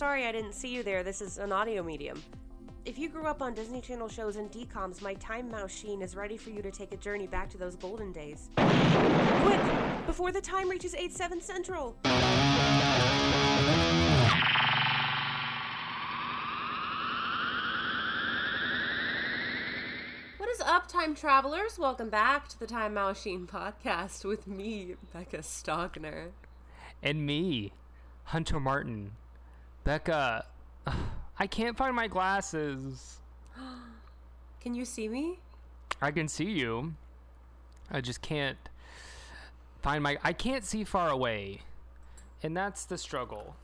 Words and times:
Sorry 0.00 0.24
I 0.24 0.32
didn't 0.32 0.54
see 0.54 0.74
you 0.74 0.82
there. 0.82 1.02
This 1.02 1.20
is 1.20 1.36
an 1.36 1.52
audio 1.52 1.82
medium. 1.82 2.22
If 2.86 2.98
you 2.98 3.10
grew 3.10 3.26
up 3.26 3.42
on 3.42 3.52
Disney 3.52 3.82
Channel 3.82 4.08
shows 4.08 4.36
and 4.36 4.50
DCOMs, 4.50 5.02
my 5.02 5.12
Time 5.12 5.50
Machine 5.50 6.00
is 6.00 6.16
ready 6.16 6.38
for 6.38 6.48
you 6.48 6.62
to 6.62 6.70
take 6.70 6.94
a 6.94 6.96
journey 6.96 7.26
back 7.26 7.50
to 7.50 7.58
those 7.58 7.76
golden 7.76 8.10
days. 8.10 8.48
Quick! 8.56 9.60
Before 10.06 10.32
the 10.32 10.40
time 10.40 10.70
reaches 10.70 10.94
8 10.94 11.12
7 11.12 11.42
Central! 11.42 11.96
What 20.38 20.48
is 20.48 20.62
up, 20.62 20.88
time 20.88 21.14
travelers? 21.14 21.78
Welcome 21.78 22.08
back 22.08 22.48
to 22.48 22.58
the 22.58 22.66
Time 22.66 22.94
Machine 22.94 23.46
podcast 23.46 24.24
with 24.24 24.46
me, 24.46 24.94
Becca 25.12 25.40
Stockner. 25.40 26.28
and 27.02 27.26
me, 27.26 27.74
Hunter 28.24 28.58
Martin. 28.58 29.10
Becca, 29.84 30.46
I 31.38 31.46
can't 31.46 31.76
find 31.76 31.94
my 31.94 32.08
glasses. 32.08 33.18
Can 34.60 34.74
you 34.74 34.84
see 34.84 35.08
me? 35.08 35.38
I 36.02 36.10
can 36.10 36.28
see 36.28 36.50
you. 36.50 36.94
I 37.90 38.00
just 38.00 38.22
can't 38.22 38.58
find 39.82 40.02
my 40.02 40.18
I 40.22 40.32
can't 40.32 40.64
see 40.64 40.84
far 40.84 41.10
away. 41.10 41.60
And 42.42 42.56
that's 42.56 42.84
the 42.84 42.96
struggle. 42.96 43.54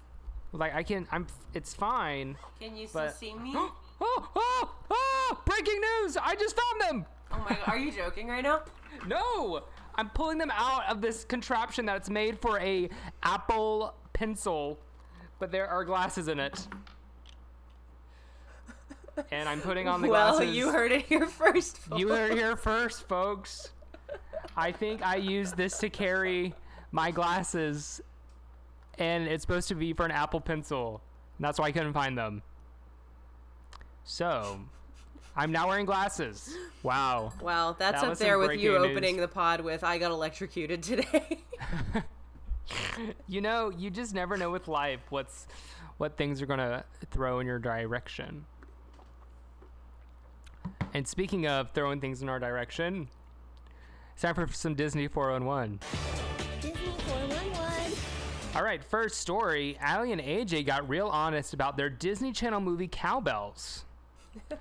Like 0.52 0.74
I 0.74 0.82
can 0.82 1.06
I'm 1.10 1.26
it's 1.54 1.72
fine. 1.72 2.36
Can 2.60 2.76
you 2.76 2.86
still 2.86 3.10
see 3.10 3.34
me? 3.34 3.54
Oh, 3.98 4.28
oh, 4.36 4.74
oh, 4.90 5.42
breaking 5.46 5.80
news. 5.80 6.18
I 6.18 6.34
just 6.34 6.54
found 6.54 6.82
them. 6.82 7.06
Oh 7.32 7.38
my 7.38 7.56
god, 7.56 7.62
are 7.66 7.78
you 7.78 7.90
joking 7.90 8.28
right 8.28 8.42
now? 8.42 8.60
No, 9.06 9.62
I'm 9.94 10.10
pulling 10.10 10.36
them 10.36 10.52
out 10.54 10.84
of 10.86 11.00
this 11.00 11.24
contraption 11.24 11.86
that's 11.86 12.10
made 12.10 12.38
for 12.38 12.58
a 12.60 12.90
Apple 13.22 13.94
Pencil, 14.12 14.78
but 15.38 15.50
there 15.50 15.68
are 15.68 15.84
glasses 15.84 16.28
in 16.28 16.40
it. 16.40 16.66
And 19.30 19.48
I'm 19.48 19.60
putting 19.60 19.88
on 19.88 20.02
the 20.02 20.08
well, 20.08 20.32
glasses. 20.32 20.46
Well, 20.46 20.54
you 20.54 20.70
heard 20.70 20.92
it 20.92 21.06
here 21.06 21.26
first. 21.26 21.80
You 21.96 22.08
heard 22.08 22.32
it 22.32 22.38
here 22.38 22.56
first, 22.56 23.08
folks. 23.08 23.70
I 24.56 24.72
think 24.72 25.04
I 25.04 25.16
used 25.16 25.56
this 25.56 25.78
to 25.78 25.88
carry 25.88 26.54
my 26.92 27.10
glasses, 27.10 28.00
and 28.98 29.26
it's 29.26 29.42
supposed 29.42 29.68
to 29.68 29.74
be 29.74 29.92
for 29.92 30.04
an 30.04 30.10
Apple 30.10 30.40
Pencil. 30.40 31.00
And 31.38 31.44
that's 31.44 31.58
why 31.58 31.66
I 31.66 31.72
couldn't 31.72 31.92
find 31.92 32.16
them. 32.16 32.42
So, 34.04 34.60
I'm 35.34 35.50
now 35.50 35.68
wearing 35.68 35.86
glasses. 35.86 36.54
Wow. 36.82 37.32
Wow, 37.42 37.74
that's 37.78 38.02
That 38.02 38.12
up 38.12 38.18
there 38.18 38.38
with 38.38 38.58
you 38.58 38.72
news. 38.72 38.90
opening 38.90 39.16
the 39.16 39.28
pod 39.28 39.60
with 39.60 39.82
"I 39.82 39.98
got 39.98 40.10
electrocuted 40.10 40.82
today." 40.82 41.42
You 43.28 43.40
know, 43.40 43.70
you 43.70 43.90
just 43.90 44.14
never 44.14 44.36
know 44.36 44.50
with 44.50 44.68
life 44.68 45.00
what's 45.10 45.46
what 45.98 46.16
things 46.16 46.40
are 46.42 46.46
gonna 46.46 46.84
throw 47.10 47.40
in 47.40 47.46
your 47.46 47.58
direction. 47.58 48.44
And 50.94 51.06
speaking 51.06 51.46
of 51.46 51.72
throwing 51.72 52.00
things 52.00 52.22
in 52.22 52.28
our 52.28 52.38
direction, 52.38 53.08
it's 54.12 54.22
time 54.22 54.34
for 54.34 54.46
some 54.52 54.74
Disney 54.74 55.08
411. 55.08 55.80
Disney 56.60 56.72
411. 56.80 57.92
All 58.54 58.62
right, 58.62 58.82
first 58.82 59.20
story. 59.20 59.78
Aly 59.86 60.12
and 60.12 60.20
AJ 60.20 60.64
got 60.64 60.88
real 60.88 61.08
honest 61.08 61.52
about 61.52 61.76
their 61.76 61.90
Disney 61.90 62.32
Channel 62.32 62.60
movie 62.60 62.88
Cow 62.88 63.20
Belles. 63.20 63.84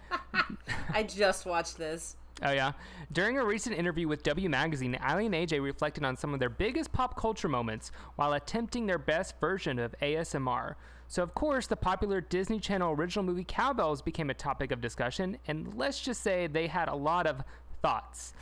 I 0.93 1.03
just 1.03 1.45
watched 1.45 1.77
this. 1.77 2.17
Oh, 2.41 2.51
yeah. 2.51 2.73
During 3.11 3.37
a 3.37 3.45
recent 3.45 3.77
interview 3.77 4.07
with 4.07 4.23
W 4.23 4.49
Magazine, 4.49 4.97
Aly 5.07 5.27
and 5.27 5.35
AJ 5.35 5.63
reflected 5.63 6.03
on 6.03 6.17
some 6.17 6.33
of 6.33 6.39
their 6.39 6.49
biggest 6.49 6.91
pop 6.91 7.17
culture 7.17 7.47
moments 7.47 7.91
while 8.17 8.33
attempting 8.33 8.85
their 8.85 8.97
best 8.97 9.39
version 9.39 9.79
of 9.79 9.95
ASMR. 10.01 10.75
So, 11.07 11.23
of 11.23 11.33
course, 11.33 11.67
the 11.67 11.77
popular 11.77 12.19
Disney 12.19 12.59
Channel 12.59 12.93
original 12.93 13.23
movie 13.23 13.45
Cow 13.47 13.73
Belles 13.73 14.01
became 14.01 14.29
a 14.29 14.33
topic 14.33 14.71
of 14.71 14.81
discussion, 14.81 15.37
and 15.47 15.73
let's 15.75 16.01
just 16.01 16.21
say 16.21 16.47
they 16.47 16.67
had 16.67 16.89
a 16.89 16.95
lot 16.95 17.25
of 17.25 17.43
thoughts. 17.81 18.33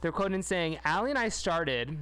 They're 0.00 0.12
quoted 0.12 0.34
in 0.34 0.42
saying, 0.42 0.78
Aly 0.84 1.10
and 1.10 1.18
I 1.18 1.28
started 1.28 1.98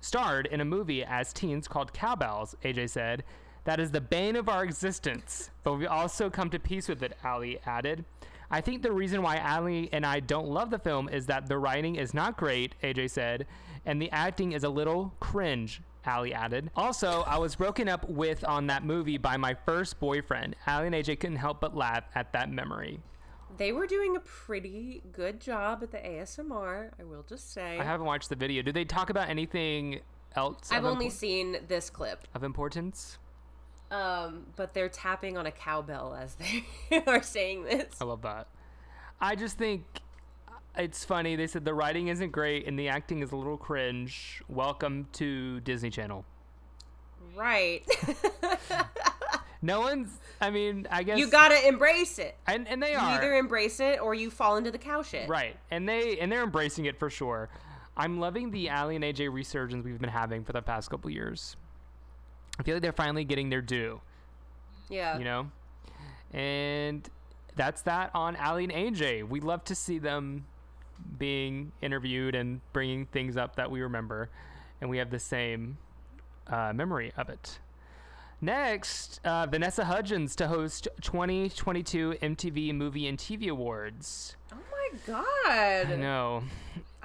starred 0.00 0.46
in 0.46 0.60
a 0.60 0.64
movie 0.64 1.02
as 1.02 1.32
teens 1.32 1.66
called 1.66 1.92
Cow 1.94 2.14
Belles, 2.14 2.54
AJ 2.62 2.90
said. 2.90 3.24
That 3.64 3.80
is 3.80 3.90
the 3.90 4.00
bane 4.02 4.36
of 4.36 4.50
our 4.50 4.62
existence, 4.62 5.50
but 5.62 5.74
we 5.74 5.86
also 5.86 6.28
come 6.28 6.50
to 6.50 6.58
peace 6.58 6.88
with 6.88 7.02
it, 7.02 7.16
Aly 7.24 7.58
added. 7.64 8.04
I 8.54 8.60
think 8.60 8.82
the 8.82 8.92
reason 8.92 9.20
why 9.20 9.38
Aly 9.58 9.88
and 9.92 10.06
I 10.06 10.20
don't 10.20 10.46
love 10.46 10.70
the 10.70 10.78
film 10.78 11.08
is 11.08 11.26
that 11.26 11.48
the 11.48 11.58
writing 11.58 11.96
is 11.96 12.14
not 12.14 12.36
great, 12.36 12.76
AJ 12.84 13.10
said, 13.10 13.46
and 13.84 14.00
the 14.00 14.08
acting 14.12 14.52
is 14.52 14.62
a 14.62 14.68
little 14.68 15.12
cringe, 15.18 15.82
Aly 16.06 16.32
added. 16.32 16.70
Also, 16.76 17.24
I 17.26 17.36
was 17.38 17.56
broken 17.56 17.88
up 17.88 18.08
with 18.08 18.44
on 18.44 18.68
that 18.68 18.84
movie 18.84 19.18
by 19.18 19.36
my 19.36 19.54
first 19.54 19.98
boyfriend. 19.98 20.54
Aly 20.68 20.86
and 20.86 20.94
AJ 20.94 21.18
couldn't 21.18 21.38
help 21.38 21.60
but 21.60 21.74
laugh 21.74 22.04
at 22.14 22.32
that 22.32 22.48
memory. 22.48 23.00
They 23.56 23.72
were 23.72 23.88
doing 23.88 24.14
a 24.14 24.20
pretty 24.20 25.02
good 25.10 25.40
job 25.40 25.82
at 25.82 25.90
the 25.90 25.98
ASMR, 25.98 26.90
I 26.96 27.02
will 27.02 27.24
just 27.28 27.52
say. 27.52 27.80
I 27.80 27.82
haven't 27.82 28.06
watched 28.06 28.28
the 28.28 28.36
video. 28.36 28.62
Did 28.62 28.76
they 28.76 28.84
talk 28.84 29.10
about 29.10 29.28
anything 29.28 29.98
else 30.36 30.70
I've 30.70 30.84
only 30.84 31.08
impor- 31.08 31.12
seen 31.12 31.56
this 31.66 31.90
clip. 31.90 32.28
of 32.36 32.44
importance? 32.44 33.18
Um, 33.94 34.46
but 34.56 34.74
they're 34.74 34.88
tapping 34.88 35.36
on 35.38 35.46
a 35.46 35.52
cowbell 35.52 36.16
as 36.20 36.34
they 36.36 36.64
are 37.06 37.22
saying 37.22 37.64
this. 37.64 37.94
I 38.00 38.04
love 38.04 38.22
that. 38.22 38.48
I 39.20 39.36
just 39.36 39.56
think 39.56 39.84
it's 40.76 41.04
funny. 41.04 41.36
They 41.36 41.46
said 41.46 41.64
the 41.64 41.74
writing 41.74 42.08
isn't 42.08 42.30
great 42.32 42.66
and 42.66 42.78
the 42.78 42.88
acting 42.88 43.22
is 43.22 43.30
a 43.32 43.36
little 43.36 43.56
cringe. 43.56 44.42
Welcome 44.48 45.06
to 45.12 45.60
Disney 45.60 45.90
Channel. 45.90 46.24
Right. 47.36 47.82
No 49.62 49.80
one's. 49.80 50.10
I 50.42 50.50
mean, 50.50 50.86
I 50.90 51.02
guess 51.02 51.18
you 51.18 51.26
gotta 51.30 51.66
embrace 51.66 52.18
it. 52.18 52.36
and 52.46 52.68
and 52.68 52.82
they 52.82 52.92
You 52.92 52.98
are 52.98 53.12
either 53.12 53.34
embrace 53.34 53.80
it 53.80 53.98
or 53.98 54.14
you 54.14 54.30
fall 54.30 54.58
into 54.58 54.70
the 54.70 54.76
cow 54.76 55.02
shit. 55.02 55.26
right, 55.26 55.56
and 55.70 55.88
they 55.88 56.18
and 56.18 56.30
they're 56.30 56.42
embracing 56.42 56.84
it 56.84 56.98
for 56.98 57.08
sure. 57.08 57.48
I'm 57.96 58.20
loving 58.20 58.50
the 58.50 58.68
Aly 58.68 58.96
and 58.96 59.02
AJ 59.02 59.32
resurgence 59.32 59.82
we've 59.82 59.98
been 59.98 60.10
having 60.10 60.44
for 60.44 60.52
the 60.52 60.60
past 60.60 60.90
couple 60.90 61.08
years. 61.10 61.56
I 62.58 62.62
feel 62.62 62.74
like 62.76 62.82
they're 62.82 62.92
finally 62.92 63.24
getting 63.24 63.50
their 63.50 63.62
due. 63.62 64.00
Yeah. 64.90 65.18
you 65.18 65.24
know 65.24 65.50
and 66.32 67.08
that's 67.56 67.82
that 67.82 68.10
on 68.14 68.36
aly 68.36 68.64
and 68.64 68.72
aj 68.72 69.26
we 69.28 69.40
love 69.40 69.64
to 69.64 69.74
see 69.74 69.98
them 69.98 70.44
being 71.18 71.72
interviewed 71.80 72.34
and 72.34 72.60
bringing 72.72 73.06
things 73.06 73.36
up 73.36 73.56
that 73.56 73.70
we 73.70 73.80
remember 73.80 74.28
and 74.80 74.90
we 74.90 74.98
have 74.98 75.10
the 75.10 75.18
same 75.18 75.78
uh, 76.48 76.72
memory 76.74 77.12
of 77.16 77.28
it 77.30 77.58
next 78.42 79.20
uh, 79.24 79.46
vanessa 79.46 79.84
hudgens 79.86 80.36
to 80.36 80.48
host 80.48 80.86
2022 81.00 82.16
mtv 82.20 82.74
movie 82.74 83.08
and 83.08 83.18
tv 83.18 83.48
awards 83.48 84.36
Oh 84.52 84.56
my 84.70 84.98
god. 85.06 85.92
i 85.92 85.96
know 85.96 86.42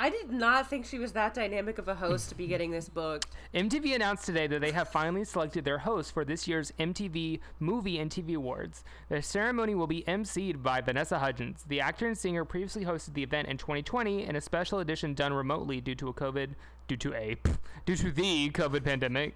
I 0.02 0.10
did 0.10 0.32
not 0.32 0.70
think 0.70 0.86
she 0.86 0.98
was 0.98 1.12
that 1.12 1.34
dynamic 1.34 1.78
of 1.78 1.90
a 1.90 1.94
host 1.94 2.30
to 2.30 2.36
be 2.36 2.48
getting 2.48 2.72
this 2.72 2.88
book. 2.88 3.26
MTV 3.54 3.96
announced 3.96 4.26
today 4.26 4.48
that 4.48 4.62
they 4.62 4.72
have 4.72 4.88
finally 4.88 5.26
selected 5.26 5.66
their 5.66 5.80
host 5.80 6.14
for 6.14 6.24
this 6.24 6.48
year's 6.48 6.72
MTV 6.80 7.42
Movie 7.60 8.00
and 8.00 8.10
TV 8.10 8.36
Awards. 8.36 8.86
The 9.10 9.22
ceremony 9.22 9.76
will 9.76 9.88
be 9.88 10.04
emceed 10.08 10.64
by 10.64 10.80
Vanessa 10.80 11.20
Hudgens. 11.20 11.66
The 11.68 11.82
actor 11.82 12.08
and 12.08 12.18
singer 12.18 12.46
previously 12.46 12.86
hosted 12.86 13.14
the 13.14 13.24
event 13.24 13.50
in 13.50 13.58
2020 13.58 14.24
in 14.26 14.38
a 14.38 14.42
special 14.42 14.80
edition 14.80 15.16
done 15.16 15.34
remotely 15.34 15.82
due 15.82 15.96
to 15.96 16.08
a 16.08 16.14
COVID 16.14 16.52
due 16.88 16.96
to 16.96 17.14
a 17.14 17.36
due 17.86 17.98
to 17.98 18.10
the 18.10 18.52
COVID 18.52 18.86
pandemic. 18.86 19.36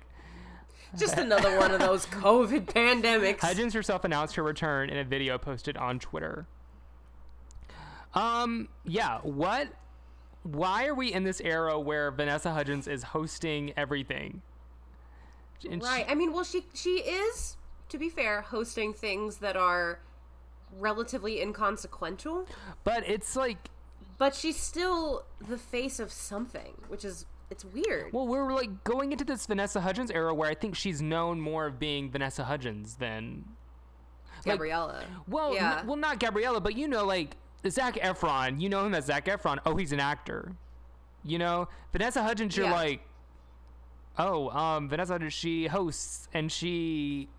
Just 0.98 1.18
another 1.18 1.60
one 1.60 1.72
of 1.72 1.82
those 1.82 2.06
COVID 2.24 2.68
pandemics. 2.68 3.42
Hudgens 3.42 3.74
herself 3.74 4.06
announced 4.06 4.36
her 4.36 4.44
return 4.44 4.90
in 4.90 4.98
a 4.98 5.04
video 5.04 5.38
posted 5.38 5.76
on 5.76 6.00
Twitter. 6.00 6.48
Um, 8.14 8.70
yeah, 8.86 9.20
what 9.24 9.68
why 10.44 10.86
are 10.88 10.94
we 10.95 11.12
in 11.13 11.24
this 11.24 11.42
era 11.42 11.80
where 11.80 12.12
Vanessa 12.12 12.51
Hudgens 12.54 12.88
is 12.88 13.04
hosting 13.04 13.74
everything? 13.78 14.42
And 15.69 15.81
she- 15.81 15.88
Right. 15.88 16.06
I 16.07 16.16
mean, 16.16 16.34
well, 16.34 16.44
she 16.44 16.66
she 16.74 16.98
is, 17.00 17.57
to 17.90 17.98
be 17.98 18.10
fair, 18.10 18.42
hosting 18.42 18.94
things 18.94 19.38
that 19.38 19.56
are 19.56 20.00
relatively 20.80 21.42
inconsequential, 21.42 22.48
But 22.84 23.07
it's 23.07 23.36
like 23.36 23.69
but 24.18 24.36
she's 24.36 24.57
still 24.57 25.25
the 25.48 25.57
face 25.57 26.00
of 26.00 26.12
something, 26.12 26.74
which 26.88 27.04
is 27.06 27.25
It's 27.50 27.63
weird. 27.66 28.12
Well, 28.13 28.28
we're 28.28 28.51
like 28.54 28.84
going 28.84 29.12
into 29.12 29.24
this 29.24 29.46
Vanessa 29.46 29.80
Hudgens 29.81 30.10
era 30.12 30.34
where 30.34 30.50
I 30.50 30.56
think 30.56 30.75
she's 30.75 31.01
known 31.01 31.39
more 31.39 31.66
of 31.68 31.78
being 31.80 32.10
Vanessa 32.10 32.44
Hudgens 32.44 32.96
than 32.96 33.46
like- 34.46 34.56
Gabriella. 34.56 35.04
well, 35.28 35.54
yeah. 35.54 35.80
n- 35.81 35.88
well, 35.88 35.96
not 35.98 36.19
Gabriella, 36.19 36.60
but 36.60 36.75
you 36.75 36.88
know, 36.88 37.06
like 37.06 37.38
Zac 37.69 37.95
Efron. 37.95 38.60
You 38.62 38.69
know 38.69 38.86
him 38.86 38.94
as 38.94 39.06
Zac 39.06 39.25
Efron. 39.25 39.60
Oh, 39.65 39.75
he's 39.75 39.92
an 39.92 40.00
actor. 40.00 40.51
You 41.24 41.38
know, 41.39 41.69
Vanessa 41.92 42.21
Hudgens. 42.24 42.56
You're 42.57 42.65
Yeah. 42.68 42.74
like, 42.74 43.01
oh, 44.18 44.50
um, 44.50 44.89
Vanessa 44.89 45.13
Hudgens. 45.13 45.33
She 45.33 45.68
hosts 45.68 46.27
and 46.33 46.51
she 46.51 47.30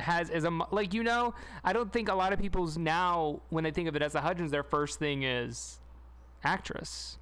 has 0.00 0.30
is 0.30 0.44
a 0.44 0.50
like 0.70 0.94
you 0.94 1.02
know. 1.04 1.34
I 1.62 1.72
don't 1.72 1.92
think 1.92 2.08
a 2.08 2.14
lot 2.14 2.32
of 2.32 2.38
people's 2.40 2.76
now 2.78 3.40
when 3.50 3.64
they 3.64 3.70
think 3.70 3.86
of 3.88 3.92
Vanessa 3.94 4.20
Hudgens, 4.20 4.50
their 4.50 4.62
first 4.62 4.98
thing 4.98 5.22
is 5.22 5.78
actress. 6.42 7.18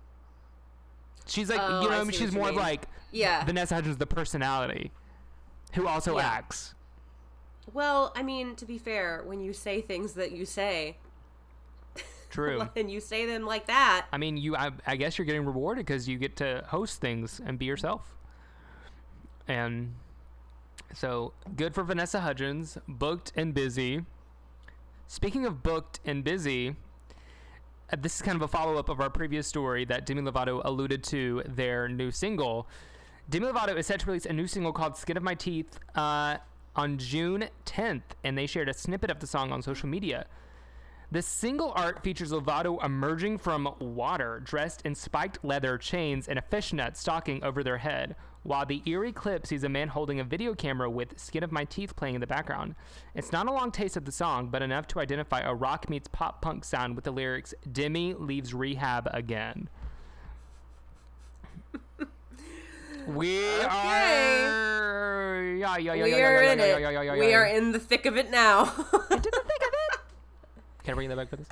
She's 1.27 1.51
like, 1.51 1.61
Oh, 1.61 1.83
you 1.83 1.89
know, 1.91 1.97
I 1.97 2.01
I 2.01 2.05
mean, 2.05 2.13
she's 2.13 2.33
more 2.33 2.49
of 2.49 2.55
mean. 2.55 2.65
like 2.65 2.87
yeah. 3.11 3.45
Vanessa 3.45 3.75
Hudgens, 3.75 3.97
the 3.99 4.07
personality, 4.07 4.93
who 5.75 5.87
also 5.87 6.17
Yeah. 6.17 6.27
acts. 6.27 6.75
well, 7.75 8.13
I 8.17 8.23
mean, 8.23 8.57
to 8.57 8.65
be 8.65 8.79
fair, 8.79 9.23
when 9.27 9.41
you 9.41 9.53
say 9.53 9.83
things 9.83 10.15
that 10.15 10.33
you 10.33 10.47
say, 10.47 10.97
True. 12.31 12.69
and 12.77 12.91
you 12.91 13.01
say 13.01 13.27
them 13.27 13.45
like 13.47 13.67
that, 13.67 14.07
I 14.13 14.19
mean, 14.19 14.37
you. 14.37 14.57
I, 14.57 14.71
I 14.87 14.97
guess 14.97 15.19
you're 15.19 15.27
getting 15.27 15.45
rewarded 15.45 15.87
because 15.87 16.09
you 16.09 16.19
get 16.19 16.37
to 16.37 16.65
host 16.69 17.01
things 17.01 17.41
and 17.45 17.59
be 17.59 17.65
yourself. 17.67 18.15
And 19.47 19.95
so 20.95 21.33
good 21.57 21.75
for 21.75 21.83
Vanessa 21.83 22.21
Hudgens, 22.21 22.79
booked 22.87 23.33
and 23.35 23.55
busy. 23.55 24.05
Speaking 25.07 25.47
of 25.47 25.63
booked 25.63 26.01
and 26.05 26.23
busy, 26.23 26.77
uh, 27.91 27.97
this 27.99 28.17
is 28.17 28.23
kind 28.23 28.37
of 28.37 28.43
a 28.43 28.49
follow 28.49 28.77
up 28.77 28.89
of 28.89 29.01
our 29.01 29.09
previous 29.09 29.47
story 29.47 29.85
that 29.87 30.05
Demi 30.05 30.23
Lovato 30.23 30.61
alluded 30.65 31.03
to 31.05 31.43
their 31.47 31.89
new 31.89 32.11
single. 32.11 32.69
Demi 33.31 33.47
Lovato 33.47 33.77
is 33.77 33.87
set 33.87 34.01
to 34.01 34.07
release 34.07 34.27
a 34.27 34.33
new 34.33 34.47
single 34.47 34.73
called 34.73 34.97
"Skin 34.97 35.17
of 35.17 35.23
My 35.23 35.35
Teeth" 35.35 35.79
uh, 35.95 36.37
on 36.77 36.99
June 36.99 37.49
10th, 37.65 38.03
and 38.25 38.37
they 38.37 38.47
shared 38.47 38.69
a 38.69 38.75
snippet 38.75 39.11
of 39.11 39.21
the 39.21 39.27
song 39.27 39.51
on 39.53 39.63
social 39.63 39.89
media. 39.89 40.27
The 41.11 41.23
single 41.23 41.73
art 41.75 42.03
features 42.03 42.33
Lovato 42.33 42.85
emerging 42.85 43.39
from 43.39 43.75
water, 43.79 44.43
dressed 44.45 44.83
in 44.83 44.95
spiked 44.95 45.43
leather 45.43 45.79
chains 45.79 46.29
and 46.29 46.39
a 46.39 46.43
fishnet 46.43 46.99
stocking 46.99 47.43
over 47.43 47.65
their 47.65 47.79
head, 47.79 48.15
while 48.43 48.67
the 48.67 48.83
eerie 48.85 49.13
clip 49.13 49.47
sees 49.47 49.65
a 49.65 49.71
man 49.71 49.89
holding 49.89 50.21
a 50.21 50.25
video 50.25 50.55
camera 50.55 50.91
with 50.91 51.19
Skin 51.19 51.43
of 51.43 51.51
My 51.51 51.65
Teeth 51.65 51.97
playing 51.97 52.17
in 52.17 52.21
the 52.21 52.27
background. 52.27 52.75
It's 53.15 53.33
not 53.33 53.47
a 53.47 53.53
long 53.53 53.71
taste 53.71 53.97
of 53.97 54.05
the 54.05 54.13
song, 54.13 54.49
but 54.49 54.61
enough 54.61 54.87
to 54.89 55.01
identify 55.01 55.41
a 55.41 55.55
rock 55.55 55.89
meets 55.89 56.09
pop 56.09 56.43
punk 56.43 56.63
sound 56.63 56.95
with 56.95 57.07
the 57.07 57.11
lyrics 57.11 57.55
Demi 57.73 58.13
leaves 58.13 58.53
rehab 58.53 59.09
again. 59.15 59.71
we 63.07 63.43
are. 63.63 65.43
Yeah, 65.57 65.79
yeah, 65.79 65.95
yeah, 65.95 66.05
we 66.05 66.11
yeah, 66.11 66.17
are 66.19 66.43
in 66.43 66.61
it. 66.61 66.81
yeah, 66.81 66.91
yeah, 66.91 67.01
yeah, 67.01 67.13
we 67.15 67.33
are 67.33 67.47
in 67.47 67.73
the 67.73 67.81
thick 67.81 68.05
of 68.05 68.19
it 68.19 68.31
now. 68.31 68.65
Can 70.89 70.95
I 70.95 70.97
bring 70.97 71.11
that 71.11 71.17
back 71.17 71.29
for 71.29 71.37
this? 71.37 71.49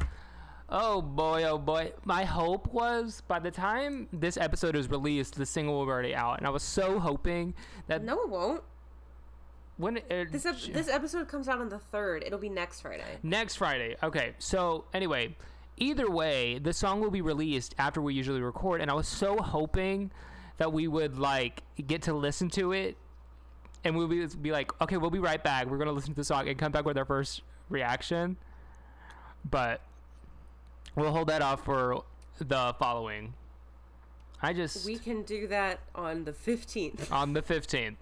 Oh 0.71 1.03
boy, 1.03 1.45
oh 1.45 1.59
boy. 1.59 1.93
My 2.07 2.25
hope 2.25 2.73
was 2.73 3.21
by 3.29 3.39
the 3.39 3.51
time 3.51 4.09
this 4.15 4.39
episode 4.39 4.75
is 4.75 4.89
released, 4.89 5.35
the 5.35 5.45
single 5.45 5.75
will 5.75 5.85
be 5.85 5.91
already 5.91 6.15
out. 6.15 6.39
And 6.39 6.47
I 6.47 6.51
was 6.51 6.63
so 6.63 6.99
hoping 6.99 7.53
that 7.87 8.03
no, 8.03 8.19
it 8.23 8.31
won't. 8.31 8.63
when 9.77 9.99
it, 9.99 10.33
This 10.33 10.47
ep- 10.47 10.73
this 10.73 10.89
episode 10.89 11.29
comes 11.29 11.49
out 11.51 11.61
on 11.61 11.69
the 11.69 11.79
third. 11.79 12.25
It'll 12.25 12.39
be 12.39 12.49
next 12.49 12.81
Friday. 12.81 13.19
next 13.23 13.57
Friday. 13.57 13.97
Okay, 14.03 14.33
so 14.39 14.87
anyway, 14.95 15.37
either 15.77 16.11
way, 16.11 16.59
the 16.59 16.73
song 16.73 17.03
will 17.03 17.11
be 17.11 17.21
released 17.21 17.75
after 17.79 18.01
we 18.01 18.15
usually 18.15 18.41
record. 18.41 18.81
And 18.81 18.91
I 18.91 18.95
was 18.95 19.07
so 19.07 19.37
hoping 19.37 20.11
that 20.57 20.73
we 20.73 20.89
would 20.89 21.19
like 21.19 21.63
get 21.87 22.01
to 22.05 22.15
listen 22.15 22.49
to 22.53 22.73
it 22.73 22.97
and 23.85 23.99
we'll 23.99 24.09
be, 24.09 24.25
be 24.41 24.51
like, 24.51 24.73
okay, 24.81 24.97
we'll 24.97 25.11
be 25.11 25.19
right 25.19 25.45
back. 25.45 25.67
We're 25.67 25.77
going 25.77 25.89
to 25.89 25.93
listen 25.93 26.15
to 26.15 26.17
the 26.17 26.25
song 26.25 26.49
and 26.49 26.59
come 26.59 26.73
back 26.73 26.87
with 26.87 26.97
our 26.97 27.05
first 27.05 27.43
reaction. 27.69 28.39
But 29.49 29.81
we'll 30.95 31.13
hold 31.13 31.29
that 31.29 31.43
off 31.43 31.65
for 31.65 32.03
the 32.39 32.75
following. 32.79 33.35
I 34.43 34.53
just 34.53 34.85
We 34.85 34.99
can 34.99 35.23
do 35.23 35.47
that 35.49 35.81
on 35.95 36.25
the 36.25 36.33
fifteenth. 36.33 37.11
on 37.13 37.33
the 37.33 37.43
15th. 37.43 37.97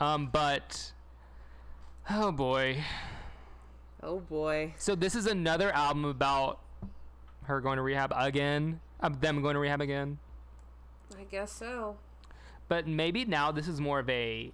Um 0.00 0.28
but 0.32 0.92
oh 2.10 2.32
boy. 2.32 2.84
Oh 4.02 4.20
boy. 4.20 4.74
So 4.78 4.94
this 4.94 5.14
is 5.14 5.26
another 5.26 5.72
album 5.72 6.04
about 6.04 6.60
her 7.44 7.60
going 7.60 7.76
to 7.76 7.82
rehab 7.82 8.12
again. 8.14 8.80
Um, 9.00 9.16
them 9.20 9.42
going 9.42 9.54
to 9.54 9.60
rehab 9.60 9.80
again. 9.80 10.18
I 11.18 11.24
guess 11.24 11.52
so. 11.52 11.96
But 12.68 12.86
maybe 12.86 13.24
now 13.24 13.50
this 13.50 13.66
is 13.66 13.80
more 13.80 13.98
of 14.00 14.08
a 14.10 14.52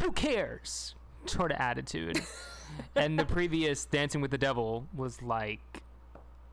who 0.00 0.12
cares 0.12 0.94
sort 1.26 1.52
of 1.52 1.58
attitude. 1.58 2.20
and 2.94 3.18
the 3.18 3.24
previous 3.24 3.84
Dancing 3.84 4.20
with 4.20 4.30
the 4.30 4.38
Devil 4.38 4.86
was 4.94 5.22
like 5.22 5.82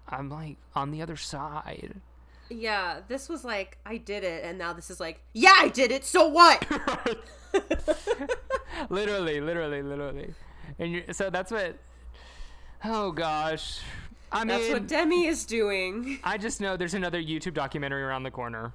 I'm 0.07 0.29
like 0.29 0.57
on 0.75 0.91
the 0.91 1.01
other 1.01 1.15
side. 1.15 1.95
Yeah, 2.49 3.01
this 3.07 3.27
was 3.27 3.43
like 3.43 3.77
I 3.85 3.97
did 3.97 4.23
it, 4.23 4.43
and 4.43 4.57
now 4.57 4.73
this 4.73 4.89
is 4.89 4.99
like, 4.99 5.21
yeah, 5.33 5.55
I 5.57 5.67
did 5.69 5.91
it. 5.91 6.05
So 6.05 6.27
what? 6.27 6.65
literally, 8.89 9.41
literally, 9.41 9.81
literally. 9.81 10.33
And 10.79 11.03
so 11.15 11.29
that's 11.29 11.51
what 11.51 11.77
Oh 12.83 13.11
gosh. 13.11 13.79
I 14.31 14.39
mean 14.39 14.47
That's 14.47 14.69
what 14.71 14.87
Demi 14.87 15.25
is 15.25 15.45
doing. 15.45 16.19
I 16.23 16.37
just 16.37 16.61
know 16.61 16.77
there's 16.77 16.93
another 16.93 17.21
YouTube 17.21 17.53
documentary 17.53 18.03
around 18.03 18.23
the 18.23 18.31
corner 18.31 18.73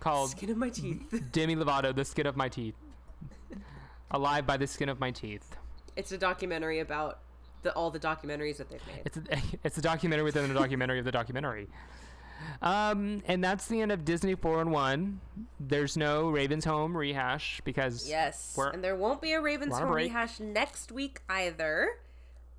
called 0.00 0.30
Skin 0.30 0.50
of 0.50 0.56
my 0.56 0.68
teeth. 0.68 1.22
Demi 1.32 1.56
Lovato, 1.56 1.94
The 1.94 2.04
Skin 2.04 2.26
of 2.26 2.36
My 2.36 2.48
Teeth. 2.48 2.74
Alive 4.10 4.46
by 4.46 4.56
the 4.56 4.66
Skin 4.66 4.88
of 4.88 5.00
My 5.00 5.10
Teeth. 5.10 5.56
It's 5.96 6.12
a 6.12 6.18
documentary 6.18 6.80
about 6.80 7.20
the 7.62 7.72
all 7.74 7.90
the 7.90 8.00
documentaries 8.00 8.58
that 8.58 8.68
they've 8.70 8.86
made. 8.86 9.02
It's 9.06 9.16
a, 9.16 9.22
it's 9.64 9.78
a 9.78 9.82
documentary 9.82 10.24
within 10.24 10.50
a 10.50 10.54
documentary 10.54 10.98
of 10.98 11.04
the 11.04 11.12
documentary. 11.12 11.68
Um, 12.60 13.22
and 13.26 13.42
that's 13.42 13.66
the 13.68 13.80
end 13.80 13.90
of 13.92 14.04
Disney 14.04 14.34
411. 14.34 15.20
There's 15.60 15.96
no 15.96 16.28
Raven's 16.30 16.64
Home 16.64 16.96
rehash 16.96 17.60
because 17.64 18.08
Yes, 18.08 18.58
and 18.72 18.82
there 18.84 18.96
won't 18.96 19.22
be 19.22 19.32
a 19.32 19.40
Ravens 19.40 19.70
we're 19.70 19.76
on 19.76 19.82
a 19.82 19.86
Home 19.86 19.92
break. 19.94 20.04
rehash 20.08 20.40
next 20.40 20.92
week 20.92 21.20
either. 21.28 21.88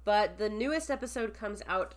But 0.04 0.38
the 0.38 0.50
newest 0.50 0.90
episode 0.92 1.34
comes 1.34 1.62
out 1.68 1.96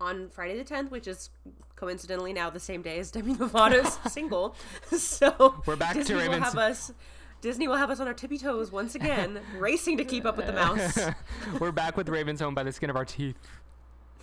on 0.00 0.30
Friday 0.30 0.56
the 0.56 0.64
10th, 0.64 0.90
which 0.90 1.06
is 1.08 1.30
coincidentally 1.76 2.32
now 2.32 2.50
the 2.50 2.60
same 2.60 2.82
day 2.82 2.98
as 2.98 3.10
Demi 3.10 3.34
Lovato's 3.34 3.98
single. 4.12 4.54
So 4.96 5.60
We're 5.66 5.76
back 5.76 5.92
to 5.94 5.98
Disney 6.00 6.14
will 6.16 6.22
Ravens- 6.22 6.44
have 6.44 6.58
us. 6.58 6.92
Disney 7.40 7.68
will 7.68 7.76
have 7.76 7.90
us 7.90 8.00
on 8.00 8.08
our 8.08 8.14
tippy 8.14 8.38
toes 8.38 8.72
once 8.72 8.94
again, 8.94 9.40
racing 9.58 9.96
to 9.98 10.04
keep 10.04 10.24
up 10.24 10.36
with 10.36 10.46
the 10.46 10.52
mouse. 10.52 10.98
we're 11.60 11.72
back 11.72 11.96
with 11.96 12.08
Raven's 12.08 12.40
Home 12.40 12.54
by 12.54 12.64
the 12.64 12.72
Skin 12.72 12.90
of 12.90 12.96
Our 12.96 13.04
Teeth. 13.04 13.36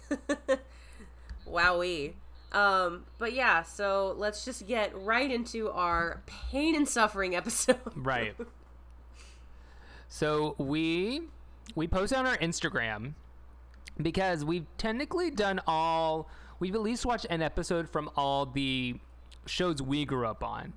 Wowee. 1.48 2.14
Um, 2.52 3.06
but 3.18 3.34
yeah, 3.34 3.64
so 3.64 4.16
let's 4.18 4.46
just 4.46 4.68
get 4.68 4.92
right 4.96 5.30
into 5.30 5.70
our 5.72 6.22
pain 6.26 6.76
and 6.76 6.88
suffering 6.88 7.36
episode. 7.36 7.80
Right. 7.96 8.36
So 10.08 10.56
we 10.58 11.22
we 11.76 11.88
posted 11.88 12.18
on 12.18 12.26
our 12.26 12.38
Instagram 12.38 13.14
because 14.02 14.46
we've 14.46 14.66
technically 14.78 15.32
done 15.32 15.60
all 15.68 16.30
we've 16.60 16.76
at 16.76 16.82
least 16.82 17.06
watched 17.06 17.26
an 17.30 17.42
episode 17.42 17.90
from 17.90 18.10
all 18.16 18.46
the 18.46 18.96
shows 19.46 19.82
we 19.82 20.06
grew 20.06 20.26
up 20.26 20.44
on. 20.44 20.74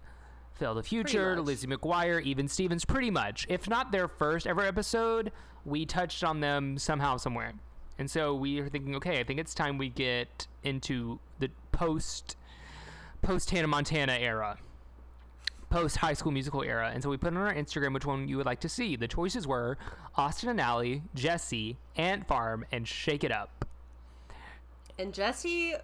Phil 0.59 0.75
the 0.75 0.83
Future. 0.83 1.41
Lizzie 1.41 1.67
McGuire, 1.67 2.23
even 2.23 2.49
Stevens, 2.49 2.85
pretty 2.85 3.11
much. 3.11 3.47
If 3.49 3.69
not 3.69 3.93
their 3.93 4.09
first 4.09 4.47
ever 4.47 4.62
episode, 4.62 5.33
we 5.65 5.87
touched 5.87 6.25
on 6.25 6.41
them 6.41 6.79
somehow, 6.79 7.17
somewhere. 7.17 7.53
And 7.99 8.11
so 8.11 8.35
we 8.35 8.61
are 8.61 8.69
thinking, 8.69 8.95
okay, 8.97 9.21
I 9.21 9.25
think 9.25 9.41
it's 9.41 9.55
time 9.55 9.79
we 9.79 9.88
get 9.88 10.47
into 10.62 11.19
the 11.38 11.50
post 11.73 12.37
post 13.23 13.50
Hannah 13.50 13.67
Montana 13.67 14.12
era 14.12 14.59
post 15.71 15.97
High 15.97 16.15
School 16.15 16.33
Musical 16.33 16.62
era, 16.62 16.91
and 16.93 17.03
so 17.03 17.11
we 17.11 17.17
put 17.17 17.29
on 17.29 17.37
our 17.37 17.53
Instagram 17.53 17.93
which 17.93 18.07
one 18.07 18.29
you 18.29 18.37
would 18.37 18.47
like 18.47 18.61
to 18.61 18.69
see. 18.69 18.97
The 18.97 19.09
choices 19.09 19.47
were 19.47 19.77
Austin 20.17 20.49
and 20.49 20.61
Ally, 20.61 21.00
Jessie, 21.15 21.77
Ant 21.97 22.27
Farm, 22.27 22.65
and 22.73 22.87
Shake 22.87 23.25
It 23.25 23.33
Up. 23.33 23.67
And 24.99 25.12
Jessie 25.12 25.75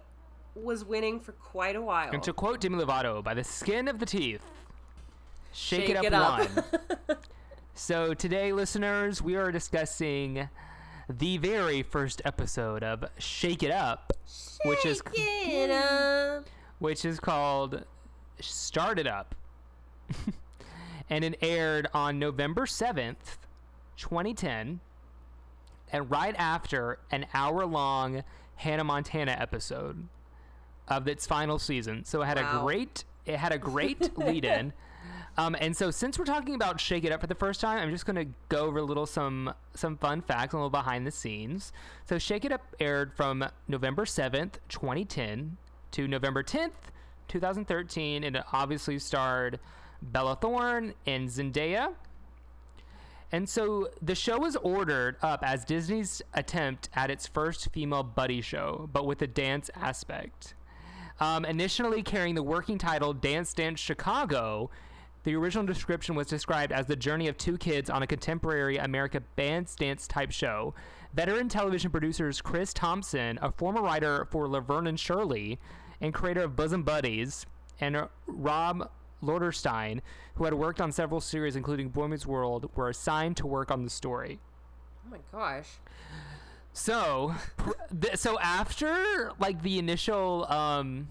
was 0.55 0.83
winning 0.83 1.19
for 1.19 1.33
quite 1.33 1.75
a 1.75 1.81
while. 1.81 2.09
And 2.11 2.23
to 2.23 2.33
quote 2.33 2.61
Demi 2.61 2.83
Lovato, 2.83 3.23
"By 3.23 3.33
the 3.33 3.43
skin 3.43 3.87
of 3.87 3.99
the 3.99 4.05
teeth, 4.05 4.41
Shake, 5.55 5.89
It 5.89 5.95
Up, 5.95 6.03
Shake 6.03 6.11
It 6.11 6.13
Up. 6.13 7.07
won." 7.07 7.17
so 7.73 8.13
today, 8.13 8.51
listeners, 8.51 9.21
we 9.21 9.35
are 9.35 9.51
discussing 9.51 10.49
the 11.09 11.37
very 11.37 11.81
first 11.81 12.21
episode 12.25 12.83
of 12.83 13.05
Shake 13.17 13.63
It 13.63 13.71
Up, 13.71 14.11
which 14.65 14.85
is 14.85 15.01
it 15.13 15.71
up. 15.71 16.45
which 16.79 17.05
is 17.05 17.21
called 17.21 17.85
Start 18.41 18.99
It 18.99 19.07
Up. 19.07 19.33
and 21.09 21.23
it 21.23 21.37
aired 21.41 21.87
on 21.93 22.19
November 22.19 22.65
7th, 22.65 23.37
2010, 23.95 24.81
and 25.91 26.11
right 26.11 26.35
after 26.37 26.99
an 27.11 27.27
hour 27.33 27.65
long 27.65 28.23
Hannah 28.57 28.83
Montana 28.83 29.37
episode 29.39 30.09
of 30.89 31.07
its 31.07 31.25
final 31.25 31.59
season. 31.59 32.03
So 32.03 32.21
it 32.21 32.25
had 32.25 32.37
a 32.37 32.59
great 32.61 33.05
it 33.25 33.37
had 33.37 33.53
a 33.53 33.57
great 33.57 34.17
lead 34.17 34.43
in. 34.43 34.73
Um, 35.37 35.55
and 35.59 35.75
so 35.75 35.91
since 35.91 36.17
we're 36.17 36.25
talking 36.25 36.55
about 36.55 36.79
Shake 36.79 37.03
It 37.03 37.11
Up 37.11 37.19
for 37.19 37.27
the 37.27 37.35
first 37.35 37.59
time, 37.59 37.79
I'm 37.79 37.91
just 37.91 38.05
gonna 38.05 38.25
go 38.47 38.65
over 38.65 38.79
a 38.79 38.83
little 38.83 39.05
some 39.05 39.53
some 39.73 39.97
fun 39.97 40.21
facts, 40.21 40.53
a 40.53 40.57
little 40.57 40.69
behind 40.69 41.05
the 41.05 41.11
scenes. 41.11 41.73
So 42.05 42.17
Shake 42.17 42.45
It 42.45 42.51
Up 42.51 42.61
aired 42.79 43.13
from 43.13 43.45
November 43.67 44.05
7th, 44.05 44.53
2010 44.69 45.57
to 45.91 46.07
November 46.07 46.41
10th, 46.41 46.91
2013, 47.27 48.23
and 48.23 48.35
it 48.37 48.43
obviously 48.53 48.97
starred 48.97 49.59
Bella 50.01 50.37
Thorne 50.39 50.93
and 51.05 51.27
Zendaya. 51.27 51.93
And 53.31 53.49
so 53.49 53.89
the 54.01 54.15
show 54.15 54.39
was 54.39 54.55
ordered 54.55 55.17
up 55.21 55.43
as 55.43 55.65
Disney's 55.65 56.21
attempt 56.33 56.89
at 56.93 57.09
its 57.09 57.27
first 57.27 57.69
female 57.73 58.03
buddy 58.03 58.39
show, 58.39 58.89
but 58.93 59.05
with 59.05 59.21
a 59.21 59.27
dance 59.27 59.69
aspect. 59.75 60.53
Um, 61.19 61.43
initially 61.43 62.03
carrying 62.03 62.35
the 62.35 62.43
working 62.43 62.77
title 62.77 63.13
Dance 63.13 63.53
Dance 63.53 63.79
Chicago, 63.79 64.69
the 65.25 65.35
original 65.35 65.65
description 65.65 66.15
was 66.15 66.27
described 66.27 66.71
as 66.71 66.85
the 66.85 66.95
journey 66.95 67.27
of 67.27 67.37
two 67.37 67.57
kids 67.57 67.89
on 67.89 68.03
a 68.03 68.07
contemporary 68.07 68.77
America 68.77 69.21
band 69.35 69.67
dance 69.77 70.07
type 70.07 70.31
show. 70.31 70.73
Veteran 71.13 71.49
television 71.49 71.89
producers 71.89 72.41
Chris 72.41 72.73
Thompson, 72.73 73.39
a 73.41 73.51
former 73.51 73.81
writer 73.81 74.27
for 74.29 74.47
Laverne 74.47 74.85
and 74.87 74.99
Shirley 74.99 75.59
and 75.99 76.13
creator 76.13 76.43
of 76.43 76.55
Bosom 76.55 76.83
Buddies, 76.83 77.47
and 77.81 78.07
Rob 78.27 78.89
Lotterstein, 79.23 80.01
who 80.35 80.45
had 80.45 80.53
worked 80.53 80.79
on 80.79 80.91
several 80.91 81.19
series 81.19 81.55
including 81.55 81.89
Boy 81.89 82.07
Meets 82.07 82.27
World, 82.27 82.69
were 82.75 82.89
assigned 82.89 83.35
to 83.37 83.47
work 83.47 83.71
on 83.71 83.83
the 83.83 83.89
story. 83.89 84.39
Oh 85.05 85.09
my 85.09 85.17
gosh. 85.31 85.79
So, 86.71 87.33
th- 88.01 88.17
so 88.17 88.39
after 88.39 89.31
like 89.39 89.63
the 89.63 89.79
initial 89.79 90.45
um, 90.51 91.07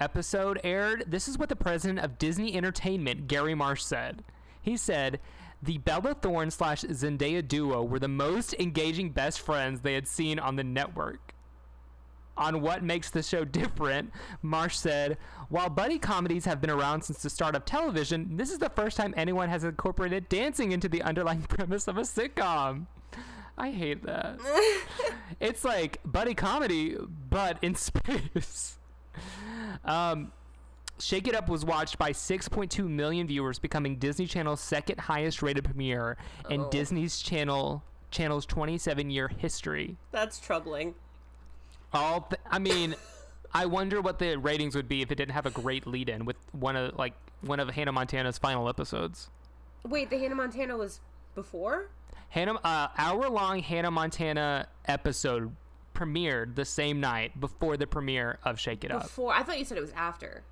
episode 0.00 0.60
aired, 0.64 1.04
this 1.06 1.28
is 1.28 1.38
what 1.38 1.48
the 1.48 1.56
president 1.56 2.00
of 2.00 2.18
Disney 2.18 2.56
Entertainment, 2.56 3.28
Gary 3.28 3.54
Marsh, 3.54 3.82
said. 3.82 4.22
He 4.60 4.76
said. 4.76 5.20
The 5.60 5.78
Bella 5.78 6.14
Thorne 6.14 6.52
slash 6.52 6.82
Zendaya 6.82 7.46
duo 7.46 7.82
were 7.82 7.98
the 7.98 8.06
most 8.06 8.54
engaging 8.60 9.10
best 9.10 9.40
friends 9.40 9.80
they 9.80 9.94
had 9.94 10.06
seen 10.06 10.38
on 10.38 10.54
the 10.54 10.62
network. 10.62 11.34
On 12.36 12.60
what 12.60 12.84
makes 12.84 13.10
the 13.10 13.24
show 13.24 13.44
different, 13.44 14.12
Marsh 14.40 14.76
said, 14.76 15.18
While 15.48 15.68
buddy 15.68 15.98
comedies 15.98 16.44
have 16.44 16.60
been 16.60 16.70
around 16.70 17.02
since 17.02 17.20
the 17.20 17.30
start 17.30 17.56
of 17.56 17.64
television, 17.64 18.36
this 18.36 18.52
is 18.52 18.58
the 18.58 18.70
first 18.70 18.96
time 18.96 19.12
anyone 19.16 19.48
has 19.48 19.64
incorporated 19.64 20.28
dancing 20.28 20.70
into 20.70 20.88
the 20.88 21.02
underlying 21.02 21.42
premise 21.48 21.88
of 21.88 21.98
a 21.98 22.02
sitcom. 22.02 22.86
I 23.58 23.72
hate 23.72 24.04
that. 24.04 24.38
it's 25.40 25.64
like 25.64 25.98
buddy 26.04 26.34
comedy, 26.34 26.96
but 27.28 27.58
in 27.60 27.74
space. 27.74 28.77
Um, 29.84 30.32
Shake 30.98 31.28
It 31.28 31.34
Up 31.34 31.48
was 31.48 31.64
watched 31.64 31.98
by 31.98 32.10
6.2 32.12 32.88
million 32.88 33.26
viewers, 33.28 33.58
becoming 33.58 33.96
Disney 33.96 34.26
Channel's 34.26 34.60
second 34.60 34.98
highest 34.98 35.40
rated 35.42 35.64
premiere 35.64 36.16
in 36.50 36.62
Oh. 36.62 36.70
Disney's 36.70 37.20
channel 37.20 37.84
channel's 38.10 38.44
27 38.46 39.10
year 39.10 39.28
history. 39.28 39.96
That's 40.10 40.40
troubling. 40.40 40.94
All 41.92 42.22
th- 42.22 42.40
I 42.50 42.58
mean, 42.58 42.96
I 43.54 43.66
wonder 43.66 44.00
what 44.00 44.18
the 44.18 44.36
ratings 44.36 44.74
would 44.74 44.88
be 44.88 45.02
if 45.02 45.10
it 45.12 45.14
didn't 45.14 45.34
have 45.34 45.46
a 45.46 45.50
great 45.50 45.86
lead 45.86 46.08
in 46.08 46.24
with 46.24 46.36
one 46.52 46.74
of 46.74 46.98
like 46.98 47.14
one 47.42 47.60
of 47.60 47.68
Hannah 47.70 47.92
Montana's 47.92 48.38
final 48.38 48.68
episodes. 48.68 49.28
Wait, 49.84 50.10
the 50.10 50.18
Hannah 50.18 50.34
Montana 50.34 50.76
was 50.76 51.00
before? 51.34 51.88
Hannah, 52.30 52.54
uh, 52.64 52.88
hour 52.98 53.28
long 53.30 53.60
Hannah 53.60 53.90
Montana 53.90 54.66
episode 54.86 55.54
premiered 55.94 56.54
the 56.54 56.64
same 56.64 57.00
night 57.00 57.38
before 57.40 57.76
the 57.76 57.86
premiere 57.86 58.38
of 58.44 58.58
Shake 58.58 58.84
It 58.84 58.90
Up. 58.92 59.02
Before. 59.02 59.32
I 59.32 59.42
thought 59.42 59.58
you 59.58 59.64
said 59.64 59.78
it 59.78 59.82
was 59.82 59.92
after. 59.92 60.42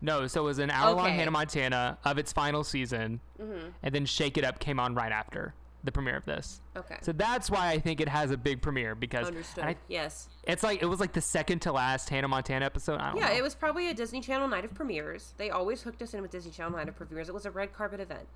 No, 0.00 0.26
so 0.28 0.42
it 0.42 0.44
was 0.44 0.58
an 0.60 0.70
hour 0.70 0.90
long 0.92 1.00
Okay. 1.00 1.08
Mm-hmm. 1.10 1.18
Hannah 1.18 1.30
Montana 1.32 1.98
of 2.04 2.16
its 2.18 2.32
final 2.32 2.62
season, 2.62 3.20
and 3.38 3.94
then 3.94 4.06
Shake 4.06 4.38
It 4.38 4.44
Up 4.44 4.58
came 4.60 4.78
on 4.78 4.94
right 4.94 5.10
after 5.10 5.52
the 5.82 5.90
premiere 5.92 6.16
of 6.16 6.24
this. 6.24 6.62
Okay. 6.76 6.96
So 7.02 7.12
that's 7.12 7.50
why 7.50 7.68
I 7.70 7.78
think 7.78 8.00
it 8.00 8.08
has 8.08 8.30
a 8.30 8.36
big 8.38 8.62
premiere 8.62 8.94
because 8.94 9.26
Understood. 9.26 9.64
I, 9.64 9.76
yes. 9.88 10.28
it's 10.44 10.62
like 10.62 10.80
it 10.80 10.86
was 10.86 10.98
like 11.00 11.12
the 11.12 11.20
second 11.20 11.58
to 11.62 11.72
last 11.72 12.08
Hannah 12.08 12.28
Montana 12.28 12.64
episode. 12.64 13.00
I 13.00 13.08
don't 13.10 13.18
Yeah, 13.20 13.28
know. 13.28 13.34
it 13.34 13.42
was 13.42 13.54
probably 13.54 13.90
a 13.90 13.94
Disney 13.94 14.20
Channel 14.22 14.48
night 14.48 14.64
of 14.64 14.72
premieres. 14.74 15.34
They 15.36 15.50
always 15.50 15.82
hooked 15.82 16.00
us 16.00 16.14
in 16.14 16.22
with 16.22 16.30
Disney 16.30 16.52
Channel 16.52 16.78
night 16.78 16.88
of 16.88 16.96
premieres. 16.96 17.28
It 17.28 17.34
was 17.34 17.44
a 17.44 17.50
red 17.50 17.74
carpet 17.74 18.00
event. 18.00 18.26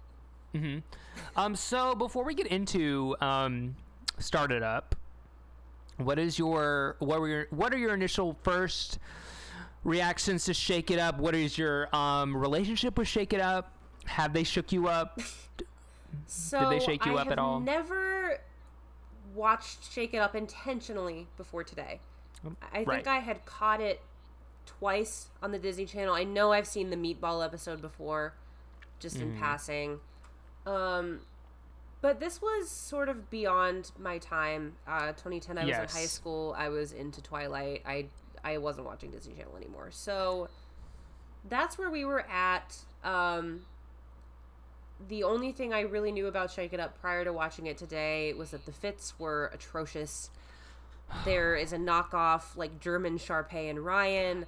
Um, 1.36 1.54
so 1.54 1.94
before 1.94 2.24
we 2.24 2.34
get 2.34 2.48
into 2.48 3.14
um, 3.20 3.76
start 4.18 4.50
it 4.50 4.62
up, 4.62 4.94
what 5.98 6.18
is 6.18 6.38
your 6.38 6.96
what 7.00 7.20
were 7.20 7.28
your 7.28 7.46
what 7.50 7.72
are 7.72 7.78
your 7.78 7.94
initial 7.94 8.36
first 8.42 8.98
reactions 9.84 10.44
to 10.46 10.54
Shake 10.54 10.90
It 10.90 10.98
Up? 10.98 11.18
What 11.18 11.34
is 11.34 11.56
your 11.58 11.94
um 11.94 12.36
relationship 12.36 12.96
with 12.98 13.08
Shake 13.08 13.32
It 13.32 13.40
Up? 13.40 13.72
Have 14.06 14.32
they 14.32 14.44
shook 14.44 14.72
you 14.72 14.88
up? 14.88 15.20
So 16.26 16.68
they 16.70 16.78
shake 16.80 17.04
you 17.04 17.18
I 17.18 17.22
up 17.22 17.30
at 17.30 17.38
all? 17.38 17.60
Never 17.60 18.40
watched 19.34 19.92
Shake 19.92 20.14
It 20.14 20.18
Up 20.18 20.34
intentionally 20.34 21.26
before 21.36 21.62
today. 21.64 22.00
I 22.72 22.76
think 22.78 22.88
right. 22.88 23.06
I 23.06 23.18
had 23.18 23.44
caught 23.44 23.80
it 23.80 24.00
twice 24.64 25.28
on 25.42 25.52
the 25.52 25.58
Disney 25.58 25.84
Channel. 25.84 26.14
I 26.14 26.24
know 26.24 26.52
I've 26.52 26.66
seen 26.66 26.88
the 26.90 26.96
Meatball 26.96 27.44
episode 27.44 27.82
before, 27.82 28.34
just 28.98 29.16
in 29.16 29.32
Mm. 29.34 29.38
passing. 29.38 30.00
Um, 30.66 31.20
but 32.00 32.20
this 32.20 32.40
was 32.40 32.70
sort 32.70 33.08
of 33.08 33.30
beyond 33.30 33.90
my 33.98 34.18
time. 34.18 34.76
Uh, 34.86 35.08
2010, 35.08 35.58
I 35.58 35.64
was 35.64 35.76
in 35.76 36.00
high 36.00 36.06
school. 36.06 36.54
I 36.56 36.68
was 36.68 36.92
into 36.92 37.22
Twilight. 37.22 37.82
I 37.86 38.06
I 38.44 38.58
wasn't 38.58 38.86
watching 38.86 39.10
Disney 39.10 39.34
Channel 39.34 39.56
anymore. 39.56 39.88
So 39.90 40.48
that's 41.48 41.76
where 41.78 41.90
we 41.90 42.04
were 42.04 42.24
at. 42.28 42.76
Um, 43.02 43.62
the 45.08 45.22
only 45.24 45.52
thing 45.52 45.72
I 45.72 45.80
really 45.82 46.12
knew 46.12 46.26
about 46.26 46.50
Shake 46.50 46.72
It 46.72 46.80
Up 46.80 47.00
prior 47.00 47.24
to 47.24 47.32
watching 47.32 47.66
it 47.66 47.78
today 47.78 48.32
was 48.32 48.50
that 48.50 48.64
the 48.66 48.72
fits 48.72 49.18
were 49.18 49.50
atrocious. 49.52 50.30
There 51.24 51.56
is 51.56 51.72
a 51.72 51.78
knockoff 51.78 52.54
like 52.54 52.80
German 52.80 53.18
Sharpay 53.18 53.70
and 53.70 53.80
Ryan. 53.80 54.44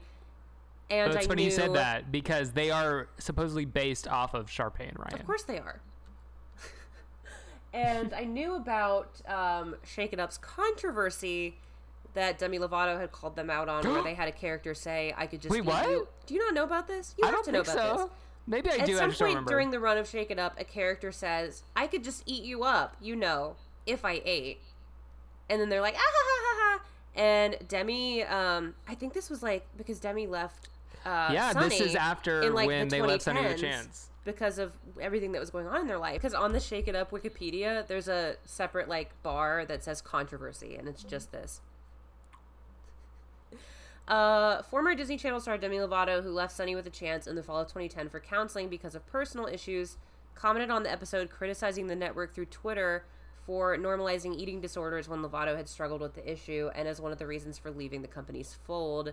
And 0.90 1.12
It's 1.12 1.24
I 1.24 1.26
funny 1.26 1.44
knew, 1.44 1.50
you 1.50 1.56
said 1.56 1.72
that 1.74 2.12
because 2.12 2.50
they 2.50 2.70
are 2.70 3.08
supposedly 3.18 3.64
based 3.64 4.06
off 4.06 4.34
of 4.34 4.48
Sharpay 4.48 4.88
and 4.88 4.98
Ryan. 4.98 5.20
Of 5.20 5.26
course 5.26 5.44
they 5.44 5.58
are. 5.58 5.80
And 7.72 8.12
I 8.12 8.24
knew 8.24 8.54
about 8.54 9.20
um, 9.28 9.76
Shake 9.84 10.12
It 10.12 10.20
Up's 10.20 10.38
controversy 10.38 11.56
that 12.14 12.38
Demi 12.38 12.58
Lovato 12.58 12.98
had 12.98 13.12
called 13.12 13.36
them 13.36 13.50
out 13.50 13.68
on, 13.68 13.84
where 13.84 14.02
they 14.04 14.14
had 14.14 14.28
a 14.28 14.32
character 14.32 14.74
say, 14.74 15.14
"I 15.16 15.26
could 15.26 15.40
just 15.40 15.50
Wait, 15.50 15.64
what? 15.64 15.88
you." 15.88 16.08
Do 16.26 16.34
you 16.34 16.40
not 16.44 16.54
know 16.54 16.64
about 16.64 16.88
this? 16.88 17.14
You 17.16 17.24
I 17.24 17.26
have 17.28 17.34
don't 17.36 17.44
to 17.44 17.52
know 17.52 17.62
think 17.62 17.78
about 17.78 17.98
so. 17.98 18.04
this. 18.04 18.12
Maybe 18.46 18.70
I 18.70 18.76
At 18.78 18.86
do. 18.86 18.98
At 18.98 19.12
some 19.12 19.34
point 19.34 19.46
during 19.46 19.70
the 19.70 19.78
run 19.78 19.98
of 19.98 20.08
Shake 20.08 20.30
It 20.30 20.38
Up, 20.38 20.58
a 20.58 20.64
character 20.64 21.12
says, 21.12 21.62
"I 21.76 21.86
could 21.86 22.02
just 22.02 22.22
eat 22.26 22.42
you 22.42 22.64
up," 22.64 22.96
you 23.00 23.14
know, 23.14 23.56
if 23.86 24.04
I 24.04 24.20
ate. 24.24 24.60
And 25.48 25.60
then 25.60 25.68
they're 25.68 25.80
like, 25.80 25.94
"Ah 25.96 26.00
ha 26.00 26.24
ha 26.26 26.40
ha 26.42 26.78
ha!" 26.78 26.84
And 27.14 27.56
Demi, 27.68 28.24
um, 28.24 28.74
I 28.88 28.94
think 28.94 29.12
this 29.12 29.30
was 29.30 29.42
like 29.42 29.66
because 29.76 30.00
Demi 30.00 30.26
left. 30.26 30.68
Uh, 31.04 31.30
yeah, 31.32 31.52
this 31.54 31.80
is 31.80 31.94
after 31.94 32.42
in, 32.42 32.52
like, 32.52 32.66
when 32.66 32.88
the 32.88 32.96
they 32.96 33.02
left 33.02 33.22
Sonny 33.22 33.44
a 33.44 33.56
Chance. 33.56 34.09
Because 34.24 34.58
of 34.58 34.72
everything 35.00 35.32
that 35.32 35.40
was 35.40 35.50
going 35.50 35.66
on 35.66 35.80
in 35.80 35.86
their 35.86 35.98
life. 35.98 36.14
Because 36.14 36.34
on 36.34 36.52
the 36.52 36.60
Shake 36.60 36.88
It 36.88 36.94
Up 36.94 37.10
Wikipedia, 37.10 37.86
there's 37.86 38.08
a 38.08 38.36
separate 38.44 38.88
like 38.88 39.10
bar 39.22 39.64
that 39.64 39.82
says 39.82 40.02
controversy, 40.02 40.76
and 40.76 40.88
it's 40.88 41.04
just 41.04 41.32
this. 41.32 41.60
Uh, 44.08 44.60
former 44.62 44.92
Disney 44.92 45.16
Channel 45.16 45.38
star 45.38 45.56
Demi 45.56 45.76
Lovato, 45.76 46.20
who 46.20 46.30
left 46.30 46.56
Sonny 46.56 46.74
with 46.74 46.84
a 46.84 46.90
Chance 46.90 47.28
in 47.28 47.36
the 47.36 47.44
fall 47.44 47.60
of 47.60 47.68
2010 47.68 48.08
for 48.08 48.18
counseling 48.18 48.68
because 48.68 48.96
of 48.96 49.06
personal 49.06 49.46
issues, 49.46 49.98
commented 50.34 50.68
on 50.68 50.82
the 50.82 50.90
episode 50.90 51.30
criticizing 51.30 51.86
the 51.86 51.94
network 51.94 52.34
through 52.34 52.46
Twitter 52.46 53.04
for 53.46 53.76
normalizing 53.76 54.36
eating 54.36 54.60
disorders 54.60 55.08
when 55.08 55.22
Lovato 55.22 55.56
had 55.56 55.68
struggled 55.68 56.00
with 56.00 56.14
the 56.14 56.30
issue 56.30 56.70
and 56.74 56.88
as 56.88 57.00
one 57.00 57.12
of 57.12 57.18
the 57.18 57.26
reasons 57.26 57.58
for 57.58 57.70
leaving 57.70 58.02
the 58.02 58.08
company's 58.08 58.56
fold. 58.66 59.12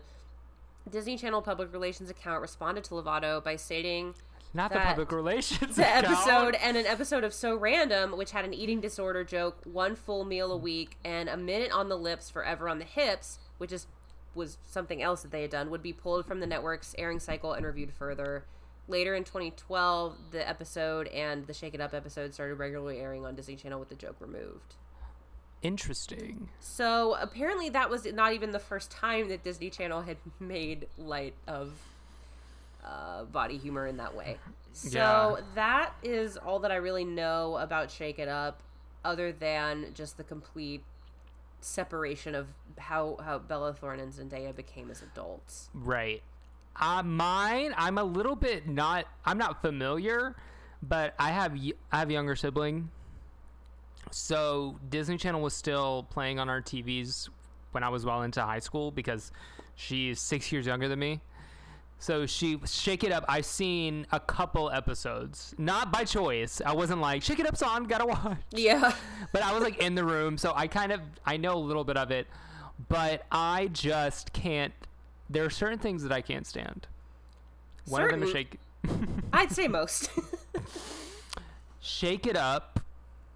Disney 0.90 1.18
Channel 1.18 1.42
public 1.42 1.72
relations 1.74 2.10
account 2.10 2.42
responded 2.42 2.84
to 2.86 2.94
Lovato 2.94 3.44
by 3.44 3.56
stating 3.56 4.16
Not 4.58 4.74
the 4.74 4.80
public 4.80 5.12
relations. 5.12 5.76
the 5.76 5.88
episode 5.96 6.56
and 6.56 6.76
an 6.76 6.88
episode 6.88 7.24
of 7.24 7.32
So 7.32 7.56
Random, 7.56 8.18
which 8.18 8.32
had 8.32 8.44
an 8.44 8.56
eating 8.56 8.82
disorder 8.82 9.24
joke, 9.24 9.60
one 9.66 9.96
full 9.96 10.26
meal 10.26 10.52
a 10.52 10.58
week, 10.58 10.98
and 11.06 11.30
a 11.30 11.38
minute 11.38 11.72
on 11.72 11.90
the 11.90 11.96
lips, 11.96 12.32
forever 12.32 12.68
on 12.68 12.80
the 12.80 12.86
hips, 12.86 13.38
which 13.60 13.72
is 13.72 13.86
was 14.34 14.58
something 14.68 15.02
else 15.02 15.22
that 15.22 15.32
they 15.32 15.44
had 15.44 15.52
done, 15.52 15.70
would 15.70 15.84
be 15.84 15.94
pulled 15.94 16.26
from 16.26 16.40
the 16.40 16.48
network's 16.48 16.96
airing 16.98 17.20
cycle 17.20 17.54
and 17.54 17.68
reviewed 17.68 17.94
further. 17.94 18.46
Later 18.88 19.14
in 19.14 19.24
2012, 19.24 20.16
the 20.32 20.48
episode 20.48 21.08
and 21.10 21.46
the 21.46 21.54
Shake 21.54 21.76
It 21.76 21.82
Up 21.82 21.94
episode 21.94 22.34
started 22.34 22.56
regularly 22.56 23.00
airing 23.00 23.26
on 23.28 23.36
Disney 23.36 23.56
Channel 23.56 23.80
with 23.80 23.90
the 23.90 23.96
joke 23.96 24.16
removed. 24.20 24.76
Interesting. 25.62 26.50
So 26.60 27.16
apparently, 27.22 27.70
that 27.70 27.92
was 27.92 28.06
not 28.12 28.34
even 28.34 28.52
the 28.52 28.60
first 28.60 28.90
time 28.90 29.30
that 29.30 29.44
Disney 29.44 29.70
Channel 29.70 30.02
had 30.02 30.18
made 30.40 30.88
light 30.98 31.36
of 31.48 31.74
uh, 32.88 33.24
body 33.26 33.58
humor 33.58 33.86
in 33.88 33.98
that 33.98 34.16
way. 34.16 34.38
So 34.72 34.90
Yeah. 34.98 35.36
that 35.56 35.94
is 36.04 36.38
all 36.38 36.60
that 36.60 36.72
I 36.72 36.76
really 36.76 37.04
know 37.06 37.58
about 37.58 37.92
Shake 37.92 38.20
It 38.20 38.28
Up, 38.28 38.62
other 39.04 39.32
than 39.32 39.94
just 39.94 40.18
the 40.18 40.24
complete 40.24 40.84
separation 41.60 42.36
of 42.36 42.48
how 42.78 43.18
how 43.24 43.40
Bella 43.40 43.74
Thorne 43.74 44.00
and 44.00 44.14
Zendaya 44.14 44.56
became 44.56 44.90
as 44.92 45.02
adults. 45.02 45.70
Right. 45.74 46.22
Uh, 46.80 47.02
mine, 47.04 47.74
I'm 47.76 47.98
a 47.98 48.04
little 48.04 48.36
bit 48.36 48.68
not. 48.68 49.06
I'm 49.26 49.38
not 49.40 49.62
familiar, 49.62 50.36
but 50.84 51.16
I 51.18 51.32
have 51.32 51.58
I 51.92 51.98
have 52.00 52.10
a 52.10 52.14
younger 52.14 52.36
sibling. 52.36 52.92
So 54.12 54.80
Disney 54.90 55.18
Channel 55.18 55.42
was 55.42 55.54
still 55.54 56.08
playing 56.12 56.40
on 56.40 56.50
our 56.50 56.62
TVs 56.62 57.30
when 57.72 57.84
I 57.84 57.90
was 57.90 58.06
well 58.06 58.22
into 58.22 58.42
high 58.42 58.60
school 58.60 58.92
because 58.92 59.32
she's 59.76 60.22
six 60.22 60.52
years 60.52 60.66
younger 60.66 60.88
than 60.88 61.00
me. 61.00 61.22
So 62.00 62.26
she 62.26 62.60
shake 62.66 63.04
it 63.04 63.12
up. 63.12 63.26
I've 63.28 63.46
seen 63.46 64.06
a 64.12 64.20
couple 64.20 64.70
episodes, 64.70 65.56
not 65.58 65.92
by 65.92 66.04
choice. 66.04 66.62
I 66.64 66.74
wasn't 66.74 67.02
like 67.02 67.24
shake 67.24 67.40
it 67.40 67.48
up's 67.48 67.64
on, 67.64 67.86
gotta 67.86 68.06
watch. 68.06 68.38
Yeah. 68.52 68.94
But 69.34 69.44
I 69.44 69.54
was 69.54 69.62
like 69.62 69.84
in 69.84 69.94
the 69.94 70.06
room, 70.06 70.38
so 70.38 70.54
I 70.56 70.68
kind 70.68 70.92
of 70.92 71.02
I 71.26 71.38
know 71.38 71.56
a 71.56 71.60
little 71.60 71.84
bit 71.84 71.98
of 71.98 72.12
it, 72.12 72.28
but 72.88 73.26
I 73.32 73.70
just 73.74 74.32
can't. 74.32 74.74
There 75.30 75.44
are 75.44 75.50
certain 75.50 75.80
things 75.80 76.02
that 76.04 76.12
I 76.12 76.22
can't 76.22 76.48
stand. 76.48 76.88
One 77.86 78.04
of 78.04 78.10
them 78.12 78.24
is 78.24 78.32
shake 78.32 78.58
I'd 79.34 79.52
say 79.52 79.68
most. 79.68 80.10
shake 81.82 82.26
it 82.26 82.38
up 82.38 82.80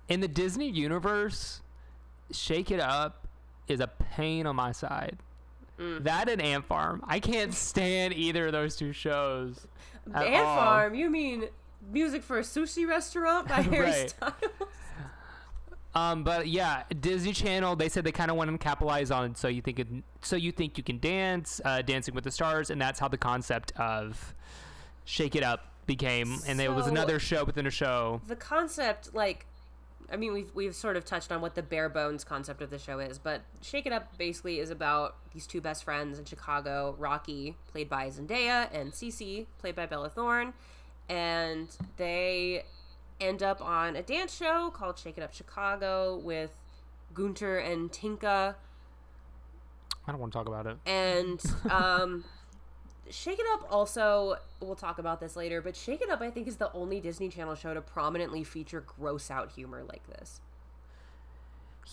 in 0.07 0.21
the 0.21 0.27
Disney 0.27 0.69
universe. 0.69 1.61
Shake 2.31 2.71
it 2.71 2.79
up 2.79 3.27
is 3.67 3.79
a 3.79 3.87
pain 3.87 4.45
on 4.45 4.55
my 4.55 4.71
side. 4.71 5.17
Mm. 5.81 6.03
That 6.03 6.29
and 6.29 6.41
Ant 6.41 6.63
Farm, 6.65 7.03
I 7.07 7.19
can't 7.19 7.53
stand 7.53 8.13
either 8.13 8.47
of 8.47 8.51
those 8.51 8.75
two 8.75 8.93
shows. 8.93 9.67
Ant 10.13 10.35
all. 10.45 10.55
Farm, 10.55 10.93
you 10.93 11.09
mean 11.09 11.45
music 11.91 12.21
for 12.23 12.37
a 12.37 12.43
sushi 12.43 12.87
restaurant 12.87 13.47
by 13.47 13.61
Harry 13.61 13.85
Right. 13.85 14.09
Styles? 14.09 14.33
Um, 15.93 16.23
but 16.23 16.47
yeah, 16.47 16.83
Disney 17.01 17.33
Channel. 17.33 17.75
They 17.75 17.89
said 17.89 18.05
they 18.05 18.13
kind 18.13 18.31
of 18.31 18.37
want 18.37 18.49
to 18.49 18.57
capitalize 18.57 19.11
on 19.11 19.35
so 19.35 19.47
you 19.49 19.61
think 19.61 19.77
it, 19.79 19.87
so 20.21 20.35
you 20.37 20.51
think 20.53 20.77
you 20.77 20.83
can 20.83 20.99
dance, 20.99 21.59
uh, 21.65 21.81
Dancing 21.81 22.15
with 22.15 22.23
the 22.23 22.31
Stars, 22.31 22.69
and 22.69 22.79
that's 22.79 22.97
how 22.99 23.09
the 23.09 23.17
concept 23.17 23.73
of 23.77 24.33
Shake 25.03 25.35
It 25.35 25.43
Up 25.43 25.65
became. 25.87 26.37
And 26.47 26.57
there 26.57 26.71
was 26.71 26.87
another 26.87 27.19
show 27.19 27.43
within 27.43 27.67
a 27.67 27.71
show. 27.71 28.21
the 28.27 28.37
concept 28.37 29.13
like 29.13 29.45
i 30.11 30.15
mean 30.15 30.33
we've, 30.33 30.51
we've 30.53 30.75
sort 30.75 30.95
of 30.97 31.05
touched 31.05 31.31
on 31.31 31.41
what 31.41 31.55
the 31.55 31.61
bare 31.63 31.89
bones 31.89 32.23
concept 32.23 32.61
of 32.61 32.69
the 32.69 32.77
show 32.77 32.99
is 32.99 33.17
but 33.17 33.41
shake 33.61 33.85
it 33.85 33.93
up 33.93 34.17
basically 34.17 34.59
is 34.59 34.69
about 34.69 35.15
these 35.33 35.47
two 35.47 35.61
best 35.61 35.83
friends 35.83 36.19
in 36.19 36.25
chicago 36.25 36.95
rocky 36.99 37.55
played 37.71 37.89
by 37.89 38.07
zendaya 38.09 38.67
and 38.73 38.91
Cece, 38.91 39.45
played 39.57 39.75
by 39.75 39.85
bella 39.85 40.09
thorne 40.09 40.53
and 41.09 41.75
they 41.97 42.63
end 43.19 43.43
up 43.43 43.61
on 43.61 43.95
a 43.95 44.01
dance 44.01 44.35
show 44.35 44.69
called 44.71 44.97
shake 44.97 45.17
it 45.17 45.23
up 45.23 45.33
chicago 45.33 46.17
with 46.23 46.51
gunther 47.13 47.57
and 47.57 47.91
tinka 47.91 48.55
I 50.07 50.11
don't 50.11 50.19
want 50.19 50.33
to 50.33 50.39
talk 50.39 50.47
about 50.47 50.65
it. 50.65 50.77
and 50.85 51.39
um 51.69 52.23
Shake 53.13 53.39
It 53.39 53.45
Up 53.53 53.67
also 53.71 54.37
we'll 54.59 54.75
talk 54.75 54.97
about 54.99 55.19
this 55.19 55.35
later, 55.35 55.61
but 55.61 55.75
Shake 55.75 56.01
It 56.01 56.09
Up 56.09 56.21
I 56.21 56.29
think 56.29 56.47
is 56.47 56.57
the 56.57 56.71
only 56.73 56.99
Disney 56.99 57.29
Channel 57.29 57.55
show 57.55 57.73
to 57.73 57.81
prominently 57.81 58.43
feature 58.43 58.81
gross 58.81 59.29
out 59.31 59.51
humor 59.51 59.83
like 59.87 60.05
this. 60.07 60.41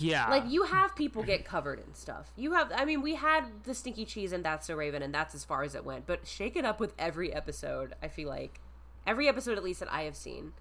Yeah, 0.00 0.28
Like 0.28 0.44
you 0.48 0.62
have 0.64 0.94
people 0.94 1.24
get 1.24 1.44
covered 1.44 1.80
in 1.80 1.94
stuff. 1.94 2.30
You 2.36 2.52
have 2.52 2.70
I 2.74 2.84
mean 2.84 3.02
we 3.02 3.16
had 3.16 3.44
the 3.64 3.74
stinky 3.74 4.04
cheese 4.04 4.32
and 4.32 4.44
that's 4.44 4.66
so 4.68 4.76
Raven 4.76 5.02
and 5.02 5.12
that's 5.12 5.34
as 5.34 5.44
far 5.44 5.64
as 5.64 5.74
it 5.74 5.84
went, 5.84 6.06
but 6.06 6.26
Shake 6.26 6.56
It 6.56 6.64
Up 6.64 6.78
with 6.78 6.94
every 6.98 7.32
episode, 7.32 7.94
I 8.02 8.08
feel 8.08 8.28
like 8.28 8.60
every 9.06 9.26
episode 9.28 9.58
at 9.58 9.64
least 9.64 9.80
that 9.80 9.92
I 9.92 10.02
have 10.02 10.14
seen 10.14 10.52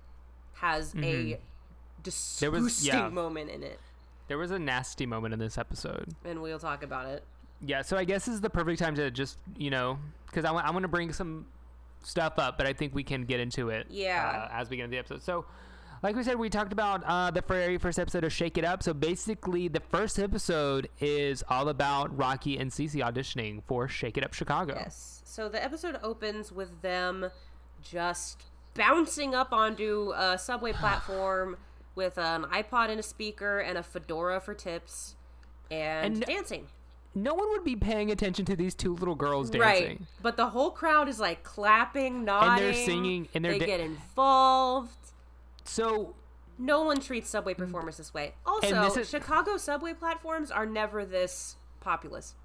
has 0.54 0.96
a 0.96 1.40
disgusting 2.02 2.52
Mm-hmm. 2.52 2.64
was- 2.64 2.88
yeah. 2.88 3.10
moment 3.10 3.52
in 3.52 3.62
it. 3.64 3.80
there 4.28 4.38
was 4.40 4.50
a 4.50 4.58
nasty 4.60 5.06
moment 5.06 5.34
in 5.34 5.40
this 5.40 5.58
episode. 5.58 6.16
And 6.26 6.42
we'll 6.42 6.58
talk 6.60 6.82
about 6.82 7.06
it. 7.08 7.24
Yeah, 7.66 7.82
so 7.82 7.98
I 7.98 8.04
guess 8.04 8.26
this 8.26 8.36
is 8.36 8.42
the 8.42 8.50
perfect 8.50 8.80
time 8.80 8.96
to 8.96 9.10
just 9.12 9.38
you 9.58 9.70
know 9.70 9.98
because 10.28 10.46
I 10.46 10.52
want 10.52 10.68
I 10.68 10.72
want 10.72 10.84
to 10.84 10.88
bring 10.90 11.12
some 11.14 11.48
stuff 12.04 12.34
up, 12.38 12.58
but 12.58 12.68
I 12.68 12.74
think 12.74 12.94
we 12.94 13.04
can 13.04 13.24
get 13.26 13.40
into 13.40 13.70
it. 13.70 13.88
Yeah. 13.90 14.48
uh, 14.50 14.54
as 14.54 14.70
we 14.70 14.78
get 14.78 14.84
into 14.84 14.96
the 14.96 15.00
episode. 15.00 15.24
So, 15.24 15.46
like 16.04 16.16
we 16.16 16.24
said, 16.24 16.38
we 16.38 16.50
talked 16.50 16.72
about 16.72 17.04
uh, 17.06 17.32
the 17.32 17.42
very 17.42 17.78
first 17.80 17.98
episode 18.00 18.24
of 18.24 18.32
Shake 18.32 18.58
It 18.58 18.64
Up. 18.64 18.84
So 18.84 18.94
basically, 18.94 19.68
the 19.68 19.80
first 19.80 20.20
episode 20.20 20.88
is 21.02 21.44
all 21.50 21.70
about 21.70 22.16
Rocky 22.16 22.58
and 22.60 22.70
Cece 22.72 22.96
auditioning 23.04 23.64
for 23.68 23.88
Shake 23.88 24.18
It 24.18 24.24
Up 24.24 24.34
Chicago. 24.34 24.76
Yes. 24.78 25.22
So 25.26 25.50
the 25.50 25.62
episode 25.62 26.00
opens 26.04 26.52
with 26.52 26.82
them 26.82 27.32
just 27.82 28.44
bouncing 28.76 29.34
up 29.34 29.52
onto 29.52 30.14
a 30.16 30.38
subway 30.38 30.72
platform 30.74 31.58
with 31.96 32.18
an 32.20 32.44
iPod 32.44 32.90
and 32.90 33.00
a 33.00 33.04
speaker 33.04 33.60
and 33.60 33.78
a 33.78 33.84
fedora 33.84 34.40
for 34.40 34.54
tips 34.54 35.16
and, 35.72 36.18
And- 36.18 36.26
dancing. 36.26 36.68
No 37.24 37.34
one 37.34 37.50
would 37.52 37.64
be 37.64 37.76
paying 37.76 38.12
attention 38.12 38.46
to 38.46 38.56
these 38.56 38.76
two 38.76 38.94
little 38.96 39.16
girls 39.16 39.50
dancing. 39.50 39.62
Right. 39.88 40.02
But 40.22 40.38
the 40.38 40.48
whole 40.48 40.72
crowd 40.72 41.10
is 41.10 41.20
like 41.20 41.44
clapping, 41.44 42.24
nodding. 42.24 42.50
And 42.50 42.60
they're 42.76 42.86
singing, 42.86 43.28
and 43.34 43.44
they're 43.44 43.54
they 43.54 43.60
da- 43.60 43.66
get 43.66 43.80
involved. 43.80 44.92
So 45.64 46.16
No 46.60 46.84
one 46.84 47.00
treats 47.00 47.30
subway 47.30 47.54
performers 47.54 47.98
this 47.98 48.14
way. 48.14 48.34
Also, 48.46 48.82
this 48.84 48.98
is- 48.98 49.10
Chicago 49.10 49.58
subway 49.58 49.94
platforms 49.94 50.50
are 50.52 50.66
never 50.66 51.06
this 51.06 51.56
populous. 51.82 52.36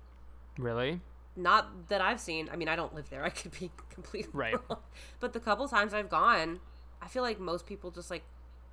really, 0.59 1.01
Not 1.35 1.89
that 1.89 2.03
I've 2.03 2.21
seen. 2.21 2.51
I 2.53 2.57
mean, 2.57 2.69
I 2.69 2.77
don't 2.77 2.95
live 2.95 3.09
there. 3.09 3.25
I 3.31 3.31
could 3.31 3.59
be 3.59 3.71
completely 3.91 4.31
Right. 4.35 4.55
wrong. 4.69 4.81
But 5.19 5.33
the 5.33 5.41
couple 5.41 5.67
times 5.69 5.95
I've 5.95 6.11
gone, 6.11 6.61
I 7.01 7.09
feel 7.09 7.23
like 7.23 7.41
most 7.41 7.65
people 7.67 7.91
just 7.91 8.11
like 8.11 8.23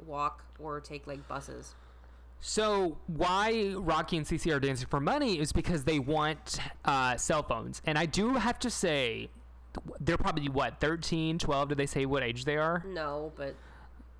walk 0.05 0.43
or 0.59 0.79
take 0.81 1.07
like 1.07 1.25
buses. 1.27 1.73
So 2.41 2.97
why 3.07 3.73
Rocky 3.75 4.17
and 4.17 4.25
CC 4.25 4.53
are 4.55 4.59
dancing 4.59 4.87
for 4.87 4.99
money 4.99 5.39
is 5.39 5.51
because 5.51 5.83
they 5.83 5.99
want 5.99 6.59
uh, 6.85 7.17
cell 7.17 7.43
phones. 7.43 7.81
And 7.85 7.97
I 7.97 8.05
do 8.05 8.35
have 8.35 8.57
to 8.59 8.69
say, 8.69 9.29
they're 9.99 10.17
probably 10.17 10.47
what 10.49 10.79
13, 10.79 11.37
12. 11.37 11.69
Did 11.69 11.77
they 11.77 11.85
say 11.85 12.05
what 12.05 12.23
age 12.23 12.45
they 12.45 12.57
are? 12.57 12.83
No, 12.87 13.31
but 13.35 13.55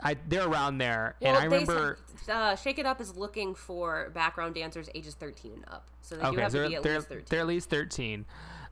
I 0.01 0.15
they're 0.27 0.47
around 0.47 0.77
there. 0.79 1.15
and 1.21 1.35
I 1.35 1.45
remember. 1.45 1.97
said, 2.23 2.33
uh, 2.33 2.55
Shake 2.55 2.77
It 2.79 2.85
Up 2.85 3.01
is 3.01 3.15
looking 3.15 3.55
for 3.55 4.11
background 4.13 4.55
dancers 4.55 4.89
ages 4.93 5.15
13 5.15 5.53
and 5.53 5.65
up. 5.69 5.87
So 6.01 6.15
they 6.15 6.21
do 6.21 6.27
Okay, 6.29 6.41
have 6.41 6.51
so 6.51 6.63
to 6.63 6.69
be 6.69 6.75
at 6.75 6.83
they're, 6.83 6.95
least 6.95 7.07
13. 7.09 7.25
they're 7.29 7.39
at 7.39 7.47
least 7.47 7.69
13. 7.69 8.25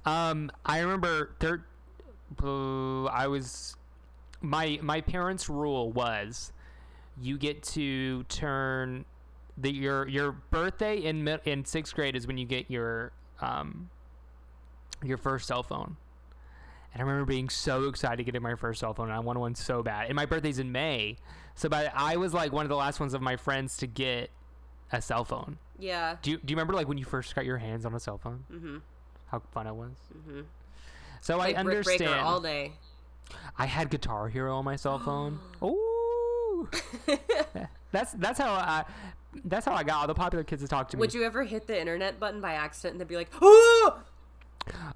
Um, 0.06 0.52
I 0.66 0.80
remember 0.80 1.32
thir- 1.40 1.66
I 2.44 3.28
was 3.28 3.76
my 4.42 4.80
my 4.82 5.02
parents' 5.02 5.50
rule 5.50 5.92
was 5.92 6.52
you 7.20 7.38
get 7.38 7.64
to 7.64 8.24
turn 8.24 9.06
the 9.58 9.72
your 9.72 10.08
your 10.08 10.32
birthday 10.32 10.98
in 10.98 11.28
in 11.46 11.66
sixth 11.66 11.96
grade 11.96 12.16
is 12.16 12.28
when 12.28 12.38
you 12.38 12.46
get 12.46 12.70
your 12.70 13.12
um 13.42 13.90
your 15.04 15.18
first 15.18 15.48
cell 15.48 15.64
phone. 15.64 15.98
And 16.94 17.02
I 17.02 17.06
remember 17.06 17.26
being 17.26 17.50
so 17.50 17.88
excited 17.90 18.24
getting 18.24 18.42
my 18.42 18.56
first 18.56 18.80
cell 18.80 18.94
phone. 18.94 19.08
And 19.10 19.16
I 19.16 19.20
wanted 19.20 19.40
one 19.42 19.56
so 19.56 19.84
bad. 19.84 20.08
And 20.08 20.16
my 20.16 20.26
birthday's 20.26 20.58
in 20.60 20.72
May, 20.72 21.18
so 21.56 21.70
by 21.70 21.92
I 21.94 22.16
was 22.18 22.34
like 22.34 22.52
one 22.52 22.66
of 22.66 22.70
the 22.70 22.76
last 22.76 23.00
ones 23.00 23.14
of 23.14 23.22
my 23.22 23.36
friends 23.36 23.78
to 23.78 23.88
get 23.88 24.32
a 24.92 25.02
cell 25.02 25.26
phone. 25.26 25.58
yeah. 25.78 26.16
Do 26.22 26.32
you, 26.32 26.38
do 26.38 26.44
you 26.52 26.56
remember 26.56 26.74
like 26.74 26.88
when 26.88 26.98
you 26.98 27.04
first 27.06 27.36
got 27.36 27.46
your 27.46 27.58
hands 27.58 27.86
on 27.86 27.94
a 27.94 28.00
cell 28.00 28.18
phone? 28.18 28.46
Mm-hmm. 28.52 28.78
How 29.28 29.40
fun 29.52 29.68
it 29.68 29.76
was. 29.76 29.92
Mm-hmm. 30.18 30.42
So 31.22 31.38
Like 31.38 31.56
I 31.56 31.60
understand. 31.60 32.22
all 32.22 32.40
day. 32.40 32.72
I 33.58 33.66
had 33.66 33.90
Guitar 33.90 34.30
Hero 34.30 34.56
on 34.56 34.64
my 34.66 34.78
cell 34.78 34.98
phone. 35.00 35.40
That's 37.92 38.12
that's 38.14 38.38
how 38.40 38.52
I 38.52 38.86
that's 39.46 39.66
how 39.66 39.74
I 39.74 39.84
got 39.84 40.02
all 40.02 40.08
the 40.08 40.14
popular 40.14 40.44
kids 40.44 40.62
to 40.62 40.68
talk 40.68 40.90
to 40.90 40.98
me. 40.98 41.02
Would 41.02 41.14
you 41.14 41.24
ever 41.24 41.44
hit 41.44 41.68
the 41.68 41.80
internet 41.80 42.20
button 42.20 42.42
by 42.42 42.54
accident 42.54 42.94
and 42.94 43.02
they'd 43.02 43.08
be 43.08 43.16
like, 43.16 43.32
oh! 43.42 44.02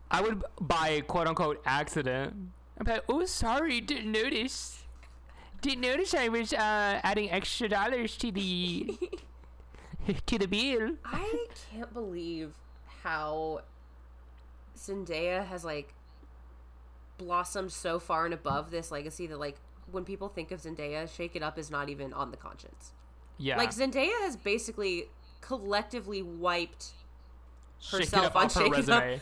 I 0.10 0.21
would 0.21 0.43
by 0.60 1.02
quote 1.02 1.28
unquote 1.28 1.62
accident. 1.65 2.34
I'm 2.78 2.86
like, 2.86 3.04
oh, 3.08 3.26
sorry, 3.26 3.80
didn't 3.80 4.12
notice. 4.12 4.84
Didn't 5.62 5.82
notice 5.82 6.13
I 6.13 6.28
was 6.28 6.54
uh, 6.54 7.00
adding 7.04 7.30
extra 7.32 7.69
dollars 7.69 8.17
to 8.17 8.32
the 8.32 8.97
to 10.26 10.38
the 10.38 10.47
bill. 10.47 10.95
I 11.06 11.45
can't 11.71 11.93
believe 11.93 12.54
how 13.04 13.62
Zendaya 14.78 15.45
has 15.45 15.63
like 15.63 15.93
blossomed 17.17 17.71
so 17.71 18.00
far 18.00 18.26
and 18.26 18.34
above 18.34 18.71
this 18.71 18.91
legacy 18.91 19.28
that 19.28 19.39
like 19.39 19.58
when 19.91 20.03
people 20.05 20.27
think 20.29 20.51
of 20.51 20.61
Zendaya, 20.61 21.09
Shake 21.13 21.35
It 21.35 21.43
Up 21.43 21.57
is 21.57 21.71
not 21.71 21.89
even 21.89 22.11
on 22.13 22.31
the 22.31 22.37
conscience. 22.37 22.91
Yeah, 23.37 23.57
Like 23.57 23.71
Zendaya 23.71 24.11
has 24.21 24.35
basically 24.37 25.05
collectively 25.41 26.21
wiped 26.21 26.91
herself 27.91 28.35
on 28.35 28.45
off 28.45 28.53
her 28.53 28.61
Shake 28.65 28.77
It 28.77 28.89
Up. 28.89 29.03
resume. 29.03 29.21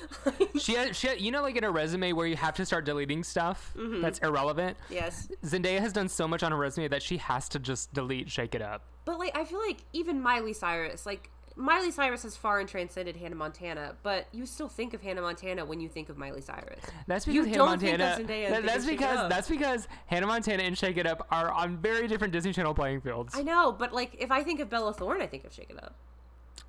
she 0.59 0.73
had, 0.73 0.95
she 0.95 1.07
had, 1.07 1.21
you 1.21 1.31
know, 1.31 1.41
like 1.41 1.55
in 1.55 1.63
a 1.63 1.71
resume 1.71 2.11
where 2.11 2.27
you 2.27 2.35
have 2.35 2.53
to 2.55 2.65
start 2.65 2.83
deleting 2.85 3.23
stuff 3.23 3.73
Mm-hmm. 3.77 4.01
that's 4.01 4.19
irrelevant. 4.19 4.75
yes. 4.89 5.29
Zendaya 5.45 5.79
has 5.79 5.93
done 5.93 6.09
so 6.09 6.27
much 6.27 6.43
on 6.43 6.51
her 6.51 6.57
resume 6.57 6.87
that 6.89 7.01
she 7.01 7.17
has 7.17 7.47
to 7.49 7.59
just 7.59 7.93
delete 7.93 8.29
Shake 8.29 8.53
It 8.55 8.61
Up. 8.61 8.81
But 9.05 9.17
like 9.19 9.35
I 9.37 9.45
feel 9.45 9.59
like 9.65 9.77
even 9.93 10.21
Miley 10.21 10.53
Cyrus, 10.53 11.05
like 11.05 11.29
Miley 11.59 11.91
Cyrus 11.91 12.23
has 12.23 12.37
far 12.37 12.59
and 12.61 12.69
transcended 12.69 13.17
Hannah 13.17 13.35
Montana, 13.35 13.95
but 14.01 14.27
you 14.31 14.45
still 14.45 14.69
think 14.69 14.93
of 14.93 15.01
Hannah 15.01 15.21
Montana 15.21 15.65
when 15.65 15.81
you 15.81 15.89
think 15.89 16.07
of 16.07 16.17
Miley 16.17 16.39
Cyrus. 16.39 16.79
That's 17.05 17.25
because 17.25 17.35
You 17.35 17.43
Hannah 17.43 17.57
don't 17.57 17.79
think 17.79 17.93
of 17.95 17.99
Montana. 17.99 18.23
Zendaya 18.27 18.45
and 18.45 18.55
that- 18.55 18.63
that's 18.63 18.85
because 18.85 19.29
that's 19.29 19.49
because 19.49 19.87
Hannah 20.07 20.27
Montana 20.27 20.63
and 20.63 20.77
Shake 20.77 20.95
It 20.95 21.05
Up 21.05 21.27
are 21.31 21.51
on 21.51 21.77
very 21.77 22.07
different 22.07 22.31
Disney 22.31 22.53
Channel 22.53 22.73
playing 22.73 23.01
fields. 23.01 23.33
I 23.35 23.43
know, 23.43 23.73
but 23.73 23.91
like 23.91 24.15
if 24.19 24.31
I 24.31 24.41
think 24.41 24.61
of 24.61 24.69
Bella 24.69 24.93
Thorne, 24.93 25.21
I 25.21 25.27
think 25.27 25.43
of 25.43 25.53
Shake 25.53 25.69
It 25.69 25.83
Up. 25.83 25.95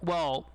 well, 0.02 0.50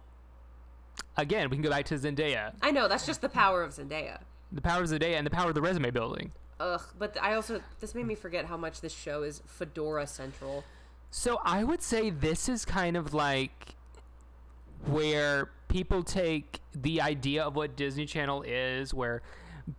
again, 1.18 1.50
we 1.50 1.56
can 1.56 1.64
go 1.64 1.70
back 1.70 1.86
to 1.86 1.96
Zendaya. 1.96 2.54
I 2.62 2.72
know 2.72 2.88
that's 2.90 3.06
just 3.06 3.22
the 3.22 3.30
power 3.30 3.64
of 3.64 3.72
Zendaya. 3.72 4.20
The 4.52 4.62
power 4.62 4.82
of 4.84 4.90
Zendaya 4.90 5.16
and 5.18 5.26
the 5.26 5.32
power 5.32 5.50
of 5.50 5.56
the 5.56 5.62
resume 5.62 5.92
building. 5.92 6.34
Ugh, 6.60 6.82
but 7.00 7.18
I 7.22 7.36
also 7.36 7.62
this 7.80 7.96
made 7.96 8.06
me 8.06 8.16
forget 8.16 8.46
how 8.46 8.58
much 8.58 8.82
this 8.82 8.94
show 8.94 9.24
is 9.24 9.42
Fedora 9.46 10.08
Central. 10.08 10.66
So 11.10 11.40
I 11.46 11.64
would 11.64 11.82
say 11.82 12.10
this 12.10 12.50
is 12.50 12.66
kind 12.66 12.98
of 12.98 13.14
like 13.14 13.75
where 14.88 15.50
people 15.68 16.04
take 16.04 16.60
the 16.74 17.02
idea 17.02 17.44
of 17.44 17.56
what 17.56 17.76
Disney 17.76 18.06
Channel 18.06 18.44
is, 18.44 18.94
where 18.94 19.22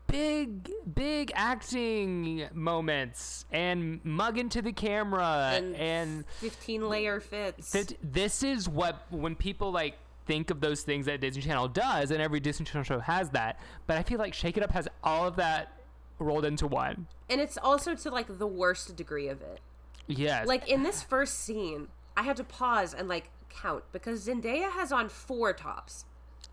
big, 0.09 0.71
big 0.95 1.31
acting 1.35 2.49
moments 2.53 3.45
and 3.53 4.01
mug 4.05 4.37
into 4.39 4.61
the 4.63 4.73
camera 4.73 5.53
And 5.55 5.75
and, 5.77 6.25
15 6.39 6.89
layer 6.89 7.21
fits. 7.21 7.71
th- 7.71 7.95
this 8.03 8.43
is 8.43 8.69
what 8.69 9.07
when 9.11 9.37
people 9.37 9.71
like 9.71 9.95
think 10.27 10.51
of 10.51 10.61
those 10.61 10.83
things 10.83 11.07
that 11.07 11.21
Disney 11.21 11.41
Channel 11.43 11.69
does, 11.69 12.11
and 12.11 12.21
every 12.21 12.41
Disney 12.41 12.67
Channel 12.67 12.83
show 12.83 12.99
has 12.99 13.31
that. 13.31 13.61
But 13.87 13.97
I 13.97 14.03
feel 14.03 14.19
like 14.19 14.35
Shake 14.35 14.57
It 14.57 14.63
Up 14.65 14.73
has 14.73 14.89
all 15.05 15.29
of 15.29 15.37
that 15.37 15.73
rolled 16.19 16.45
into 16.45 16.67
one. 16.67 17.07
and 17.31 17.41
it's 17.41 17.57
also 17.59 17.95
to 17.95 18.11
like 18.11 18.39
the 18.39 18.47
worst 18.47 18.97
degree 18.97 19.29
of 19.29 19.41
it. 19.43 19.61
Yes, 20.09 20.47
Like 20.49 20.69
in 20.69 20.83
this 20.83 21.03
first 21.03 21.41
scene, 21.41 21.89
I 22.17 22.23
had 22.23 22.37
to 22.39 22.45
pause 22.45 22.93
and 22.95 23.07
like 23.09 23.31
count 23.49 23.85
because 23.93 24.27
Zendaya 24.27 24.71
has 24.73 24.93
on 24.93 25.09
four 25.09 25.53
tops 25.53 26.05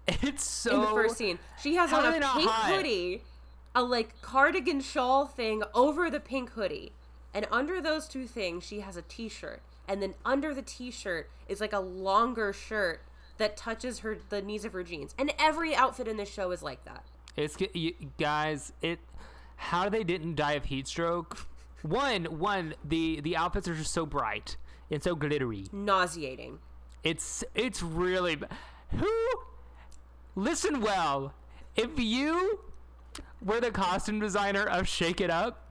it's 0.08 0.44
so 0.44 0.76
in 0.76 0.82
the 0.82 0.88
first 0.88 1.18
scene. 1.18 1.40
She 1.62 1.76
has 1.76 1.94
on 1.94 2.06
a 2.06 2.12
pink 2.12 2.24
hot? 2.24 2.76
hoodie, 2.76 3.22
a 3.74 3.82
like 3.84 4.22
cardigan 4.22 4.82
shawl 4.82 5.26
thing 5.26 5.64
over 5.74 6.10
the 6.10 6.20
pink 6.20 6.52
hoodie. 6.52 6.92
And 7.34 7.48
under 7.52 7.82
those 7.82 8.08
two 8.08 8.28
things, 8.28 8.64
she 8.64 8.82
has 8.82 8.96
a 8.96 9.02
t-shirt. 9.02 9.62
And 9.88 10.02
then 10.02 10.14
under 10.24 10.54
the 10.54 10.62
t-shirt 10.62 11.30
is 11.48 11.60
like 11.60 11.74
a 11.74 11.80
longer 11.80 12.54
shirt 12.54 13.02
that 13.38 13.58
touches 13.58 14.00
her 14.00 14.18
the 14.30 14.42
knees 14.42 14.66
of 14.66 14.74
her 14.74 14.84
jeans. 14.84 15.16
And 15.18 15.34
every 15.40 15.76
outfit 15.76 16.08
in 16.08 16.18
this 16.18 16.32
show 16.32 16.52
is 16.52 16.62
like 16.62 16.86
that. 16.86 17.06
It's 17.36 17.58
you, 17.74 17.94
guys. 18.20 18.74
It 18.82 19.00
how 19.56 19.90
they 19.90 20.04
didn't 20.04 20.36
die 20.36 20.54
of 20.54 20.66
heat 20.66 20.88
stroke. 20.88 21.48
One, 21.82 22.26
one 22.26 22.76
the 22.84 23.22
the 23.22 23.36
outfits 23.36 23.68
are 23.68 23.76
just 23.76 23.94
so 23.94 24.06
bright 24.06 24.58
and 24.92 25.02
so 25.02 25.16
glittery. 25.16 25.68
Nauseating. 25.72 26.60
It's 27.04 27.44
it's 27.56 27.82
really 27.84 28.38
who. 28.96 29.10
Listen 30.36 30.82
well. 30.82 31.34
If 31.76 32.00
you 32.00 32.60
were 33.44 33.60
the 33.60 33.72
costume 33.72 34.20
designer 34.20 34.64
of 34.68 34.88
Shake 34.88 35.22
It 35.22 35.30
Up, 35.30 35.68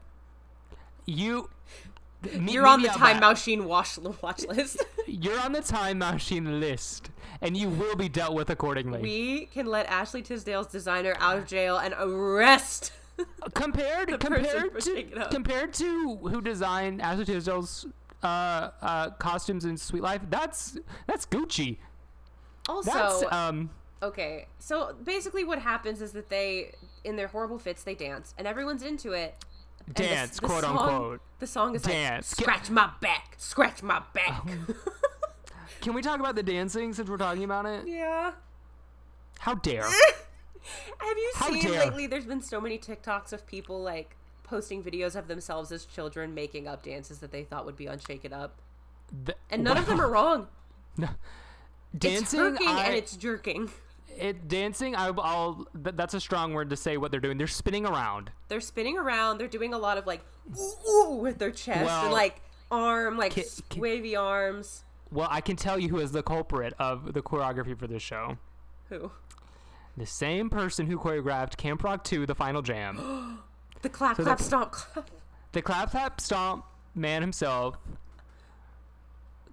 you. 1.07 1.49
me- 2.39 2.53
You're 2.53 2.67
on 2.67 2.83
the 2.83 2.89
Time 2.89 3.19
back. 3.21 3.31
Machine 3.33 3.65
watch 3.65 3.99
watch 4.21 4.47
list. 4.47 4.85
You're 5.07 5.41
on 5.41 5.53
the 5.53 5.61
time 5.63 5.99
machine 5.99 6.61
list, 6.61 7.11
and 7.41 7.57
you 7.57 7.69
will 7.69 7.97
be 7.97 8.09
dealt 8.09 8.35
with 8.35 8.51
accordingly. 8.51 9.01
we 9.01 9.47
can 9.47 9.67
let 9.67 9.87
Ashley 9.87 10.23
Tisdale's 10.23 10.69
designer 10.69 11.15
out 11.19 11.39
of 11.39 11.47
jail 11.47 11.77
and 11.79 11.93
arrest. 11.99 12.93
compared 13.55 14.09
compared 14.21 14.45
to 14.75 14.81
Shake 14.81 15.13
It 15.13 15.19
Up. 15.19 15.31
compared 15.31 15.73
to 15.75 16.17
who 16.19 16.41
designed 16.41 17.03
Ashley 17.03 17.25
Tisdale's 17.25 17.87
uh, 18.23 18.71
uh, 18.81 19.11
costumes 19.11 19.65
in 19.65 19.77
Sweet 19.77 20.03
Life, 20.03 20.23
that's 20.31 20.79
that's 21.07 21.27
Gucci. 21.27 21.79
Also, 22.69 22.93
That's 22.93 23.25
um 23.33 23.71
Okay, 24.03 24.47
so 24.59 24.97
basically, 25.05 25.45
what 25.45 25.61
happens 25.61 26.03
is 26.03 26.11
that 26.13 26.29
they, 26.29 26.75
in 27.05 27.15
their 27.15 27.29
horrible 27.29 27.59
fits, 27.59 27.85
they 27.85 27.95
dance, 27.95 28.35
and 28.37 28.49
everyone's 28.49 28.83
into 28.83 29.13
it. 29.13 29.37
And 29.87 29.95
the- 29.95 30.03
dance, 30.03 30.41
the 30.41 30.47
quote 30.47 30.63
song- 30.63 30.79
unquote. 30.79 31.21
The 31.39 31.47
song 31.47 31.75
is 31.75 31.83
Dance. 31.83 32.39
like 32.39 32.45
scratch 32.45 32.71
my 32.71 32.91
back, 33.01 33.35
scratch 33.37 33.83
my 33.83 34.01
back. 34.13 34.45
Can 35.81 35.95
we 35.95 36.03
talk 36.03 36.21
about 36.21 36.35
the 36.37 36.43
dancing 36.43 36.93
since 36.93 37.09
we're 37.11 37.17
talking 37.17 37.45
about 37.45 37.67
it? 37.67 37.87
yeah. 37.87 38.33
How 39.41 39.55
dare? 39.55 39.83
Have 40.99 41.17
you 41.17 41.33
How 41.35 41.49
seen 41.51 41.63
dare. 41.63 41.81
lately? 41.87 42.07
There's 42.07 42.25
been 42.27 42.41
so 42.43 42.61
many 42.61 42.79
TikToks 42.79 43.33
of 43.33 43.45
people 43.47 43.83
like 43.83 44.17
posting 44.53 44.83
videos 44.83 45.17
of 45.17 45.29
themselves 45.29 45.73
as 45.73 45.87
children 45.87 46.35
making 46.35 46.69
up 46.69 46.83
dances 46.83 47.21
that 47.21 47.33
they 47.33 47.43
thought 47.43 47.65
would 47.65 47.77
be 47.77 47.89
on 47.89 47.99
Shake 47.99 48.23
It 48.27 48.35
Up, 48.35 48.61
The- 49.25 49.35
and 49.51 49.65
none 49.65 49.79
of 49.79 49.87
them 49.87 49.99
are 50.01 50.11
wrong. 50.11 50.49
No. 50.99 51.09
dancing. 51.97 52.41
it's 52.55 52.67
I, 52.67 52.85
and 52.85 52.95
it's 52.95 53.17
jerking. 53.17 53.71
it 54.15 54.47
dancing. 54.47 54.95
I, 54.95 55.07
I'll. 55.09 55.67
That's 55.75 56.13
a 56.13 56.21
strong 56.21 56.53
word 56.53 56.69
to 56.69 56.77
say 56.77 56.99
what 56.99 57.11
they're 57.11 57.19
doing. 57.21 57.39
They're 57.39 57.47
spinning 57.47 57.87
around. 57.87 58.31
They're 58.49 58.61
spinning 58.61 58.99
around. 58.99 59.39
They're 59.39 59.49
doing 59.49 59.73
a 59.73 59.79
lot 59.79 59.97
of 59.97 60.07
like 60.07 60.21
ooh, 60.87 61.15
with 61.23 61.39
their 61.39 61.51
chest 61.51 61.83
Well, 61.87 62.05
and 62.05 62.13
like 62.13 62.43
arm, 62.71 63.17
like 63.17 63.33
ki- 63.33 63.45
ki- 63.71 63.81
wavy 63.81 64.15
arms. 64.17 64.85
Well, 65.11 65.29
I 65.31 65.41
can 65.41 65.57
tell 65.57 65.79
you 65.79 65.89
who 65.89 65.99
is 65.99 66.13
the 66.13 66.23
culprit 66.23 66.75
of 66.79 67.15
the 67.15 67.23
choreography 67.23 67.79
for 67.79 67.87
this 67.87 68.03
show. 68.03 68.37
Who? 68.91 69.11
The 69.97 70.05
same 70.07 70.51
person 70.51 70.87
who 70.87 70.99
choreographed 70.99 71.57
Camp 71.57 71.83
Rock 71.83 72.05
2, 72.05 72.27
The 72.27 72.35
Final 72.35 72.61
Jam. 72.61 73.39
The 73.83 73.89
clap, 73.89 74.17
So 74.17 74.23
clap, 74.25 74.39
the- 74.39 74.45
stomp, 74.45 74.73
clap. 74.73 75.11
The 75.53 75.63
clap 75.63 75.91
clap 75.91 76.21
stomp 76.21 76.65
man 76.95 77.21
himself 77.23 77.77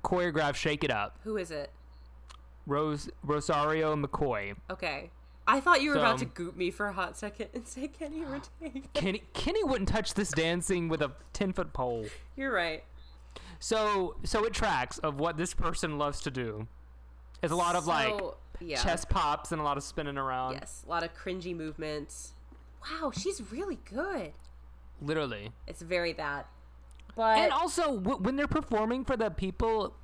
choreographed 0.03 0.55
Shake 0.55 0.83
It 0.83 0.91
Up. 0.91 1.19
Who 1.23 1.37
is 1.37 1.51
it? 1.51 1.71
Rose 2.65 3.09
Rosero 3.25 4.01
McCoy. 4.03 4.55
Okay. 4.69 5.09
I 5.47 5.59
thought 5.59 5.81
you 5.81 5.89
were 5.89 5.95
about 5.97 6.19
to 6.19 6.25
um, 6.25 6.31
goop 6.35 6.55
me 6.55 6.69
for 6.69 6.85
a 6.85 6.93
hot 6.93 7.17
second 7.17 7.47
and 7.55 7.67
say 7.67 7.87
Kenny 7.87 8.23
Ortega. 8.23 8.87
Kenny 8.93 9.23
Kenny 9.33 9.63
wouldn't 9.63 9.89
touch 9.89 10.13
this 10.13 10.29
dancing 10.29 10.87
with 10.89 11.01
a 11.01 11.11
ten 11.33 11.53
foot 11.53 11.73
pole. 11.73 12.05
You're 12.37 12.51
right. 12.53 12.83
So 13.59 14.15
so 14.23 14.45
it 14.45 14.53
tracks 14.53 14.99
of 14.99 15.19
what 15.19 15.37
this 15.37 15.55
person 15.55 15.97
loves 15.97 16.21
to 16.21 16.31
do. 16.31 16.67
It's 17.41 17.51
a 17.51 17.55
lot 17.55 17.75
of 17.75 17.87
like 17.87 18.09
So, 18.19 18.37
yeah. 18.59 18.81
chest 18.83 19.09
pops 19.09 19.51
and 19.51 19.59
a 19.59 19.63
lot 19.63 19.77
of 19.77 19.83
spinning 19.83 20.17
around. 20.19 20.53
Yes, 20.53 20.83
a 20.85 20.89
lot 20.89 21.03
of 21.03 21.09
cringy 21.15 21.55
movements. 21.55 22.33
Wow, 22.81 23.11
she's 23.11 23.41
really 23.51 23.79
good. 23.85 24.31
Literally. 25.01 25.51
It's 25.67 25.81
very 25.81 26.13
bad. 26.13 26.45
But 27.15 27.37
And 27.39 27.51
also 27.51 27.97
w- 27.97 28.17
when 28.21 28.35
they're 28.35 28.47
performing 28.47 29.03
for 29.05 29.17
the 29.17 29.29
people 29.29 29.95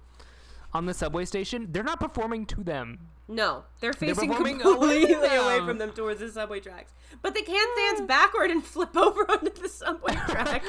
on 0.74 0.86
the 0.86 0.94
subway 0.94 1.26
station, 1.26 1.68
they're 1.72 1.84
not 1.84 2.00
performing 2.00 2.46
to 2.48 2.64
them. 2.64 3.00
no, 3.28 3.64
they're 3.80 3.94
facing 3.94 4.30
performing 4.30 4.60
completely 4.62 5.14
away 5.14 5.36
away 5.38 5.60
from 5.66 5.78
them 5.78 5.92
towards 5.92 6.20
the 6.20 6.30
subway 6.30 6.60
tracks. 6.60 6.92
But 7.22 7.34
they 7.34 7.42
can't 7.42 7.70
dance 7.78 8.02
backward 8.08 8.52
and 8.52 8.64
flip 8.64 8.96
over 8.98 9.22
onto 9.32 9.50
the 9.62 9.70
subway 9.70 10.14
track. 10.28 10.64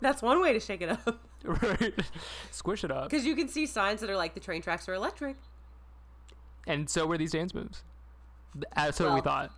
That's 0.00 0.22
one 0.22 0.40
way 0.40 0.52
to 0.54 0.60
shake 0.60 0.80
it 0.82 0.88
up. 0.90 1.20
right. 1.44 1.94
Squish 2.50 2.84
it 2.84 2.90
up. 2.90 3.10
Because 3.10 3.26
you 3.26 3.36
can 3.36 3.48
see 3.48 3.66
signs 3.66 4.00
that 4.00 4.08
are 4.10 4.16
like 4.16 4.34
the 4.34 4.40
train 4.40 4.62
tracks 4.62 4.88
are 4.88 4.94
electric. 4.94 5.36
And 6.66 6.88
so 6.88 7.06
were 7.06 7.18
these 7.18 7.32
dance 7.32 7.54
moves. 7.54 7.82
Th- 8.54 8.64
uh, 8.76 8.92
So 8.92 9.14
we 9.14 9.20
thought. 9.20 9.52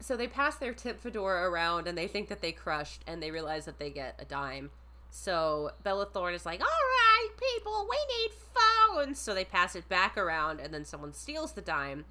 So 0.00 0.16
they 0.16 0.28
pass 0.28 0.56
their 0.56 0.74
tip 0.74 1.00
fedora 1.00 1.48
around 1.50 1.88
and 1.88 1.96
they 1.96 2.06
think 2.06 2.28
that 2.28 2.42
they 2.42 2.52
crushed 2.52 3.02
and 3.06 3.22
they 3.22 3.30
realize 3.30 3.64
that 3.64 3.78
they 3.78 3.90
get 3.90 4.16
a 4.18 4.24
dime. 4.24 4.70
So 5.10 5.70
Bella 5.82 6.06
Thorne 6.06 6.34
is 6.34 6.44
like, 6.44 6.60
all 6.60 6.66
right, 6.66 7.28
people, 7.54 7.88
we 7.88 7.96
need 8.20 8.32
phones. 8.54 9.18
So 9.18 9.34
they 9.34 9.44
pass 9.44 9.74
it 9.74 9.88
back 9.88 10.18
around 10.18 10.60
and 10.60 10.72
then 10.74 10.84
someone 10.84 11.12
steals 11.14 11.52
the 11.52 11.62
dime. 11.62 12.04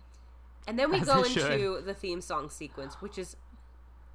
And 0.67 0.79
then 0.79 0.89
we 0.91 0.99
As 1.01 1.05
go 1.05 1.21
they 1.21 1.29
should. 1.29 1.51
into 1.51 1.81
the 1.81 1.93
theme 1.93 2.21
song 2.21 2.49
sequence, 2.49 2.95
which 2.95 3.19
is 3.19 3.35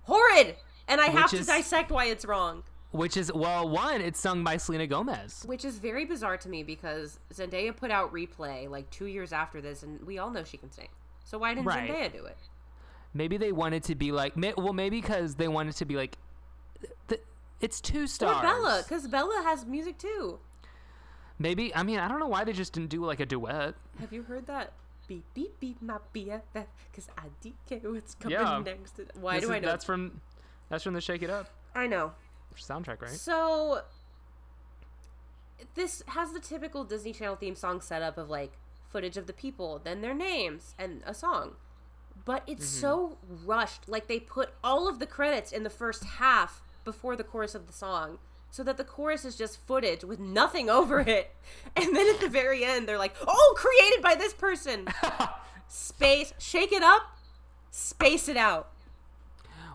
horrid. 0.02 0.56
And 0.88 1.00
I 1.00 1.06
have 1.06 1.24
Which 1.24 1.30
to 1.32 1.38
is- 1.38 1.46
dissect 1.46 1.90
why 1.92 2.06
it's 2.06 2.24
wrong. 2.24 2.64
Which 2.92 3.16
is 3.16 3.32
well, 3.32 3.68
one, 3.68 4.00
it's 4.00 4.18
sung 4.18 4.42
by 4.42 4.56
Selena 4.56 4.88
Gomez. 4.88 5.44
Which 5.46 5.64
is 5.64 5.78
very 5.78 6.04
bizarre 6.04 6.36
to 6.38 6.48
me 6.48 6.64
because 6.64 7.20
Zendaya 7.32 7.76
put 7.76 7.92
out 7.92 8.12
replay 8.12 8.68
like 8.68 8.90
two 8.90 9.06
years 9.06 9.32
after 9.32 9.60
this, 9.60 9.84
and 9.84 10.02
we 10.04 10.18
all 10.18 10.28
know 10.30 10.42
she 10.42 10.56
can 10.56 10.72
sing. 10.72 10.88
So 11.24 11.38
why 11.38 11.54
didn't 11.54 11.66
Right. 11.68 11.88
Zendaya 11.88 12.12
do 12.12 12.24
it? 12.24 12.36
Maybe 13.12 13.36
they 13.36 13.52
wanted 13.52 13.82
to 13.84 13.94
be 13.94 14.12
like, 14.12 14.36
may, 14.36 14.54
well, 14.56 14.72
maybe 14.72 15.00
because 15.00 15.34
they 15.34 15.48
wanted 15.48 15.74
to 15.76 15.84
be 15.84 15.96
like, 15.96 16.16
th- 17.08 17.20
it's 17.60 17.80
two 17.80 18.04
Or 18.04 18.06
stars. 18.06 18.42
Bella, 18.42 18.82
because 18.86 19.06
Bella 19.08 19.42
has 19.44 19.66
music 19.66 19.98
too. 19.98 20.38
Maybe 21.38 21.74
I 21.74 21.82
mean 21.82 21.98
I 21.98 22.06
don't 22.06 22.20
know 22.20 22.28
why 22.28 22.44
they 22.44 22.52
just 22.52 22.72
didn't 22.74 22.90
do 22.90 23.04
like 23.04 23.18
a 23.20 23.26
duet. 23.26 23.74
Have 23.98 24.12
you 24.12 24.22
heard 24.22 24.46
that? 24.46 24.72
Beep 25.08 25.24
beep 25.34 25.58
beep 25.58 25.80
my 25.82 25.96
BFF, 26.14 26.66
cause 26.94 27.08
I 27.18 27.24
DK 27.42 27.82
what's 27.90 28.14
coming 28.14 28.38
Yeah. 28.38 28.62
next. 28.64 29.00
Why 29.14 29.36
This 29.36 29.44
do 29.44 29.50
is- 29.50 29.56
I 29.56 29.58
know? 29.60 29.68
That's 29.68 29.84
from 29.84 30.20
that's 30.68 30.84
from 30.84 30.92
the 30.94 31.00
Shake 31.00 31.22
It 31.22 31.30
Up 31.30 31.48
I 31.74 31.86
know. 31.86 32.12
soundtrack, 32.56 33.00
right? 33.02 33.10
So 33.10 33.80
this 35.74 36.02
has 36.08 36.32
the 36.32 36.40
typical 36.40 36.84
Disney 36.84 37.12
Channel 37.12 37.36
theme 37.36 37.54
song 37.54 37.80
setup 37.80 38.16
of 38.18 38.28
like 38.30 38.52
footage 38.88 39.16
of 39.16 39.26
the 39.26 39.32
people, 39.32 39.80
then 39.82 40.00
their 40.00 40.14
names, 40.14 40.74
and 40.78 41.02
a 41.06 41.14
song. 41.14 41.56
But 42.24 42.42
it's 42.46 42.66
Mm-hmm. 42.66 42.80
so 42.80 43.18
rushed. 43.44 43.88
Like 43.88 44.06
they 44.08 44.20
put 44.20 44.50
all 44.62 44.88
of 44.88 44.98
the 44.98 45.06
credits 45.06 45.52
in 45.52 45.62
the 45.62 45.70
first 45.70 46.04
half 46.04 46.62
before 46.84 47.16
the 47.16 47.24
chorus 47.24 47.54
of 47.54 47.66
the 47.66 47.72
song. 47.72 48.18
So 48.52 48.64
that 48.64 48.76
the 48.76 48.84
chorus 48.84 49.24
is 49.24 49.36
just 49.36 49.60
footage 49.66 50.02
with 50.02 50.18
nothing 50.18 50.68
over 50.68 50.98
it. 51.06 51.34
And 51.76 51.94
then 51.94 52.12
at 52.14 52.20
the 52.20 52.28
very 52.28 52.64
end, 52.64 52.88
they're 52.88 52.98
like, 52.98 53.14
oh, 53.26 53.54
created 53.56 54.02
by 54.02 54.16
this 54.16 54.32
person. 54.34 54.86
Space, 55.68 56.32
shake 56.38 56.72
it 56.72 56.82
up, 56.82 57.02
space 57.70 58.28
it 58.28 58.36
out. 58.36 58.70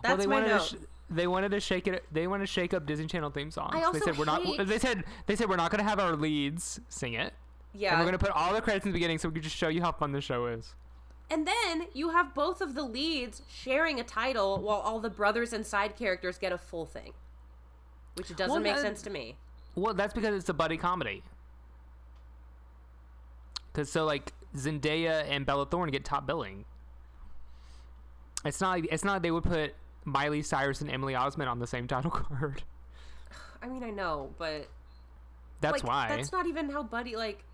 That's 0.02 0.10
well, 0.10 0.16
they 0.18 0.26
my 0.26 0.34
wanted 0.34 0.48
note. 0.48 0.60
to 0.68 0.76
sh- 0.76 0.80
they 1.08 1.26
wanted 1.26 1.52
to 1.52 1.60
shake 1.60 1.86
it. 1.86 2.04
They 2.12 2.26
wanted 2.26 2.42
to 2.46 2.52
shake 2.52 2.74
up 2.74 2.84
Disney 2.84 3.06
Channel 3.06 3.30
theme 3.30 3.50
songs. 3.50 3.70
I 3.74 3.82
also 3.82 3.98
they 3.98 4.04
said 4.04 4.18
we're 4.18 4.24
not. 4.26 4.42
They 4.66 4.78
said 4.78 5.04
they 5.26 5.36
said 5.36 5.48
we're 5.48 5.56
not 5.56 5.70
going 5.70 5.82
to 5.82 5.88
have 5.88 5.98
our 5.98 6.14
leads 6.14 6.80
sing 6.90 7.14
it. 7.14 7.32
yeah. 7.72 7.90
And 7.92 8.00
we're 8.00 8.04
going 8.04 8.18
to 8.18 8.24
put 8.24 8.30
all 8.34 8.52
the 8.52 8.60
credits 8.60 8.84
in 8.84 8.92
the 8.92 8.96
beginning 8.96 9.16
so 9.18 9.28
we 9.28 9.34
can 9.34 9.42
just 9.42 9.56
show 9.56 9.68
you 9.68 9.80
how 9.80 9.92
fun 9.92 10.12
the 10.12 10.20
show 10.20 10.46
is. 10.46 10.74
And 11.30 11.46
then 11.46 11.86
you 11.92 12.10
have 12.10 12.34
both 12.34 12.60
of 12.60 12.74
the 12.74 12.82
leads 12.84 13.42
sharing 13.48 13.98
a 13.98 14.04
title 14.04 14.60
while 14.60 14.78
all 14.78 15.00
the 15.00 15.10
brothers 15.10 15.52
and 15.52 15.66
side 15.66 15.96
characters 15.96 16.38
get 16.38 16.52
a 16.52 16.58
full 16.58 16.86
thing. 16.86 17.12
Which 18.14 18.28
doesn't 18.28 18.50
Well, 18.50 18.60
make 18.60 18.74
that- 18.76 18.82
sense 18.82 19.02
to 19.02 19.10
me. 19.10 19.36
Well, 19.74 19.92
that's 19.92 20.14
because 20.14 20.34
it's 20.34 20.48
a 20.48 20.54
buddy 20.54 20.76
comedy. 20.76 21.22
Because 23.72 23.90
so 23.90 24.04
like 24.04 24.32
Zendaya 24.56 25.24
and 25.28 25.44
Bella 25.44 25.66
Thorne 25.66 25.90
get 25.90 26.04
top 26.04 26.26
billing. 26.26 26.64
It's 28.44 28.60
not 28.60 28.70
like 28.70 28.88
it's 28.90 29.04
not 29.04 29.14
like 29.14 29.22
they 29.22 29.30
would 29.30 29.44
put 29.44 29.74
Miley 30.04 30.42
Cyrus 30.42 30.80
and 30.80 30.90
Emily 30.90 31.14
Osment 31.14 31.48
on 31.48 31.58
the 31.58 31.66
same 31.66 31.86
title 31.88 32.10
card. 32.12 32.62
I 33.62 33.68
mean, 33.68 33.82
I 33.82 33.90
know, 33.90 34.30
but 34.38 34.68
That's 35.60 35.82
like, 35.82 35.84
why. 35.84 36.08
That's 36.08 36.32
not 36.32 36.46
even 36.46 36.70
how 36.70 36.82
buddy 36.82 37.16
like 37.16 37.44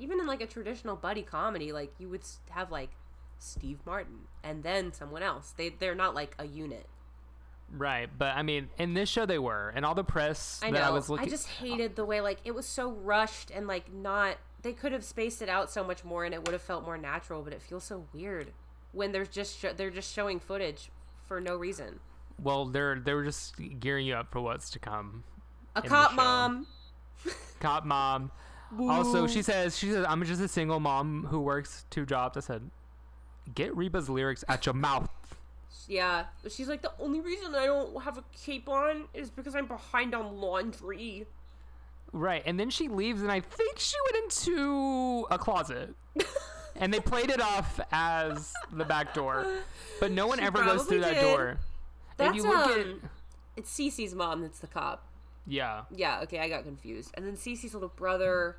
even 0.00 0.18
in 0.18 0.26
like 0.26 0.40
a 0.40 0.46
traditional 0.46 0.96
buddy 0.96 1.22
comedy, 1.22 1.70
like 1.72 1.92
you 1.98 2.08
would 2.08 2.22
have 2.50 2.72
like 2.72 2.90
Steve 3.38 3.78
Martin 3.86 4.20
and 4.42 4.62
then 4.62 4.92
someone 4.92 5.22
else. 5.22 5.52
They 5.56 5.70
they're 5.70 5.94
not 5.94 6.14
like 6.14 6.34
a 6.38 6.46
unit. 6.46 6.86
right, 7.70 8.08
but 8.18 8.36
I 8.36 8.42
mean, 8.42 8.68
in 8.78 8.94
this 8.94 9.08
show 9.08 9.26
they 9.26 9.38
were, 9.38 9.72
and 9.74 9.84
all 9.84 9.94
the 9.94 10.04
press 10.04 10.60
I 10.62 10.70
that 10.70 10.78
know. 10.80 10.84
I 10.86 10.90
was 10.90 11.08
looking. 11.08 11.26
I 11.26 11.30
just 11.30 11.46
hated 11.48 11.96
the 11.96 12.04
way 12.04 12.20
like 12.20 12.38
it 12.44 12.54
was 12.54 12.66
so 12.66 12.90
rushed 12.90 13.50
and 13.50 13.66
like 13.66 13.92
not. 13.92 14.36
They 14.62 14.72
could 14.72 14.90
have 14.92 15.04
spaced 15.04 15.40
it 15.40 15.48
out 15.48 15.70
so 15.70 15.84
much 15.84 16.04
more, 16.04 16.24
and 16.24 16.34
it 16.34 16.44
would 16.44 16.52
have 16.52 16.62
felt 16.62 16.84
more 16.84 16.98
natural. 16.98 17.42
But 17.42 17.52
it 17.52 17.62
feels 17.62 17.84
so 17.84 18.06
weird 18.12 18.52
when 18.92 19.12
there's 19.12 19.28
just 19.28 19.58
sho- 19.58 19.72
they're 19.72 19.90
just 19.90 20.12
showing 20.12 20.40
footage 20.40 20.90
for 21.26 21.40
no 21.40 21.56
reason. 21.56 22.00
well, 22.42 22.64
they're 22.66 22.98
they 22.98 23.14
were 23.14 23.24
just 23.24 23.54
gearing 23.80 24.06
you 24.06 24.14
up 24.14 24.32
for 24.32 24.40
what's 24.40 24.70
to 24.70 24.78
come. 24.78 25.22
A 25.76 25.82
cop 25.82 26.14
mom. 26.14 26.66
Cop 27.60 27.84
mom. 27.84 28.30
Also, 28.80 29.26
she 29.26 29.42
says 29.42 29.76
she 29.76 29.90
says 29.90 30.04
I'm 30.08 30.22
just 30.24 30.40
a 30.40 30.48
single 30.48 30.78
mom 30.80 31.26
who 31.30 31.40
works 31.40 31.84
two 31.90 32.04
jobs. 32.06 32.36
I 32.36 32.40
said, 32.40 32.70
get 33.54 33.76
Reba's 33.76 34.08
lyrics 34.08 34.44
at 34.48 34.66
your 34.66 34.74
mouth. 34.74 35.10
Yeah, 35.86 36.24
she's 36.50 36.68
like 36.68 36.82
the 36.82 36.92
only 37.00 37.20
reason 37.20 37.54
I 37.54 37.66
don't 37.66 38.02
have 38.02 38.18
a 38.18 38.24
cape 38.44 38.68
on 38.68 39.04
is 39.14 39.30
because 39.30 39.54
I'm 39.54 39.66
behind 39.66 40.14
on 40.14 40.38
laundry. 40.38 41.26
Right, 42.12 42.42
and 42.46 42.58
then 42.58 42.70
she 42.70 42.88
leaves, 42.88 43.22
and 43.22 43.30
I 43.30 43.40
think 43.40 43.78
she 43.78 43.96
went 44.10 44.24
into 44.24 45.26
a 45.30 45.38
closet, 45.38 45.94
and 46.76 46.92
they 46.92 47.00
played 47.00 47.30
it 47.30 47.40
off 47.40 47.80
as 47.92 48.52
the 48.72 48.84
back 48.84 49.12
door, 49.14 49.46
but 50.00 50.10
no 50.10 50.26
one 50.26 50.38
She 50.38 50.44
ever 50.44 50.64
goes 50.64 50.84
through 50.84 51.00
probably 51.00 51.20
that 51.20 51.22
door. 51.22 51.58
That's 52.16 52.30
if 52.30 52.36
you 52.36 52.48
look 52.50 52.66
at, 52.78 52.86
um, 52.86 53.10
it's 53.56 53.70
Cece's 53.70 54.14
mom 54.14 54.40
that's 54.42 54.58
the 54.58 54.66
cop. 54.66 55.06
yeah, 55.46 55.82
Yeah, 55.94 56.20
okay, 56.22 56.38
I 56.38 56.48
got 56.48 56.64
confused. 56.64 57.10
And 57.14 57.26
then 57.26 57.36
Cece's 57.36 57.74
little 57.74 57.92
brother, 57.94 58.56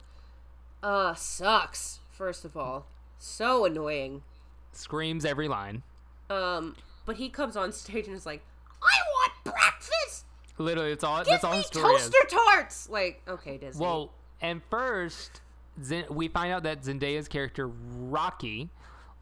uh, 0.83 1.13
sucks. 1.15 1.99
First 2.11 2.45
of 2.45 2.55
all, 2.57 2.85
so 3.17 3.65
annoying. 3.65 4.23
Screams 4.71 5.25
every 5.25 5.47
line. 5.47 5.83
Um, 6.29 6.75
but 7.05 7.15
he 7.15 7.29
comes 7.29 7.55
on 7.55 7.71
stage 7.71 8.07
and 8.07 8.15
is 8.15 8.25
like, 8.25 8.43
"I 8.81 8.99
want 9.13 9.55
breakfast. 9.55 10.25
Literally, 10.57 10.91
it's 10.91 11.03
all 11.03 11.19
Give 11.19 11.27
that's 11.27 11.43
all 11.43 11.51
me 11.51 11.57
his 11.57 11.65
story 11.67 11.95
is. 11.95 12.03
toaster 12.03 12.27
tarts." 12.29 12.89
Like, 12.89 13.21
okay, 13.27 13.57
Disney. 13.57 13.83
Well, 13.83 14.11
and 14.41 14.61
first, 14.69 15.41
Zen- 15.83 16.05
we 16.09 16.27
find 16.27 16.53
out 16.53 16.63
that 16.63 16.81
Zendaya's 16.83 17.27
character 17.27 17.67
Rocky 17.67 18.69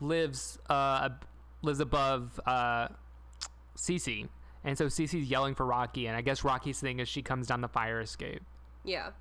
lives 0.02 0.60
uh 0.70 1.10
lives 1.62 1.80
above 1.80 2.40
uh 2.46 2.88
Cece, 3.78 4.28
and 4.64 4.78
so 4.78 4.88
Cece's 4.88 5.30
yelling 5.30 5.56
for 5.56 5.66
Rocky, 5.66 6.08
and 6.08 6.18
I 6.18 6.22
guess 6.22 6.44
Rocky's 6.44 6.80
thing 6.80 7.00
is 7.00 7.08
she 7.08 7.22
comes 7.22 7.48
down 7.48 7.62
the 7.62 7.68
fire 7.68 8.02
escape, 8.02 8.42
yeah. 8.84 9.12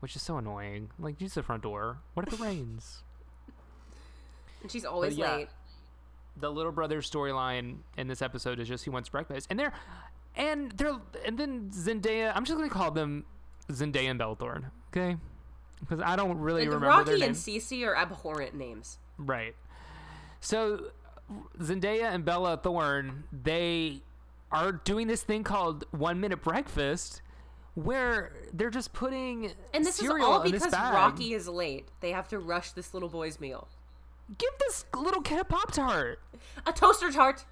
which 0.00 0.16
is 0.16 0.22
so 0.22 0.38
annoying. 0.38 0.90
Like, 0.98 1.20
use 1.20 1.34
the 1.34 1.42
front 1.42 1.62
door. 1.62 1.98
What 2.14 2.26
if 2.26 2.34
it 2.34 2.40
rains? 2.40 3.03
And 4.64 4.72
she's 4.72 4.86
always 4.86 5.16
yeah. 5.16 5.36
late. 5.36 5.48
the 6.38 6.50
little 6.50 6.72
brother 6.72 7.02
storyline 7.02 7.76
in 7.98 8.08
this 8.08 8.22
episode 8.22 8.58
is 8.58 8.66
just 8.66 8.82
he 8.82 8.90
wants 8.90 9.10
breakfast, 9.10 9.46
and 9.50 9.58
they're 9.58 9.74
and 10.34 10.72
they're 10.72 10.96
and 11.26 11.38
then 11.38 11.70
Zendaya. 11.70 12.32
I'm 12.34 12.46
just 12.46 12.56
gonna 12.56 12.70
call 12.70 12.90
them 12.90 13.24
Zendaya 13.70 14.10
and 14.10 14.18
Bellthorn, 14.18 14.70
okay? 14.88 15.16
Because 15.80 16.00
I 16.00 16.16
don't 16.16 16.38
really 16.38 16.62
And 16.62 16.72
remember 16.72 16.88
Rocky 16.88 17.22
and. 17.22 17.34
Cece 17.36 17.86
are 17.86 17.94
abhorrent 17.94 18.54
names. 18.54 18.98
Right. 19.18 19.54
So 20.40 20.86
Zendaya 21.60 22.04
and 22.14 22.24
Bella 22.24 22.56
Thorne, 22.56 23.24
they 23.30 24.00
are 24.50 24.72
doing 24.72 25.08
this 25.08 25.22
thing 25.22 25.44
called 25.44 25.84
one 25.90 26.20
minute 26.20 26.42
breakfast 26.42 27.20
where 27.74 28.32
they're 28.52 28.70
just 28.70 28.92
putting 28.92 29.52
And 29.74 29.84
this 29.84 30.00
is 30.00 30.08
all 30.08 30.42
because. 30.42 30.72
Rocky 30.72 31.34
is 31.34 31.48
late. 31.48 31.88
They 32.00 32.12
have 32.12 32.28
to 32.28 32.38
rush 32.38 32.72
this 32.72 32.94
little 32.94 33.08
boy's 33.10 33.40
meal. 33.40 33.68
Give 34.38 34.50
this 34.58 34.84
little 34.96 35.20
kid 35.20 35.40
a 35.40 35.44
Pop 35.44 35.72
Tart. 35.72 36.20
A 36.66 36.72
toaster 36.72 37.12
tart. 37.12 37.44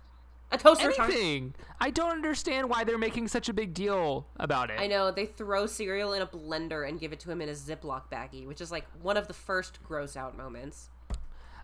A 0.50 0.58
toaster 0.58 0.90
tart. 0.92 1.10
Anything. 1.10 1.54
I 1.80 1.90
don't 1.90 2.10
understand 2.10 2.68
why 2.70 2.84
they're 2.84 2.98
making 2.98 3.28
such 3.28 3.48
a 3.48 3.52
big 3.52 3.74
deal 3.74 4.26
about 4.36 4.70
it. 4.70 4.80
I 4.80 4.86
know 4.86 5.10
they 5.10 5.26
throw 5.26 5.66
cereal 5.66 6.12
in 6.12 6.22
a 6.22 6.26
blender 6.26 6.88
and 6.88 6.98
give 6.98 7.12
it 7.12 7.20
to 7.20 7.30
him 7.30 7.40
in 7.40 7.48
a 7.48 7.52
Ziploc 7.52 8.02
baggie, 8.10 8.46
which 8.46 8.60
is 8.60 8.70
like 8.70 8.84
one 9.02 9.16
of 9.16 9.28
the 9.28 9.34
first 9.34 9.82
gross 9.82 10.16
out 10.16 10.36
moments. 10.36 10.88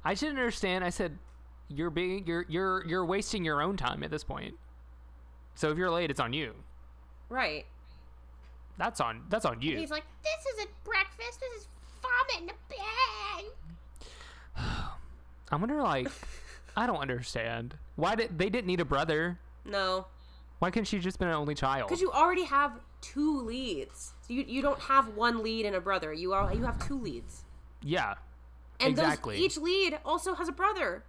I 0.05 0.15
didn't 0.15 0.39
understand. 0.39 0.85
I 0.85 0.91
said, 0.91 1.19
"You're 1.69 1.91
being 1.91 2.27
you're 2.27 2.47
you're 2.49 2.87
you're 2.87 3.05
wasting 3.05 3.45
your 3.45 3.61
own 3.63 3.77
time 3.77 4.03
at 4.03 4.11
this 4.11 4.25
point. 4.25 4.55
So 5.55 5.71
if 5.71 5.79
you're 5.79 5.91
late, 5.91 6.11
it's 6.11 6.21
on 6.21 6.33
you. 6.33 6.55
Right. 7.29 7.67
That's 8.79 9.01
on 9.01 9.25
that's 9.29 9.45
on 9.45 9.61
you." 9.63 9.77
He's 9.77 9.91
like, 9.91 10.05
"This 10.23 10.55
isn't 10.55 10.71
breakfast. 10.85 11.41
This 11.41 11.63
is 11.63 11.69
vomit 12.03 12.43
in 12.43 12.51
a 12.51 12.59
bag." 12.69 13.45
I 15.51 15.57
wonder, 15.57 15.81
like, 15.83 16.09
I 16.77 16.87
don't 16.87 16.99
understand 16.99 17.77
why 17.97 18.15
did 18.15 18.39
they 18.39 18.49
didn't 18.51 18.67
need 18.67 18.81
a 18.81 18.85
brother? 18.85 19.39
No, 19.65 20.07
Why 20.61 20.71
couldn't 20.71 20.87
she 20.87 20.99
just 20.99 21.19
been 21.19 21.29
an 21.29 21.35
only 21.35 21.55
child? 21.55 21.89
because 21.89 22.01
you 22.01 22.11
already 22.13 22.45
have 22.45 22.73
two 23.01 23.41
leads. 23.43 24.13
So 24.23 24.33
you 24.35 24.45
you 24.47 24.63
don't 24.63 24.81
have 24.81 25.09
one 25.17 25.43
lead 25.43 25.67
and 25.67 25.75
a 25.77 25.81
brother. 25.81 26.13
You 26.13 26.33
are 26.33 26.53
you 26.55 26.65
have 26.65 26.85
two 26.87 26.99
leads, 27.01 27.45
yeah, 27.83 28.15
and 28.81 28.91
exactly. 28.91 29.37
those 29.37 29.45
each 29.45 29.57
lead 29.59 29.99
also 30.05 30.35
has 30.35 30.49
a 30.49 30.53
brother. 30.53 31.05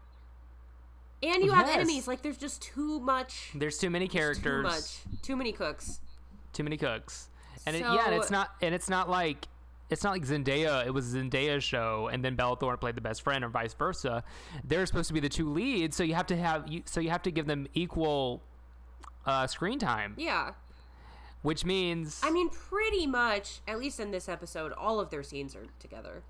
And 1.22 1.44
you 1.44 1.52
have 1.52 1.68
Yes. 1.68 1.76
enemies. 1.78 2.08
Like 2.08 2.22
there's 2.22 2.38
just 2.38 2.62
too 2.62 3.00
much. 3.02 3.52
There's 3.54 3.78
too 3.78 3.90
many 3.90 4.08
characters, 4.08 4.64
Too 4.64 4.70
much. 4.70 5.22
Too 5.22 5.36
many 5.36 5.52
cooks. 5.52 6.00
too 6.54 6.64
many 6.64 6.78
cooks, 6.78 7.30
and 7.66 7.76
it, 7.76 7.82
yeah, 7.82 8.06
and 8.06 8.16
it's 8.16 8.32
not, 8.32 8.50
and 8.62 8.74
it's 8.74 8.90
not 8.90 9.10
like. 9.10 9.48
It's 9.90 10.04
not 10.04 10.12
like 10.12 10.24
Zendaya. 10.24 10.86
It 10.86 10.94
was 10.94 11.14
Zendaya's 11.16 11.64
show, 11.64 12.10
and 12.12 12.24
then 12.24 12.36
Bella 12.36 12.56
Thorne 12.56 12.78
played 12.78 12.96
the 12.96 13.02
best 13.02 13.22
friend, 13.24 13.44
or 13.44 13.50
vice 13.50 13.74
versa. 13.74 14.24
They're 14.64 14.86
supposed 14.86 15.08
to 15.08 15.14
be 15.14 15.20
the 15.20 15.30
two 15.30 15.50
leads, 15.50 15.96
so 15.96 16.04
you 16.04 16.14
have 16.14 16.28
to 16.28 16.38
have 16.38 16.68
you. 16.68 16.84
So 16.86 17.00
you 17.00 17.10
have 17.10 17.24
to 17.24 17.32
give 17.32 17.48
them 17.48 17.68
equal 17.74 18.44
uh, 19.26 19.48
screen 19.48 19.80
time, 19.80 20.14
Yeah. 20.18 20.52
which 21.42 21.66
means 21.66 22.22
I 22.24 22.30
mean, 22.32 22.50
pretty 22.50 23.08
much, 23.08 23.62
at 23.68 23.80
least 23.80 24.00
in 24.00 24.12
this 24.12 24.30
episode, 24.30 24.72
all 24.74 25.00
of 25.00 25.10
their 25.10 25.24
scenes 25.24 25.56
are 25.56 25.66
together. 25.80 26.22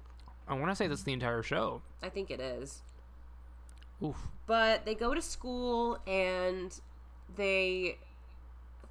I 0.47 0.53
want 0.53 0.71
to 0.71 0.75
say 0.75 0.87
that's 0.87 1.03
the 1.03 1.13
entire 1.13 1.43
show. 1.43 1.81
I 2.01 2.09
think 2.09 2.31
it 2.31 2.39
is. 2.39 2.81
Oof. 4.03 4.15
But 4.47 4.85
they 4.85 4.95
go 4.95 5.13
to 5.13 5.21
school 5.21 5.99
and 6.07 6.79
they. 7.35 7.97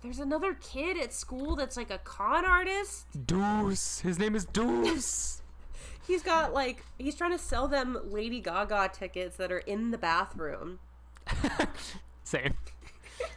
There's 0.02 0.20
another 0.20 0.54
kid 0.54 0.96
at 0.96 1.12
school 1.12 1.56
that's 1.56 1.76
like 1.76 1.90
a 1.90 1.98
con 1.98 2.44
artist. 2.44 3.06
Deuce. 3.26 4.00
His 4.00 4.18
name 4.18 4.36
is 4.36 4.44
Deuce. 4.44 5.42
He's 6.06 6.22
got 6.22 6.52
like. 6.54 6.84
He's 6.98 7.14
trying 7.16 7.32
to 7.32 7.38
sell 7.38 7.68
them 7.68 7.98
Lady 8.04 8.40
Gaga 8.40 8.90
tickets 8.92 9.36
that 9.36 9.50
are 9.50 9.58
in 9.58 9.90
the 9.90 9.98
bathroom. 9.98 10.78
Same. 12.24 12.54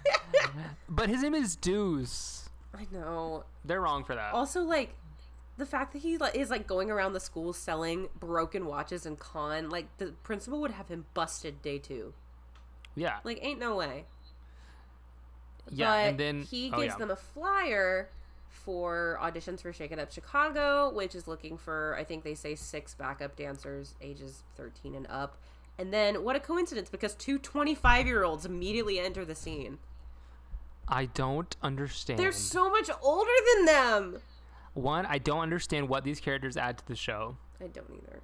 but 0.89 1.09
his 1.09 1.23
name 1.23 1.33
is 1.33 1.55
Deuce. 1.55 2.49
I 2.77 2.85
know. 2.91 3.43
They're 3.65 3.81
wrong 3.81 4.03
for 4.03 4.15
that. 4.15 4.33
Also, 4.33 4.61
like. 4.61 4.95
The 5.57 5.65
fact 5.65 5.93
that 5.93 5.99
he 5.99 6.15
is 6.33 6.49
like 6.49 6.65
going 6.65 6.89
around 6.89 7.13
the 7.13 7.19
school 7.19 7.53
selling 7.53 8.07
broken 8.19 8.65
watches 8.65 9.05
and 9.05 9.19
con, 9.19 9.69
like 9.69 9.95
the 9.97 10.13
principal 10.23 10.59
would 10.61 10.71
have 10.71 10.87
him 10.87 11.05
busted 11.13 11.61
day 11.61 11.77
two. 11.77 12.13
yeah. 12.95 13.17
Like, 13.23 13.37
ain't 13.43 13.59
no 13.59 13.75
way. 13.75 14.05
Yeah. 15.71 15.85
but 15.87 16.09
and 16.09 16.19
then 16.19 16.41
he 16.41 16.71
oh, 16.73 16.79
gives 16.79 16.93
yeah. 16.93 16.97
them 16.97 17.11
a 17.11 17.15
flyer 17.15 18.09
for 18.49 19.17
auditions 19.21 19.61
for 19.61 19.73
Shake 19.73 19.91
It 19.91 19.99
Up 19.99 20.11
Chicago, 20.11 20.91
which 20.93 21.15
is 21.15 21.27
looking 21.27 21.57
for 21.57 21.95
I 21.97 22.03
think 22.03 22.23
they 22.23 22.35
say 22.35 22.55
six 22.55 22.93
backup 22.93 23.35
dancers 23.35 23.95
ages 24.01 24.43
13 24.57 24.95
and 24.95 25.07
up. 25.07 25.37
And 25.77 25.91
then 25.91 26.23
what 26.23 26.35
a 26.35 26.39
coincidence 26.39 26.89
because 26.89 27.15
two 27.15 27.39
25 27.39 28.05
year 28.05 28.23
olds 28.23 28.45
immediately 28.45 28.99
enter 28.99 29.25
the 29.25 29.35
scene. 29.35 29.79
I 30.87 31.05
don't 31.05 31.55
understand. 31.63 32.19
They're 32.19 32.31
so 32.31 32.69
much 32.69 32.89
older 33.01 33.31
than 33.55 33.65
them. 33.65 34.17
One, 34.73 35.05
I 35.05 35.17
don't 35.17 35.39
understand 35.39 35.89
what 35.89 36.03
these 36.03 36.19
characters 36.19 36.57
add 36.57 36.77
to 36.77 36.87
the 36.87 36.95
show. 36.95 37.37
I 37.59 37.67
don't 37.67 37.89
either. 37.91 38.21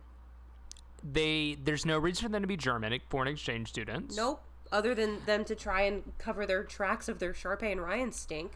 They 1.03 1.57
there's 1.63 1.85
no 1.85 1.97
reason 1.97 2.23
for 2.23 2.31
them 2.31 2.41
to 2.41 2.47
be 2.47 2.57
German 2.57 2.99
foreign 3.09 3.27
exchange 3.27 3.69
students. 3.69 4.17
Nope. 4.17 4.41
Other 4.71 4.93
than 4.95 5.23
them 5.25 5.45
to 5.45 5.55
try 5.55 5.81
and 5.81 6.03
cover 6.17 6.45
their 6.45 6.63
tracks 6.63 7.07
of 7.07 7.19
their 7.19 7.33
Sharpay 7.33 7.71
and 7.71 7.81
Ryan 7.81 8.11
stink. 8.11 8.53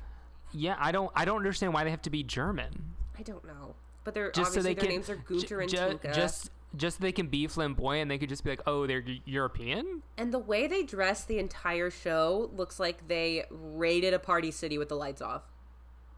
Yeah, 0.53 0.75
I 0.79 0.91
don't 0.91 1.11
I 1.15 1.25
don't 1.25 1.37
understand 1.37 1.73
why 1.73 1.83
they 1.83 1.91
have 1.91 2.01
to 2.03 2.09
be 2.09 2.23
German. 2.23 2.93
I 3.17 3.23
don't 3.23 3.45
know. 3.45 3.75
But 4.03 4.13
they're 4.15 4.31
Just 4.31 4.53
so 4.53 4.61
they 4.61 4.73
their 4.73 4.81
can 4.83 4.89
names 4.89 5.09
are 5.09 5.15
Gunther 5.15 5.61
and 5.61 5.69
Tinka. 5.69 6.11
just 6.13 6.49
just 6.75 6.97
so 6.97 7.01
they 7.01 7.11
can 7.11 7.27
be 7.27 7.47
flamboyant. 7.47 8.09
They 8.09 8.17
could 8.17 8.29
just 8.29 8.43
be 8.43 8.49
like, 8.49 8.61
oh, 8.65 8.87
they're 8.87 9.03
European. 9.25 10.01
And 10.17 10.33
the 10.33 10.39
way 10.39 10.67
they 10.67 10.83
dress 10.83 11.23
the 11.25 11.37
entire 11.37 11.89
show 11.89 12.49
looks 12.55 12.79
like 12.79 13.07
they 13.07 13.45
raided 13.49 14.13
a 14.13 14.19
party 14.19 14.51
city 14.51 14.77
with 14.77 14.89
the 14.89 14.95
lights 14.95 15.21
off. 15.21 15.43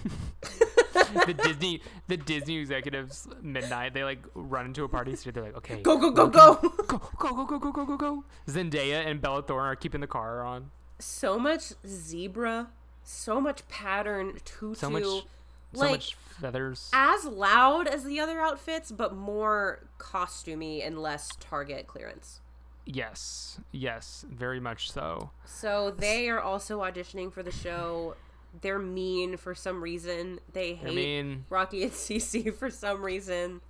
the 1.26 1.34
Disney, 1.34 1.80
the 2.08 2.16
Disney 2.16 2.56
executives, 2.58 3.26
midnight. 3.40 3.94
They 3.94 4.04
like 4.04 4.24
run 4.34 4.66
into 4.66 4.84
a 4.84 4.88
party 4.88 5.16
city. 5.16 5.30
They're 5.32 5.44
like, 5.44 5.56
okay, 5.58 5.82
Go 5.82 5.98
go 5.98 6.10
go 6.10 6.26
go! 6.28 6.54
go, 6.86 6.98
go, 7.18 7.34
go, 7.34 7.44
go, 7.44 7.58
go, 7.58 7.72
go, 7.72 7.84
go, 7.84 7.96
go. 7.96 8.24
Zendaya 8.48 9.06
and 9.06 9.20
Bella 9.20 9.42
Thorne 9.42 9.64
are 9.66 9.76
keeping 9.76 10.00
the 10.00 10.06
car 10.06 10.44
on. 10.44 10.70
so 10.98 11.38
much 11.38 11.72
zebra, 11.86 12.68
so 13.02 13.40
much 13.40 13.66
pattern 13.68 14.38
tutu, 14.44 14.74
So 14.74 14.90
much, 14.90 15.02
so 15.04 15.24
like 15.72 15.90
much 15.90 16.14
feathers. 16.40 16.90
as 16.92 17.24
loud 17.24 17.86
as 17.88 18.04
the 18.04 18.20
other 18.20 18.40
outfits, 18.40 18.92
but 18.92 19.14
more 19.16 19.86
costumey 19.98 20.86
and 20.86 20.98
less 20.98 21.30
Target 21.40 21.86
clearance. 21.86 22.40
Yes, 22.84 23.60
yes, 23.70 24.24
very 24.28 24.58
much 24.58 24.90
so. 24.90 25.30
So 25.44 25.92
they 25.96 26.28
are 26.28 26.40
also 26.40 26.80
auditioning 26.80 27.32
for 27.32 27.42
the 27.44 27.52
show. 27.52 28.16
They're 28.60 28.78
mean 28.78 29.36
for 29.38 29.54
some 29.54 29.82
reason. 29.82 30.38
They 30.52 30.74
hate 30.74 30.94
mean. 30.94 31.46
Rocky 31.48 31.82
and 31.84 31.92
Cece 31.92 32.54
for 32.54 32.70
some 32.70 33.02
reason. 33.02 33.60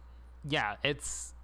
yeah 0.49 0.75
it's 0.83 1.35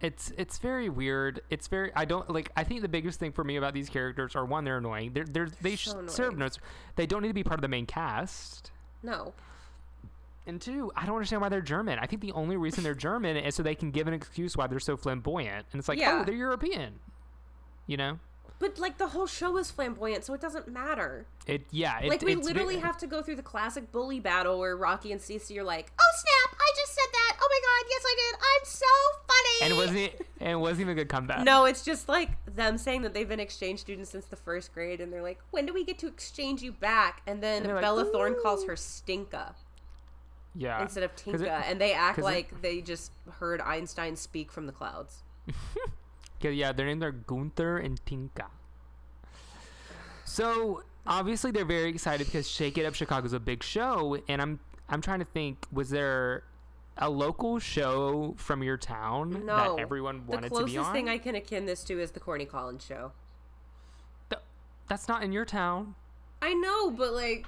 it's 0.00 0.32
it's 0.38 0.58
very 0.58 0.88
weird 0.88 1.40
it's 1.50 1.68
very 1.68 1.92
i 1.94 2.04
don't 2.04 2.28
like 2.30 2.50
i 2.56 2.64
think 2.64 2.80
the 2.80 2.88
biggest 2.88 3.20
thing 3.20 3.30
for 3.30 3.44
me 3.44 3.54
about 3.56 3.72
these 3.74 3.88
characters 3.88 4.34
are 4.34 4.44
one 4.44 4.64
they're 4.64 4.78
annoying 4.78 5.12
they're, 5.12 5.24
they're 5.26 5.48
they 5.60 5.76
sh- 5.76 5.88
So 5.90 6.06
serve 6.08 6.36
notes 6.38 6.58
they 6.96 7.06
don't 7.06 7.22
need 7.22 7.28
to 7.28 7.34
be 7.34 7.44
part 7.44 7.58
of 7.58 7.62
the 7.62 7.68
main 7.68 7.86
cast 7.86 8.72
No. 9.02 9.32
and 10.46 10.60
two 10.60 10.90
i 10.96 11.04
don't 11.06 11.14
understand 11.14 11.40
why 11.42 11.50
they're 11.50 11.60
german 11.60 11.98
i 12.00 12.06
think 12.06 12.20
the 12.22 12.32
only 12.32 12.56
reason 12.56 12.82
they're 12.82 12.94
german 13.08 13.36
is 13.36 13.54
so 13.54 13.62
they 13.62 13.74
can 13.76 13.90
give 13.92 14.08
an 14.08 14.14
excuse 14.14 14.56
why 14.56 14.66
they're 14.66 14.80
so 14.80 14.96
flamboyant 14.96 15.66
and 15.72 15.78
it's 15.78 15.88
like 15.88 15.98
oh, 15.98 16.00
Yeah. 16.00 16.18
oh 16.20 16.24
they're 16.24 16.34
european 16.34 16.94
you 17.86 17.96
know 17.96 18.18
But 18.58 18.78
like 18.78 18.96
the 18.98 19.08
whole 19.08 19.26
show 19.26 19.56
is 19.58 19.72
flamboyant, 19.72 20.24
so 20.24 20.34
it 20.34 20.40
doesn't 20.40 20.68
matter. 20.68 21.26
it 21.48 21.66
yeah 21.72 21.98
it, 21.98 22.08
Like 22.08 22.22
we 22.22 22.36
literally 22.36 22.78
have 22.78 22.96
to 22.98 23.08
go 23.08 23.20
through 23.20 23.34
the 23.36 23.42
classic 23.42 23.90
bully 23.90 24.20
battle 24.20 24.58
where 24.60 24.76
Rocky 24.76 25.10
and 25.10 25.20
Cece 25.20 25.56
are 25.56 25.64
like, 25.64 25.90
"Oh 26.00 26.12
snap! 26.14 26.56
I 26.60 26.72
just 26.76 26.94
said 26.94 27.12
that. 27.12 27.36
Oh 27.42 27.48
my 27.50 27.60
god, 27.60 27.90
yes 27.90 28.02
I 28.06 28.14
did. 28.16 28.38
I'm 28.40 28.64
so 28.64 28.86
funny." 29.26 29.58
and 29.62 29.72
it 29.72 29.76
wasn't 29.76 30.26
and 30.40 30.50
it 30.52 30.56
wasn't 30.60 30.80
even 30.82 30.92
a 30.92 30.94
good 30.94 31.08
comeback 31.08 31.44
No, 31.44 31.64
it's 31.64 31.84
just 31.84 32.08
like 32.08 32.30
them 32.46 32.78
saying 32.78 33.02
that 33.02 33.14
they've 33.14 33.28
been 33.28 33.40
exchange 33.40 33.80
students 33.80 34.10
since 34.10 34.26
the 34.26 34.36
first 34.36 34.72
grade, 34.72 35.00
and 35.00 35.12
they're 35.12 35.22
like, 35.22 35.40
"When 35.50 35.66
do 35.66 35.74
we 35.74 35.82
get 35.84 35.98
to 35.98 36.06
exchange 36.06 36.62
you 36.62 36.70
back?" 36.70 37.22
And 37.26 37.42
then 37.42 37.58
And 37.62 37.66
they're 37.66 37.74
like, 37.74 37.82
Bella 37.82 38.04
Thorne 38.04 38.36
calls 38.42 38.64
her 38.66 38.76
Stinka 38.76 39.56
yeah 40.54 40.82
instead 40.82 41.02
of 41.02 41.10
'Cause 41.16 41.40
it- 41.40 41.46
Tinka, 41.46 41.64
and 41.66 41.80
they 41.80 41.94
act 41.94 42.16
'cause 42.16 42.24
it- 42.24 42.28
like 42.28 42.62
they 42.62 42.80
just 42.80 43.10
heard 43.40 43.60
Einstein 43.60 44.14
speak 44.14 44.52
from 44.52 44.66
the 44.66 44.72
clouds. 44.72 45.22
'Cause, 46.42 46.54
yeah, 46.54 46.72
their 46.72 46.86
names 46.86 47.02
are 47.02 47.12
Gunther 47.12 47.78
and 47.78 48.04
Tinka. 48.04 48.46
So 50.24 50.82
obviously 51.06 51.50
they're 51.50 51.64
very 51.64 51.88
excited 51.90 52.26
because 52.26 52.48
Shake 52.48 52.78
It 52.78 52.84
Up 52.86 52.94
Chicago 52.94 53.26
is 53.26 53.32
a 53.32 53.40
big 53.40 53.62
show, 53.62 54.18
and 54.28 54.40
I'm 54.42 54.60
I'm 54.88 55.00
trying 55.00 55.20
to 55.20 55.24
think, 55.24 55.66
was 55.72 55.90
there 55.90 56.44
a 56.98 57.08
local 57.08 57.58
show 57.58 58.34
from 58.36 58.62
your 58.62 58.76
town 58.76 59.46
No, 59.46 59.76
that 59.76 59.80
everyone 59.80 60.26
wanted 60.26 60.48
to 60.48 60.50
be 60.50 60.56
on? 60.56 60.64
The 60.66 60.72
closest 60.74 60.92
thing 60.92 61.08
I 61.08 61.16
can 61.18 61.34
akin 61.34 61.64
this 61.64 61.82
to 61.84 61.98
is 61.98 62.10
the 62.10 62.20
Corny 62.20 62.44
Collins 62.44 62.84
show. 62.84 63.12
Th- 64.28 64.42
that's 64.88 65.08
not 65.08 65.22
in 65.22 65.32
your 65.32 65.46
town. 65.46 65.94
I 66.42 66.52
know, 66.52 66.90
but 66.90 67.14
like, 67.14 67.46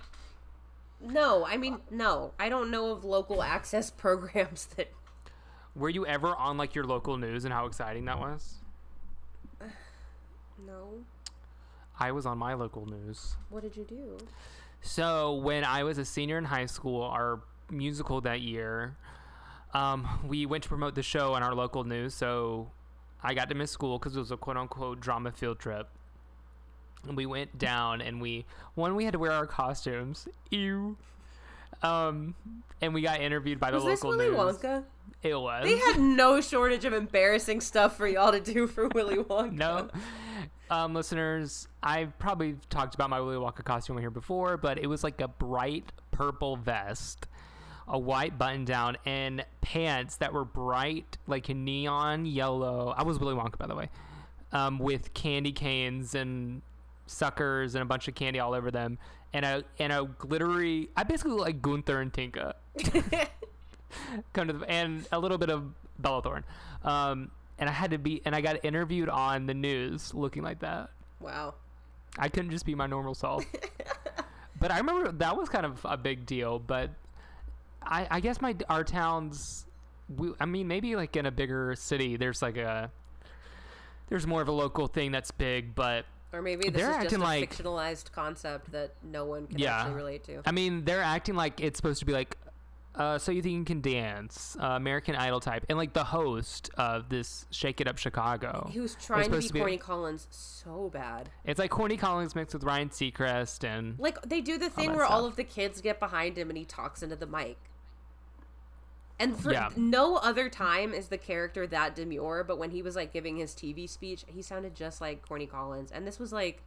no, 1.01 1.45
I 1.45 1.59
mean, 1.59 1.81
no, 1.91 2.33
I 2.39 2.49
don't 2.49 2.71
know 2.71 2.93
of 2.93 3.05
local 3.05 3.43
access 3.43 3.91
programs 4.05 4.67
that. 4.77 4.91
Were 5.75 5.91
you 5.91 6.07
ever 6.07 6.29
on 6.37 6.57
like 6.57 6.75
your 6.75 6.85
local 6.85 7.19
news 7.19 7.45
and 7.45 7.53
how 7.53 7.67
exciting 7.67 8.05
that 8.07 8.19
was? 8.19 8.61
No, 10.67 11.05
I 11.99 12.13
was 12.13 12.27
on 12.27 12.39
my 12.39 12.55
local 12.55 12.87
news. 12.87 13.37
what 13.51 13.63
did 13.63 13.77
you 13.77 13.85
do? 13.85 14.19
So 14.81 15.35
when 15.35 15.65
I 15.65 15.83
was 15.85 15.97
a 15.99 16.05
senior 16.05 16.37
in 16.37 16.45
high 16.45 16.67
school, 16.67 17.03
our 17.03 17.41
musical 17.71 18.21
that 18.23 18.41
year, 18.43 18.97
um, 19.73 20.07
we 20.27 20.45
went 20.47 20.63
to 20.65 20.69
promote 20.69 20.95
the 20.95 21.03
show 21.03 21.33
on 21.35 21.43
our 21.43 21.55
local 21.55 21.85
news. 21.85 22.15
So 22.15 22.71
I 23.23 23.33
got 23.35 23.49
to 23.49 23.55
miss 23.55 23.71
school 23.71 23.99
because 23.99 24.15
it 24.15 24.19
was 24.21 24.31
a 24.31 24.37
quote 24.37 24.57
unquote 24.59 25.01
drama 25.01 25.33
field 25.33 25.59
trip. 25.59 25.89
And 27.09 27.17
we 27.17 27.27
went 27.27 27.59
down 27.59 28.01
and 28.01 28.21
we 28.21 28.45
one 28.75 28.95
we 28.95 29.05
had 29.05 29.13
to 29.13 29.19
wear 29.19 29.33
our 29.33 29.47
costumes. 29.47 30.29
Ew. 30.51 30.97
Um, 31.83 32.35
and 32.81 32.95
we 32.95 33.03
got 33.03 33.21
interviewed 33.21 33.61
by 33.61 33.71
the 33.71 33.77
local. 33.79 33.91
Was 33.91 33.99
this 34.01 34.05
local 34.05 34.19
Willy 34.19 34.31
news. 34.53 34.57
Wonka? 34.59 34.85
It 35.23 35.35
was. 35.35 35.65
They 35.65 35.77
had 35.79 35.99
no 35.99 36.41
shortage 36.41 36.85
of 36.85 36.93
embarrassing 36.93 37.61
stuff 37.63 37.97
for 37.97 38.07
y'all 38.07 38.33
to 38.33 38.41
do 38.41 38.67
for 38.67 38.89
Willy 38.89 39.17
Wonka. 39.25 39.53
no. 39.53 39.89
Um, 40.71 40.95
listeners, 40.95 41.69
I've 41.83 42.19
probably 42.19 42.57
talked 42.71 42.95
about 42.95 43.11
my 43.11 43.21
Willy 43.21 43.37
Wonka 43.37 43.65
costume 43.65 43.99
here 43.99 44.11
before, 44.11 44.57
but 44.57 44.79
it 44.79 44.87
was 44.87 45.05
like 45.05 45.21
a 45.21 45.29
bright 45.29 45.93
purple 46.11 46.57
vest, 46.57 47.27
a 47.87 47.99
white 47.99 48.39
button 48.39 48.65
down, 48.65 48.97
and 49.05 49.45
pants 49.61 50.17
that 50.17 50.33
were 50.33 50.45
bright, 50.45 51.19
like 51.27 51.49
neon 51.49 52.25
yellow. 52.25 52.95
I 52.97 53.03
was 53.03 53.19
Willy 53.19 53.35
Wonka, 53.35 53.59
by 53.59 53.67
the 53.67 53.75
way, 53.75 53.91
um, 54.53 54.79
with 54.79 55.13
candy 55.13 55.53
canes 55.53 56.15
and 56.15 56.63
suckers 57.07 57.75
and 57.75 57.83
a 57.83 57.87
bunch 57.87 58.09
of 58.09 58.15
candy 58.15 58.41
all 58.41 58.55
over 58.55 58.71
them, 58.71 58.99
and 59.35 59.45
a 59.45 59.65
and 59.79 59.93
a 59.93 60.09
glittery. 60.19 60.89
I 60.97 61.03
basically 61.03 61.33
look 61.33 61.43
like 61.43 61.61
Gunther 61.61 62.01
and 62.01 62.13
Tinka. 62.13 62.55
come 64.33 64.47
to 64.47 64.55
the, 64.55 64.71
and 64.71 65.07
a 65.13 65.19
little 65.19 65.39
bit 65.39 65.51
of 65.51 65.65
Bella 65.99 66.23
Thorne. 66.23 66.45
Um, 66.83 67.31
and 67.59 67.69
I 67.69 67.73
had 67.73 67.91
to 67.93 67.99
be, 67.99 68.21
and 68.25 68.35
I 68.35 68.41
got 68.41 68.65
interviewed 68.65 69.09
on 69.09 69.47
the 69.47 69.55
news 69.55 70.13
looking 70.15 70.43
like 70.43 70.61
that. 70.61 70.91
Wow. 71.21 71.55
I 72.19 72.29
couldn't 72.29 72.51
just 72.51 72.67
be 72.67 72.75
my 72.75 72.87
normal 72.87 73.15
self. 73.15 73.45
but 74.61 74.71
I 74.71 74.79
remember 74.79 75.11
that 75.13 75.37
was 75.37 75.49
kind 75.49 75.67
of 75.67 75.81
a 75.85 75.97
big 75.97 76.27
deal. 76.27 76.59
But 76.59 76.91
I, 77.83 78.07
I 78.11 78.21
guess 78.21 78.41
my 78.41 78.55
our 78.69 78.85
towns, 78.85 79.67
we, 80.15 80.33
I 80.41 80.47
mean, 80.47 80.69
maybe 80.69 80.97
like 80.97 81.17
in 81.17 81.27
a 81.27 81.31
bigger 81.31 81.75
city, 81.77 82.17
there's 82.17 82.41
like 82.43 82.57
a 82.57 82.91
there's 84.09 84.27
more 84.27 84.43
of 84.43 84.49
a 84.49 84.53
local 84.53 84.87
thing 84.87 85.13
that's 85.13 85.31
big. 85.31 85.75
But 85.75 86.05
Or 86.33 86.43
maybe 86.43 86.69
this 86.71 86.81
They're 86.83 86.91
is 86.91 86.97
just 86.97 87.07
acting 87.07 87.21
a 87.21 87.25
like- 87.25 87.55
fictionalized 87.57 88.13
concept 88.13 88.73
that 88.73 88.95
no 89.03 89.25
one 89.25 89.47
can 89.47 89.59
Yeah. 89.59 89.77
actually 89.81 89.95
relate 89.95 90.25
to. 90.25 90.43
I 90.47 90.53
mean, 90.53 90.85
they're 90.85 91.03
acting 91.03 91.35
like 91.35 91.61
it's 91.61 91.77
supposed 91.79 92.01
to 92.01 92.07
be 92.07 92.13
like, 92.13 92.37
uh, 92.95 93.19
so 93.19 93.33
you 93.33 93.43
think 93.43 93.55
you 93.59 93.65
can 93.65 93.81
dance, 93.81 94.57
uh, 94.61 94.67
American 94.69 95.17
Idol 95.17 95.41
type, 95.41 95.65
and 95.69 95.77
like 95.79 95.93
the 95.93 96.05
host 96.05 96.71
of 96.77 97.09
this 97.09 97.47
Shake 97.51 97.81
It 97.81 97.89
Up 97.89 97.99
Chicago. 97.99 98.69
He 98.73 98.81
was 98.81 98.95
trying 98.97 99.31
to 99.31 99.39
be 99.39 99.47
to 99.49 99.53
be- 99.53 99.59
Corny 99.61 99.79
Collins 99.79 100.27
so 100.31 100.91
bad. 100.93 101.29
It's 101.45 101.59
like 101.59 101.71
Corny 101.71 101.97
Collins 101.97 102.35
mixed 102.35 102.55
with 102.55 102.63
Ryan 102.65 102.91
Seacrest, 102.91 103.65
and 103.65 103.99
Like 103.99 104.21
they 104.23 104.41
do 104.41 104.59
the 104.59 104.71
thing 104.71 104.89
that 104.91 104.97
where 104.97 105.05
all 105.07 105.25
of 105.27 105.37
the 105.37 105.45
kids 105.45 105.81
get 105.81 105.99
behind 105.99 106.37
him 106.39 106.49
and 106.51 106.57
he 106.59 106.65
talks 106.65 107.03
into 107.03 107.17
the 107.17 107.27
mic. 107.27 107.57
And 109.19 109.39
for 109.39 109.53
Yeah. 109.53 109.69
no 109.77 110.17
other 110.17 110.49
time 110.49 110.93
is 110.93 111.07
the 111.09 111.19
character 111.19 111.67
that 111.69 111.95
demure, 111.95 112.43
but 112.43 112.59
when 112.59 112.71
he 112.71 112.83
was 112.83 112.97
like 112.97 113.13
giving 113.13 113.37
his 113.37 113.55
TV 113.55 113.89
speech, 113.89 114.25
he 114.27 114.43
sounded 114.43 114.75
just 114.75 115.01
like 115.01 115.27
Corny 115.27 115.47
Collins. 115.47 115.93
And 115.93 116.05
this 116.07 116.19
was 116.19 116.33
like 116.33 116.63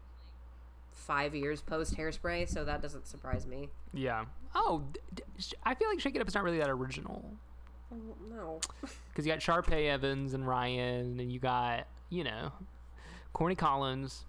five 0.98 1.34
years 1.36 1.62
post 1.62 1.96
hairspray, 1.96 2.48
so 2.50 2.66
that 2.66 2.82
doesn't 2.82 3.08
surprise 3.08 3.46
me. 3.48 3.70
yeah. 3.94 4.26
Oh, 4.56 4.84
d- 4.94 5.00
d- 5.38 5.56
I 5.64 5.76
feel 5.76 5.88
like 5.90 6.00
Shake 6.00 6.16
It 6.16 6.22
Up 6.22 6.28
is 6.28 6.34
not 6.34 6.44
really 6.44 6.58
that 6.60 6.70
original 6.70 7.24
Oh, 7.94 7.98
no. 8.30 8.60
because 9.12 9.26
you 9.26 9.32
got 9.32 9.40
Sharpay 9.40 9.88
Evans 9.88 10.34
and 10.34 10.48
Ryan, 10.48 11.20
and 11.20 11.32
you 11.32 11.40
got 11.40 11.86
you 12.10 12.24
know, 12.24 12.52
Corny 13.34 13.56
Collins. 13.56 14.26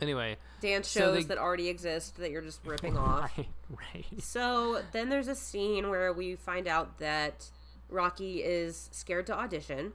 Anyway, 0.00 0.36
Dance 0.60 0.88
So 0.88 1.00
shows 1.00 1.16
they- 1.26 1.34
that 1.34 1.38
already 1.38 1.68
exist 1.68 2.16
that 2.16 2.30
you're 2.30 2.42
just 2.42 2.60
ripping 2.66 2.96
off. 2.96 3.30
right, 3.38 3.48
right. 3.94 4.06
So 4.22 4.82
then 4.92 5.08
there's 5.10 5.28
a 5.28 5.34
scene 5.34 5.90
where 5.90 6.12
we 6.12 6.34
find 6.34 6.66
out 6.66 6.98
that 6.98 7.50
Rocky 7.88 8.42
is 8.42 8.88
scared 8.92 9.26
to 9.26 9.36
audition. 9.38 9.92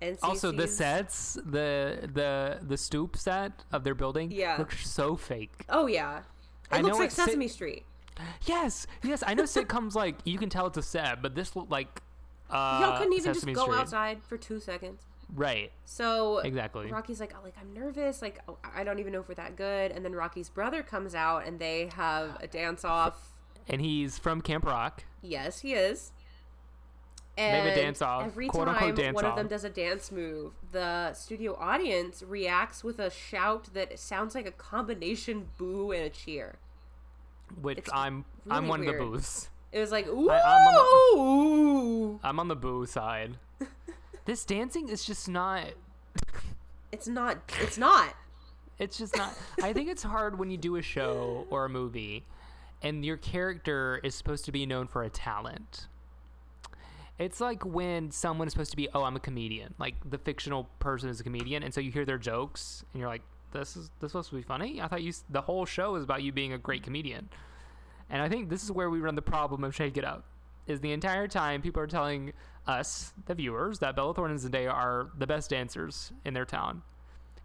And 0.00 0.18
Also, 0.22 0.52
the 0.52 0.68
sets, 0.68 1.34
the 1.44 2.08
the 2.12 2.58
the 2.62 2.76
stoop 2.76 3.16
set 3.16 3.64
of 3.72 3.82
their 3.84 3.94
building, 3.94 4.30
Yeah. 4.30 4.56
looks 4.58 4.88
so 4.88 5.16
fake. 5.16 5.52
Oh 5.68 5.86
yeah, 5.86 6.18
it 6.18 6.24
I 6.70 6.80
looks 6.82 6.98
like 6.98 7.06
it's 7.06 7.14
sit- 7.16 7.24
Sesame 7.26 7.48
Street. 7.48 7.84
Yes, 8.46 8.86
yes. 9.02 9.22
I 9.26 9.34
know 9.34 9.42
sitcoms 9.58 9.94
like 9.94 10.16
you 10.24 10.38
can 10.38 10.48
tell 10.50 10.66
it's 10.66 10.76
a 10.78 10.82
set, 10.82 11.22
but 11.22 11.34
this 11.34 11.56
looked 11.56 11.70
like 11.70 12.02
uh, 12.50 12.78
Y'all 12.82 12.98
couldn't 12.98 13.12
even 13.14 13.34
Sesame 13.34 13.52
just 13.54 13.64
go 13.66 13.70
Street. 13.72 13.80
outside 13.80 14.22
for 14.22 14.36
two 14.36 14.60
seconds. 14.60 15.02
Right. 15.34 15.72
So 15.84 16.38
Exactly. 16.38 16.86
Rocky's 16.92 17.18
like, 17.18 17.34
oh, 17.36 17.42
like 17.42 17.54
I'm 17.60 17.72
nervous. 17.74 18.22
Like 18.22 18.40
oh, 18.48 18.58
I 18.74 18.84
don't 18.84 19.00
even 19.00 19.12
know 19.12 19.20
if 19.20 19.28
we're 19.28 19.34
that 19.34 19.56
good. 19.56 19.90
And 19.92 20.04
then 20.04 20.12
Rocky's 20.14 20.48
brother 20.48 20.82
comes 20.82 21.14
out 21.14 21.46
and 21.46 21.58
they 21.58 21.90
have 21.96 22.36
a 22.40 22.46
dance 22.46 22.84
off. 22.84 23.30
And 23.68 23.80
he's 23.80 24.18
from 24.18 24.40
Camp 24.42 24.64
Rock. 24.64 25.04
Yes, 25.22 25.60
he 25.60 25.72
is. 25.74 26.12
Have 27.38 27.64
a 27.66 27.68
And 27.68 27.76
dance-off, 27.80 28.24
Every 28.26 28.48
quote, 28.48 28.66
time 28.66 28.82
unquote, 28.82 29.14
one 29.14 29.24
of 29.24 29.36
them 29.36 29.46
does 29.48 29.64
a 29.64 29.70
dance 29.70 30.10
move, 30.10 30.52
the 30.72 31.12
studio 31.12 31.56
audience 31.60 32.22
reacts 32.26 32.82
with 32.82 32.98
a 32.98 33.10
shout 33.10 33.68
that 33.74 33.98
sounds 33.98 34.34
like 34.34 34.46
a 34.46 34.50
combination 34.52 35.48
boo 35.58 35.92
and 35.92 36.02
a 36.04 36.10
cheer. 36.10 36.56
Which 37.60 37.78
It's 37.78 37.90
I'm 37.92 38.24
I'm 38.50 38.66
one 38.68 38.80
weird. 38.80 39.00
of 39.00 39.10
the 39.10 39.16
boos. 39.18 39.48
It 39.72 39.80
was 39.80 39.92
like 39.92 40.06
ooh, 40.08 40.30
I- 40.30 40.42
I'm 41.14 41.18
ooh. 41.18 42.20
I'm 42.24 42.40
on 42.40 42.48
the 42.48 42.56
boo 42.56 42.86
side. 42.86 43.36
This 44.24 44.44
dancing 44.44 44.88
is 44.88 45.04
just 45.04 45.28
not. 45.28 45.66
It's 46.92 47.06
not. 47.08 47.38
It's 47.60 47.76
not. 47.78 48.14
It's 48.78 48.96
just 48.98 49.16
not. 49.16 49.36
I 49.62 49.72
think 49.72 49.88
it's 49.90 50.02
hard 50.02 50.38
when 50.38 50.50
you 50.50 50.56
do 50.56 50.76
a 50.76 50.82
show 50.82 51.46
or 51.50 51.64
a 51.64 51.68
movie 51.68 52.24
and 52.82 53.04
your 53.04 53.16
character 53.16 54.00
is 54.02 54.14
supposed 54.14 54.44
to 54.46 54.52
be 54.52 54.64
known 54.66 54.86
for 54.86 55.02
a 55.02 55.10
talent. 55.10 55.88
It's 57.18 57.40
like 57.40 57.64
when 57.64 58.10
someone 58.10 58.46
is 58.46 58.52
supposed 58.52 58.72
to 58.72 58.76
be, 58.76 58.88
oh, 58.94 59.02
I'm 59.02 59.16
a 59.16 59.20
comedian. 59.20 59.74
Like 59.78 59.94
the 60.08 60.18
fictional 60.18 60.68
person 60.78 61.08
is 61.08 61.20
a 61.20 61.24
comedian, 61.24 61.62
and 61.62 61.72
so 61.72 61.80
you 61.80 61.90
hear 61.90 62.04
their 62.04 62.18
jokes, 62.18 62.84
and 62.92 63.00
you're 63.00 63.08
like, 63.08 63.22
this 63.52 63.76
is 63.76 63.90
this 64.00 64.12
supposed 64.12 64.30
to 64.30 64.36
be 64.36 64.42
funny. 64.42 64.80
I 64.82 64.88
thought 64.88 65.02
you 65.02 65.12
the 65.30 65.40
whole 65.40 65.64
show 65.64 65.94
is 65.96 66.04
about 66.04 66.22
you 66.22 66.32
being 66.32 66.52
a 66.52 66.58
great 66.58 66.82
comedian, 66.82 67.28
and 68.10 68.20
I 68.20 68.28
think 68.28 68.50
this 68.50 68.62
is 68.62 68.70
where 68.70 68.90
we 68.90 69.00
run 69.00 69.14
the 69.14 69.22
problem 69.22 69.64
of 69.64 69.74
Shake 69.74 69.96
It 69.96 70.04
Up. 70.04 70.24
Is 70.66 70.80
the 70.80 70.92
entire 70.92 71.28
time 71.28 71.62
people 71.62 71.80
are 71.80 71.86
telling 71.86 72.32
us, 72.66 73.12
the 73.26 73.34
viewers, 73.34 73.78
that 73.78 73.94
Bella 73.94 74.12
Thorne 74.12 74.32
and 74.32 74.40
Zendaya 74.40 74.72
are 74.72 75.10
the 75.16 75.26
best 75.26 75.48
dancers 75.50 76.12
in 76.24 76.34
their 76.34 76.44
town. 76.44 76.82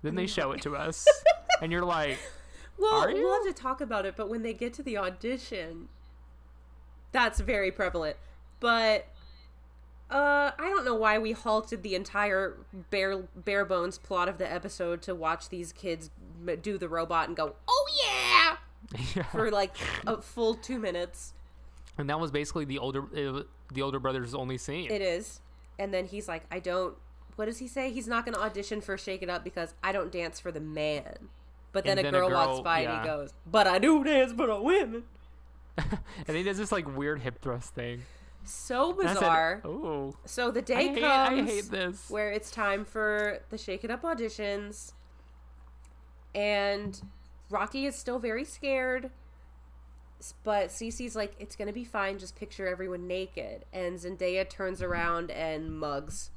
Then 0.01 0.15
they 0.15 0.25
show 0.25 0.51
it 0.53 0.61
to 0.63 0.75
us, 0.75 1.07
and 1.61 1.71
you're 1.71 1.85
like, 1.85 2.17
Well, 2.81 3.03
Are 3.03 3.13
we'll 3.13 3.33
have 3.33 3.55
to 3.55 3.61
talk 3.61 3.79
about 3.79 4.07
it, 4.07 4.15
but 4.15 4.27
when 4.27 4.41
they 4.41 4.53
get 4.53 4.73
to 4.73 4.83
the 4.83 4.97
audition, 4.97 5.87
that's 7.11 7.39
very 7.39 7.71
prevalent. 7.71 8.17
But 8.59 9.05
uh, 10.11 10.51
I 10.59 10.69
don't 10.69 10.83
know 10.83 10.95
why 10.95 11.17
we 11.17 11.31
halted 11.31 11.83
the 11.83 11.95
entire 11.95 12.57
bare 12.89 13.23
bare 13.35 13.65
bones 13.65 13.97
plot 13.97 14.27
of 14.27 14.37
the 14.37 14.51
episode 14.51 15.01
to 15.03 15.15
watch 15.15 15.49
these 15.49 15.71
kids 15.71 16.09
do 16.61 16.77
the 16.77 16.89
robot 16.89 17.27
and 17.27 17.37
go, 17.37 17.55
"Oh 17.67 17.87
yeah!" 18.03 18.57
yeah. 19.15 19.23
for 19.23 19.49
like 19.49 19.71
a 20.05 20.21
full 20.21 20.55
two 20.55 20.79
minutes. 20.79 21.33
and 21.97 22.09
that 22.09 22.19
was 22.19 22.29
basically 22.29 22.65
the 22.65 22.77
older 22.77 23.03
uh, 23.03 23.43
the 23.73 23.81
older 23.81 23.99
brother's 23.99 24.35
only 24.35 24.57
scene. 24.57 24.91
It 24.91 25.01
is, 25.01 25.39
and 25.79 25.93
then 25.93 26.05
he's 26.05 26.27
like, 26.27 26.43
"I 26.51 26.59
don't." 26.59 26.95
What 27.37 27.45
does 27.45 27.59
he 27.59 27.67
say? 27.67 27.91
He's 27.91 28.07
not 28.07 28.25
going 28.25 28.35
to 28.35 28.41
audition 28.41 28.81
for 28.81 28.97
Shake 28.97 29.23
It 29.23 29.29
Up 29.29 29.43
because 29.43 29.73
I 29.81 29.93
don't 29.93 30.11
dance 30.11 30.39
for 30.39 30.51
the 30.51 30.59
man. 30.59 31.29
But 31.71 31.85
then, 31.85 31.97
a, 31.97 32.03
then 32.03 32.13
a 32.13 32.19
girl 32.19 32.31
walks 32.31 32.47
girl- 32.55 32.63
by 32.63 32.79
and 32.81 33.01
he 33.01 33.07
goes, 33.07 33.33
"But 33.49 33.65
I 33.65 33.79
do 33.79 34.03
dance 34.03 34.33
for 34.33 34.45
the 34.45 34.61
women." 34.61 35.03
and 35.77 36.35
he 36.35 36.43
does 36.43 36.57
this 36.57 36.71
like 36.71 36.97
weird 36.97 37.21
hip 37.21 37.41
thrust 37.41 37.73
thing. 37.73 38.03
So 38.43 38.95
said, 39.01 39.13
bizarre. 39.13 39.61
oh, 39.65 40.15
So 40.25 40.51
the 40.51 40.61
day 40.61 40.89
hate, 40.89 41.03
I 41.03 41.27
comes 41.29 41.49
hate 41.49 41.69
this. 41.71 42.09
where 42.09 42.31
it's 42.31 42.51
time 42.51 42.85
for 42.85 43.39
the 43.49 43.57
Shake 43.57 43.83
It 43.83 43.91
Up 43.91 44.01
auditions, 44.03 44.93
and 46.33 46.99
Rocky 47.49 47.85
is 47.85 47.95
still 47.95 48.19
very 48.19 48.43
scared. 48.45 49.11
But 50.43 50.67
Cece's 50.69 51.15
like, 51.15 51.33
it's 51.39 51.55
gonna 51.55 51.73
be 51.73 51.83
fine. 51.83 52.19
Just 52.19 52.35
picture 52.35 52.67
everyone 52.67 53.07
naked. 53.07 53.65
And 53.73 53.97
Zendaya 53.97 54.47
turns 54.47 54.79
mm-hmm. 54.79 54.91
around 54.91 55.31
and 55.31 55.71
mugs. 55.79 56.29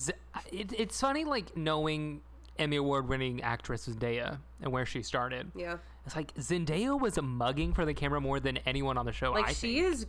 Z- 0.00 0.12
it, 0.50 0.72
it's 0.76 1.00
funny, 1.00 1.24
like 1.24 1.56
knowing 1.56 2.22
Emmy 2.58 2.76
Award 2.76 3.08
winning 3.08 3.40
actress 3.42 3.88
Zendaya 3.88 4.38
and 4.62 4.72
where 4.72 4.84
she 4.84 5.02
started. 5.02 5.50
Yeah, 5.54 5.76
It's 6.06 6.16
like 6.16 6.34
Zendaya 6.34 6.98
was 6.98 7.20
mugging 7.22 7.72
for 7.72 7.84
the 7.84 7.94
camera 7.94 8.20
more 8.20 8.40
than 8.40 8.58
anyone 8.66 8.98
on 8.98 9.06
the 9.06 9.12
show. 9.12 9.32
like 9.32 9.48
I 9.48 9.52
she 9.52 9.78
is 9.78 10.06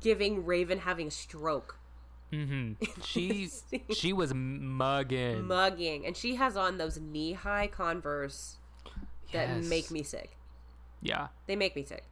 giving 0.00 0.44
Raven 0.46 0.78
having 0.80 1.08
a 1.08 1.10
stroke, 1.10 1.78
hmm 2.32 2.72
She 3.02 3.48
she 3.92 4.12
was 4.12 4.32
mugging. 4.34 5.46
mugging, 5.46 6.06
and 6.06 6.16
she 6.16 6.34
has 6.36 6.56
on 6.56 6.78
those 6.78 6.98
knee 6.98 7.32
high 7.34 7.66
Converse 7.66 8.56
that 9.32 9.48
Yes. 9.48 9.68
make 9.68 9.90
me 9.90 10.02
sick. 10.02 10.36
yeah. 11.02 11.28
They 11.46 11.56
make 11.56 11.74
me 11.76 11.82
sick. 11.84 12.04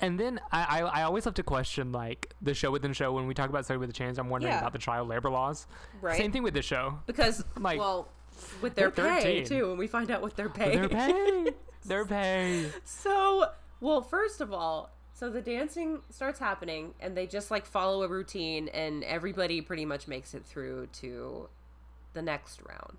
And 0.00 0.18
then 0.20 0.38
I, 0.52 0.80
I 0.80 1.00
I 1.00 1.02
always 1.02 1.24
have 1.24 1.34
to 1.34 1.42
question 1.42 1.90
like 1.90 2.32
the 2.40 2.54
show 2.54 2.70
within 2.70 2.92
show 2.92 3.12
when 3.12 3.26
we 3.26 3.34
talk 3.34 3.50
about 3.50 3.66
Sonny 3.66 3.78
with 3.78 3.90
a 3.90 3.92
Chance. 3.92 4.16
I'm 4.18 4.28
wondering 4.30 4.52
Yeah. 4.52 4.60
about 4.60 4.72
the 4.72 4.78
child 4.78 5.08
labor 5.08 5.28
laws. 5.28 5.66
Right. 6.00 6.16
Same 6.16 6.30
thing 6.30 6.44
with 6.44 6.54
this 6.54 6.64
show. 6.64 7.00
Because 7.06 7.44
Like, 7.58 7.80
well, 7.80 8.08
with 8.62 8.76
their 8.76 8.92
pay 8.92 9.42
13. 9.42 9.44
too, 9.46 9.70
and 9.70 9.78
we 9.78 9.88
find 9.88 10.10
out 10.12 10.22
what 10.22 10.36
they're 10.36 10.48
paying. 10.48 10.78
Their 10.78 10.88
pay. 10.88 11.50
Their 11.84 12.04
pay. 12.04 12.70
So, 12.84 13.46
well, 13.80 14.00
first 14.02 14.40
of 14.40 14.52
all, 14.52 14.90
so 15.18 15.30
the 15.30 15.40
dancing 15.40 16.00
starts 16.10 16.38
happening, 16.38 16.94
and 17.00 17.16
they 17.16 17.26
just 17.26 17.50
like 17.50 17.66
follow 17.66 18.02
a 18.04 18.08
routine, 18.08 18.68
and 18.68 19.02
everybody 19.04 19.60
pretty 19.60 19.84
much 19.84 20.06
makes 20.06 20.32
it 20.34 20.44
through 20.44 20.86
to 21.00 21.48
the 22.12 22.22
next 22.22 22.60
round. 22.68 22.98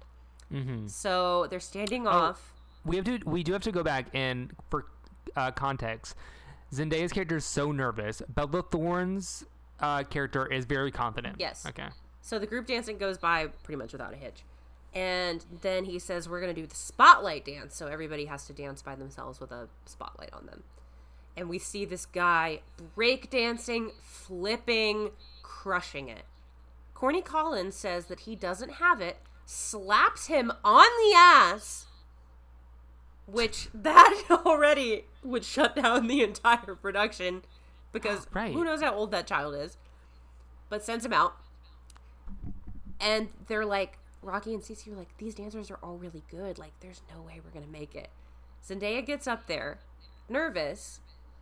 Mm-hmm. 0.51 0.87
So 0.87 1.47
they're 1.49 1.59
standing 1.59 2.07
Oh. 2.07 2.11
off. 2.11 2.53
We 2.85 2.95
have 2.97 3.05
to 3.05 3.19
we 3.25 3.43
do 3.43 3.53
have 3.53 3.61
to 3.63 3.71
go 3.71 3.83
back 3.83 4.07
and 4.13 4.53
for 4.69 4.85
uh, 5.35 5.51
context. 5.51 6.15
Zendaya's 6.73 7.11
character 7.13 7.37
is 7.37 7.45
so 7.45 7.71
nervous. 7.71 8.21
Bella 8.29 8.63
Thorne's 8.63 9.45
uh, 9.79 10.03
character 10.03 10.45
is 10.45 10.65
very 10.65 10.91
confident. 10.91 11.37
Yes. 11.39 11.65
Okay. 11.67 11.87
So 12.21 12.37
the 12.39 12.45
group 12.47 12.67
dancing 12.67 12.97
goes 12.97 13.17
by 13.17 13.47
pretty 13.63 13.77
much 13.77 13.91
without 13.93 14.13
a 14.13 14.17
hitch. 14.17 14.43
And 14.93 15.45
then 15.61 15.85
he 15.85 15.99
says, 15.99 16.27
We're 16.27 16.41
going 16.41 16.53
to 16.53 16.59
do 16.61 16.67
the 16.67 16.75
spotlight 16.75 17.45
dance. 17.45 17.75
So 17.75 17.87
everybody 17.87 18.25
has 18.25 18.45
to 18.47 18.53
dance 18.53 18.81
by 18.81 18.95
themselves 18.95 19.39
with 19.39 19.51
a 19.51 19.67
spotlight 19.85 20.33
on 20.33 20.45
them. 20.47 20.63
And 21.39 21.47
we 21.47 21.57
see 21.57 21.85
this 21.85 22.05
guy 22.05 22.59
break 22.95 23.29
dancing, 23.29 23.91
flipping, 24.01 25.11
crushing 25.41 26.09
it. 26.09 26.23
Corny 26.93 27.21
Collins 27.21 27.75
says 27.77 28.07
that 28.07 28.21
he 28.21 28.35
doesn't 28.35 28.73
have 28.73 28.99
it, 28.99 29.19
slaps 29.45 30.27
him 30.27 30.51
on 30.65 30.85
the 30.85 31.15
ass, 31.15 31.85
which 33.25 33.69
that 33.73 34.21
already 34.29 35.05
would 35.23 35.45
shut 35.45 35.77
down 35.77 36.07
the 36.07 36.21
entire 36.21 36.75
production 36.75 37.43
because 37.93 38.27
Right. 38.33 38.51
who 38.53 38.65
knows 38.65 38.81
how 38.81 38.93
old 38.93 39.11
that 39.11 39.25
child 39.25 39.55
is, 39.55 39.77
but 40.67 40.83
sends 40.83 41.05
him 41.05 41.13
out. 41.13 41.37
And 42.99 43.29
they're 43.47 43.65
like, 43.65 43.97
Rocky 44.21 44.53
and 44.53 44.61
Cece 44.61 44.91
are 44.91 44.97
like, 44.97 45.17
these 45.19 45.35
dancers 45.35 45.71
are 45.71 45.79
all 45.81 45.95
really 45.95 46.23
good. 46.29 46.57
Like, 46.59 46.73
there's 46.81 47.01
no 47.15 47.21
way 47.21 47.39
we're 47.41 47.57
gonna 47.57 47.71
make 47.71 47.95
it. 47.95 48.09
Zendaya 48.67 49.05
gets 49.05 49.25
up 49.25 49.47
there, 49.47 49.79
nervous, 50.27 50.99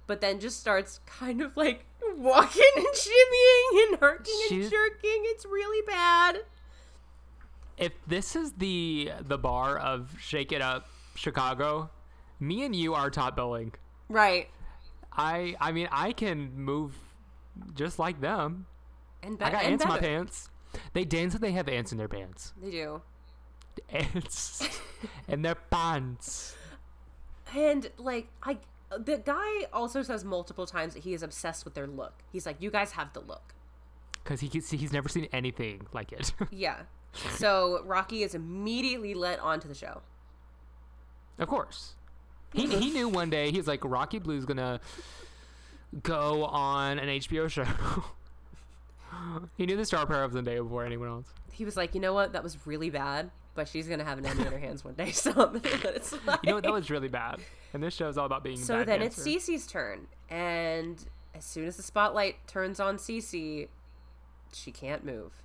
but 0.08 0.22
then 0.22 0.40
just 0.40 0.60
starts 0.60 1.00
kind 1.06 1.42
of 1.42 1.56
like 1.56 1.86
walking 2.18 2.64
and 2.76 2.86
shimmying 2.88 3.88
and 3.88 4.00
herking 4.00 4.52
and 4.52 4.72
jerking. 4.72 5.24
It's 5.26 5.46
really 5.46 5.86
bad. 5.86 6.40
If 7.78 7.92
this 8.08 8.36
is 8.36 8.54
the 8.54 9.12
the 9.22 9.38
bar 9.38 9.78
of 9.78 10.16
Shake 10.20 10.52
It 10.52 10.62
Up 10.62 10.88
Chicago, 11.16 11.92
me 12.40 12.64
and 12.64 12.76
you 12.76 12.94
are 12.94 13.10
top 13.12 13.36
billing. 13.36 13.74
Right. 14.10 14.50
I 15.12 15.56
I 15.60 15.72
mean 15.72 15.88
I 15.92 16.14
can 16.14 16.56
move 16.56 16.96
just 17.76 18.00
like 18.00 18.22
them. 18.22 18.66
And, 19.22 19.38
be- 19.38 19.46
I 19.46 19.52
got 19.52 19.64
and 19.64 19.74
ants 19.74 19.84
in 19.84 19.90
my 19.90 20.00
pants. 20.00 20.50
They 20.94 21.06
dance 21.06 21.34
and 21.34 21.44
they 21.44 21.52
have 21.52 21.68
ants 21.68 21.92
in 21.92 21.98
their 21.98 22.08
pants. 22.08 22.54
They 22.62 22.72
do. 22.72 23.02
Ants 23.90 24.68
in 25.28 25.42
their 25.42 25.56
pants. 25.56 26.56
And 27.56 27.90
like 27.98 28.28
I 28.44 28.58
the 28.90 29.18
guy 29.18 29.66
also 29.74 30.02
says 30.02 30.24
multiple 30.24 30.66
times 30.66 30.94
that 30.94 31.04
he 31.04 31.14
is 31.14 31.22
obsessed 31.24 31.66
with 31.66 31.74
their 31.74 31.88
look. 31.88 32.24
He's 32.32 32.46
like, 32.46 32.62
"You 32.62 32.72
guys 32.72 32.92
have 32.94 33.14
the 33.14 33.20
look." 33.20 33.54
Because 34.24 34.42
he 34.42 34.48
he's 34.48 34.94
never 34.94 35.10
seen 35.10 35.28
anything 35.32 35.88
like 35.94 36.12
it. 36.12 36.34
Yeah. 36.52 36.82
So 37.38 37.82
Rocky 37.84 38.22
is 38.22 38.36
immediately 38.36 39.14
let 39.14 39.40
onto 39.40 39.68
the 39.68 39.74
show. 39.74 40.02
Of 41.40 41.48
course. 41.48 41.96
He, 42.54 42.68
he 42.68 42.92
knew 42.92 43.10
one 43.10 43.30
day 43.30 43.52
he's 43.52 43.68
like 43.68 43.84
Rocky 43.84 44.20
Blue's 44.20 44.46
gonna 44.46 44.80
go 46.04 46.46
on 46.46 47.00
an 47.00 47.08
HBO 47.08 47.50
show. 47.50 47.66
he 49.58 49.66
knew 49.66 49.78
the 49.78 49.86
star 49.86 50.06
power 50.06 50.24
of 50.24 50.34
the 50.34 50.42
day 50.42 50.60
before 50.60 50.86
anyone 50.86 51.10
else. 51.10 51.28
He 51.52 51.66
was 51.66 51.76
like, 51.76 51.96
"You 51.96 52.02
know 52.02 52.14
what? 52.14 52.34
That 52.34 52.44
was 52.44 52.58
really 52.68 52.90
bad, 52.90 53.32
but 53.56 53.68
she's 53.68 53.88
gonna 53.88 54.04
have 54.04 54.18
an 54.20 54.26
Emmy 54.26 54.46
in 54.46 54.52
her 54.52 54.60
hands 54.60 54.84
one 54.86 54.94
day." 54.94 55.12
So 55.12 55.32
I'm 55.32 55.60
gonna 55.60 55.76
let 55.84 55.96
it 55.96 56.06
slide. 56.06 56.40
You 56.44 56.50
know 56.50 56.56
what? 56.56 56.64
That 56.64 56.74
was 56.74 56.90
really 56.92 57.08
bad. 57.08 57.40
And 57.74 57.84
this 57.84 57.94
show 57.94 58.08
is 58.08 58.18
all 58.18 58.26
about 58.26 58.44
being. 58.44 58.58
So 58.58 58.84
then 58.84 59.00
dancer. 59.00 59.22
it's 59.22 59.48
Cece's 59.48 59.68
turn, 59.68 60.08
and 60.30 61.04
as 61.36 61.46
soon 61.46 61.68
as 61.68 61.78
the 61.78 61.84
spotlight 61.84 62.48
turns 62.48 62.80
on 62.80 62.98
Cece, 62.98 63.68
she 64.54 64.72
can't 64.72 65.06
move. 65.06 65.44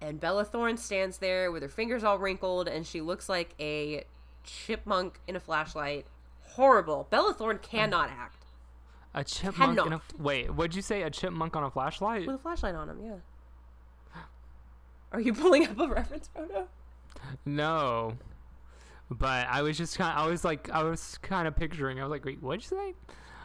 And 0.00 0.20
Bella 0.20 0.44
Thorne 0.44 0.76
stands 0.76 1.18
there 1.18 1.50
with 1.50 1.62
her 1.62 1.68
fingers 1.68 2.04
all 2.04 2.18
wrinkled, 2.18 2.68
and 2.68 2.86
she 2.86 3.00
looks 3.00 3.28
like 3.28 3.54
a 3.58 4.04
chipmunk 4.44 5.18
in 5.26 5.36
a 5.36 5.40
flashlight. 5.40 6.06
Horrible. 6.42 7.06
Bella 7.10 7.32
Thorne 7.32 7.58
cannot 7.58 8.10
act 8.10 8.44
a 9.14 9.24
chipmunk. 9.24 9.78
In 9.86 9.92
a, 9.94 10.02
wait, 10.18 10.50
what'd 10.52 10.74
you 10.74 10.82
say? 10.82 11.02
A 11.02 11.10
chipmunk 11.10 11.56
on 11.56 11.64
a 11.64 11.70
flashlight? 11.70 12.26
with 12.26 12.36
a 12.36 12.38
flashlight 12.38 12.74
on 12.74 12.88
him. 12.88 12.98
Yeah. 13.02 14.20
Are 15.12 15.20
you 15.20 15.32
pulling 15.32 15.66
up 15.66 15.78
a 15.78 15.88
reference 15.88 16.28
photo? 16.34 16.68
No. 17.46 18.16
But 19.10 19.46
I 19.48 19.62
was 19.62 19.76
just 19.78 19.98
kind. 19.98 20.18
Of, 20.18 20.26
I 20.26 20.30
was 20.30 20.44
like, 20.44 20.70
I 20.70 20.82
was 20.82 21.18
kind 21.18 21.46
of 21.46 21.54
picturing. 21.54 22.00
I 22.00 22.02
was 22.04 22.10
like, 22.10 22.24
wait, 22.24 22.42
what'd 22.42 22.62
you 22.62 22.76
say? 22.76 22.94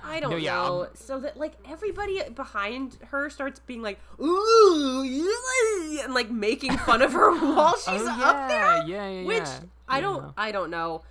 I 0.01 0.21
don't 0.21 0.31
No, 0.31 0.37
yeah, 0.37 0.53
know. 0.55 0.81
um, 0.83 0.87
so 0.93 1.19
that 1.19 1.35
like 1.37 1.53
everybody 1.69 2.21
behind 2.33 2.97
her 3.07 3.29
starts 3.29 3.59
being 3.59 3.81
like, 3.81 3.99
"Ooh," 4.21 5.99
and 6.03 6.13
like 6.13 6.29
making 6.31 6.77
fun 6.77 7.01
of 7.01 7.11
her 7.11 7.31
while 7.55 7.75
she's 7.75 7.87
Oh, 7.87 8.21
up 8.23 8.47
there. 8.49 8.83
yeah, 8.87 9.09
yeah, 9.09 9.09
yeah, 9.09 9.27
Which 9.27 9.39
yeah. 9.39 9.59
I 9.89 9.99
don't, 9.99 10.21
no. 10.23 10.33
I 10.37 10.51
don't 10.53 10.69
know. 10.69 11.01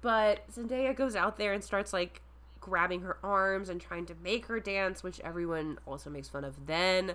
But 0.00 0.50
Zendaya 0.50 0.96
goes 0.96 1.14
out 1.14 1.36
there 1.36 1.52
and 1.52 1.62
starts 1.62 1.92
like 1.92 2.22
grabbing 2.60 3.02
her 3.02 3.18
arms 3.22 3.68
and 3.68 3.78
trying 3.80 4.06
to 4.06 4.14
make 4.24 4.46
her 4.46 4.58
dance, 4.58 5.02
which 5.02 5.20
everyone 5.20 5.78
also 5.86 6.08
makes 6.08 6.28
fun 6.30 6.42
of. 6.44 6.66
Then, 6.66 7.14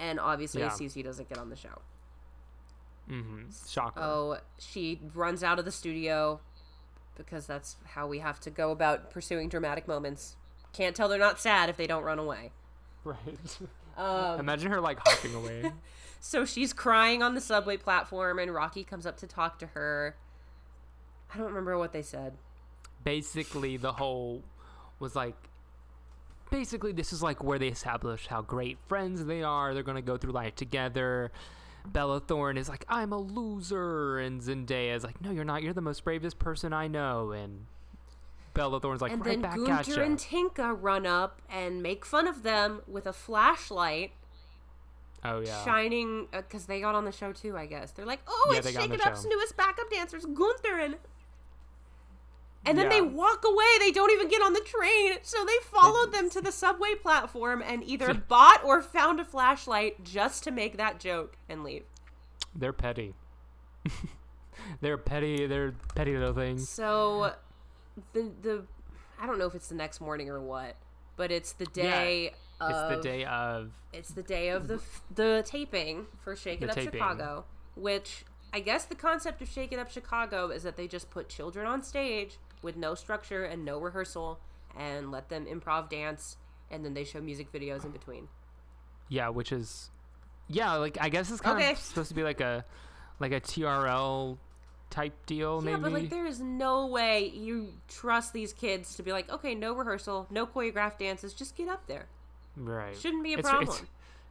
and 0.00 0.18
obviously 0.18 0.62
Yeah. 0.62 0.70
Cece 0.70 1.04
doesn't 1.04 1.28
get 1.28 1.38
on 1.38 1.50
the 1.50 1.56
show. 1.56 1.80
Mm-hmm. 3.10 3.50
Shocker. 3.68 4.00
Oh, 4.00 4.38
she 4.58 5.00
runs 5.14 5.42
out 5.42 5.58
of 5.58 5.64
the 5.64 5.72
studio 5.72 6.40
because 7.16 7.46
that's 7.46 7.76
how 7.84 8.06
we 8.06 8.20
have 8.20 8.40
to 8.40 8.50
go 8.50 8.70
about 8.70 9.10
pursuing 9.10 9.48
dramatic 9.48 9.88
moments. 9.88 10.36
Can't 10.72 10.94
tell 10.94 11.08
they're 11.08 11.18
not 11.18 11.40
sad 11.40 11.68
if 11.68 11.76
they 11.76 11.86
don't 11.86 12.04
run 12.04 12.18
away. 12.18 12.52
Right. 13.04 13.18
Um, 13.98 14.40
Imagine 14.40 14.70
her 14.70 14.80
like 14.80 14.98
hopping 15.06 15.34
away. 15.34 15.72
So 16.20 16.44
she's 16.46 16.72
crying 16.72 17.22
on 17.22 17.34
the 17.34 17.40
subway 17.40 17.76
platform, 17.76 18.38
and 18.38 18.52
Rocky 18.54 18.84
comes 18.84 19.04
up 19.04 19.16
to 19.18 19.26
talk 19.26 19.58
to 19.58 19.66
her. 19.68 20.16
I 21.34 21.36
don't 21.38 21.48
remember 21.48 21.76
what 21.78 21.92
they 21.92 22.02
said. 22.02 22.34
basically 23.04 23.76
the 23.76 23.92
whole 23.92 24.42
was 25.00 25.16
like 25.16 25.34
basically 26.50 26.92
this 26.92 27.12
is 27.12 27.22
like 27.22 27.42
where 27.42 27.58
they 27.58 27.68
establish 27.68 28.26
how 28.26 28.42
great 28.42 28.78
friends 28.86 29.24
they 29.24 29.42
are 29.42 29.72
they're 29.74 29.82
gonna 29.82 30.02
go 30.02 30.16
through 30.16 30.32
life 30.32 30.54
together 30.54 31.30
bella 31.86 32.20
thorne 32.20 32.56
is 32.56 32.68
like 32.68 32.84
i'm 32.88 33.12
a 33.12 33.18
loser 33.18 34.18
and 34.18 34.40
zendaya 34.40 34.94
is 34.94 35.04
like 35.04 35.20
no 35.20 35.30
you're 35.30 35.44
not 35.44 35.62
you're 35.62 35.72
the 35.72 35.80
most 35.80 36.04
bravest 36.04 36.38
person 36.38 36.72
i 36.72 36.86
know 36.86 37.32
and 37.32 37.66
bella 38.54 38.80
thorne's 38.80 39.00
like 39.00 39.12
and 39.12 39.24
right 39.24 39.40
then 39.40 39.42
back 39.42 39.58
at 39.58 39.66
Gunther 39.66 40.00
ya. 40.00 40.06
and 40.06 40.18
Tinka 40.18 40.74
run 40.74 41.06
up 41.06 41.40
and 41.48 41.82
make 41.82 42.04
fun 42.04 42.26
of 42.26 42.42
them 42.42 42.82
with 42.86 43.06
a 43.06 43.12
flashlight 43.12 44.12
oh 45.24 45.40
yeah 45.40 45.64
shining 45.64 46.26
uh, 46.32 46.42
because 46.42 46.66
they 46.66 46.80
got 46.80 46.94
on 46.94 47.04
the 47.04 47.12
show 47.12 47.32
too. 47.32 47.56
I 47.56 47.66
guess 47.66 47.92
they're 47.92 48.06
like, 48.06 48.20
"Oh, 48.26 48.48
Yeah, 48.50 48.58
it's 48.58 48.66
they 48.66 48.72
got 48.72 48.82
on 48.84 48.90
Shake 48.90 48.98
the 48.98 49.06
It 49.06 49.12
Up's 49.12 49.24
newest 49.24 49.56
backup 49.56 49.90
dancers, 49.90 50.24
Gunther 50.24 50.78
and." 50.78 50.96
And 52.66 52.76
then 52.76 52.88
they 52.90 53.00
walk 53.00 53.44
away. 53.44 53.64
They 53.78 53.90
don't 53.90 54.10
even 54.12 54.28
get 54.28 54.42
on 54.42 54.52
the 54.52 54.60
train. 54.60 55.18
So 55.22 55.44
they 55.46 55.56
followed 55.62 56.12
them 56.12 56.28
to 56.30 56.40
the 56.42 56.52
subway 56.52 56.94
platform 56.94 57.62
and 57.66 57.82
either 57.82 58.12
bought 58.14 58.62
or 58.64 58.82
found 58.82 59.18
a 59.18 59.24
flashlight 59.24 60.04
just 60.04 60.44
to 60.44 60.50
make 60.50 60.76
that 60.76 61.00
joke 61.00 61.36
and 61.48 61.64
leave. 61.64 61.84
they're 62.54 62.72
petty 62.72 63.14
they're 64.80 64.98
petty 64.98 65.46
they're 65.46 65.72
petty 65.94 66.16
little 66.16 66.34
things 66.34 66.68
So 66.68 67.32
the 68.12 68.30
the 68.42 68.64
I 69.18 69.26
don't 69.26 69.38
know 69.38 69.46
if 69.46 69.54
it's 69.54 69.68
the 69.68 69.74
next 69.74 70.00
morning 70.00 70.28
or 70.28 70.40
what, 70.40 70.76
but 71.16 71.30
it's 71.30 71.52
the 71.52 71.66
day 71.66 71.84
Yeah, 71.84 72.30
day 72.30 72.34
it's 72.62 72.78
of 72.78 72.90
the 72.90 73.02
day 73.02 73.24
of 73.24 73.70
it's 73.92 74.10
the 74.10 74.22
day 74.22 74.48
of 74.50 74.68
the 74.68 74.80
the 75.14 75.42
taping 75.46 76.06
for 76.18 76.36
Shake 76.36 76.60
It 76.62 76.68
Up 76.68 76.74
taping. 76.74 76.92
Chicago, 76.92 77.44
which 77.74 78.24
I 78.52 78.60
guess 78.60 78.84
the 78.84 78.94
concept 78.94 79.40
of 79.42 79.48
Shake 79.48 79.72
It 79.72 79.78
Up 79.78 79.90
Chicago 79.90 80.48
is 80.50 80.62
that 80.64 80.76
they 80.76 80.86
just 80.88 81.10
put 81.10 81.28
children 81.28 81.66
on 81.66 81.82
stage 81.82 82.38
with 82.62 82.76
no 82.76 82.94
structure 82.94 83.44
and 83.44 83.64
no 83.64 83.78
rehearsal 83.78 84.38
and 84.78 85.10
let 85.10 85.28
them 85.28 85.46
improv 85.46 85.88
dance 85.90 86.36
and 86.70 86.84
then 86.84 86.94
they 86.94 87.04
show 87.04 87.20
music 87.20 87.52
videos 87.52 87.84
in 87.84 87.90
between. 87.90 88.28
Yeah, 89.08 89.28
which 89.30 89.52
is 89.52 89.90
yeah, 90.48 90.74
like 90.74 90.98
I 91.00 91.08
guess 91.08 91.30
it's 91.30 91.40
kind 91.40 91.58
Okay. 91.58 91.72
of 91.72 91.78
supposed 91.78 92.08
to 92.08 92.14
be 92.14 92.22
like 92.22 92.40
a 92.40 92.64
like 93.18 93.32
a 93.32 93.40
TRL 93.40 94.38
type 94.90 95.14
deal, 95.26 95.60
Yeah, 95.64 95.70
maybe. 95.76 95.82
but 95.82 95.92
like 95.92 96.10
there 96.10 96.26
is 96.26 96.40
no 96.40 96.86
way 96.86 97.26
you 97.28 97.72
trust 97.88 98.32
these 98.32 98.52
kids 98.52 98.96
to 98.96 99.02
be 99.02 99.12
like, 99.12 99.30
okay, 99.30 99.54
no 99.54 99.72
rehearsal, 99.74 100.26
no 100.30 100.46
choreographed 100.46 100.98
dances, 100.98 101.32
just 101.34 101.56
get 101.56 101.68
up 101.68 101.86
there. 101.86 102.06
right. 102.56 102.96
Shouldn't 102.96 103.22
be 103.22 103.34
a 103.34 103.38
It's- 103.38 103.48
problem. 103.50 103.76
It's, 103.76 103.86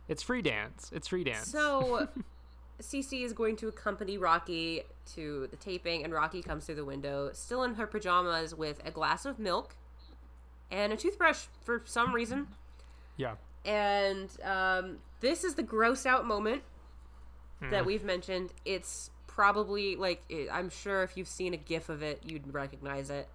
it's 0.09 0.23
free 0.23 0.41
dance. 0.41 0.89
It's 0.93 1.07
free 1.07 1.23
dance. 1.23 1.49
So, 1.51 2.07
Cece 2.81 3.23
is 3.23 3.33
going 3.33 3.55
to 3.57 3.67
accompany 3.67 4.17
Rocky 4.17 4.83
to 5.15 5.47
the 5.51 5.57
taping, 5.57 6.03
and 6.03 6.13
Rocky 6.13 6.41
comes 6.41 6.65
through 6.65 6.75
the 6.75 6.85
window, 6.85 7.31
still 7.33 7.63
in 7.63 7.75
her 7.75 7.85
pajamas, 7.87 8.55
with 8.55 8.81
a 8.85 8.91
glass 8.91 9.25
of 9.25 9.39
milk 9.39 9.75
and 10.71 10.93
a 10.93 10.97
toothbrush 10.97 11.45
for 11.63 11.81
some 11.85 12.13
reason. 12.13 12.47
yeah, 13.17 13.35
And 13.65 14.29
um, 14.43 14.97
this 15.19 15.43
is 15.43 15.55
the 15.55 15.63
gross 15.63 16.05
out 16.05 16.25
moment 16.25 16.63
Hmm. 17.61 17.71
that 17.71 17.85
we've 17.85 18.05
mentioned. 18.05 18.51
It's 18.63 19.09
probably 19.27 19.97
like 19.97 20.21
I'm 20.51 20.69
sure 20.69 21.03
if 21.03 21.17
you've 21.17 21.27
seen 21.27 21.53
a 21.53 21.57
GIF 21.57 21.89
of 21.89 22.01
it, 22.01 22.21
you'd 22.25 22.53
recognize 22.53 23.09
it. 23.09 23.27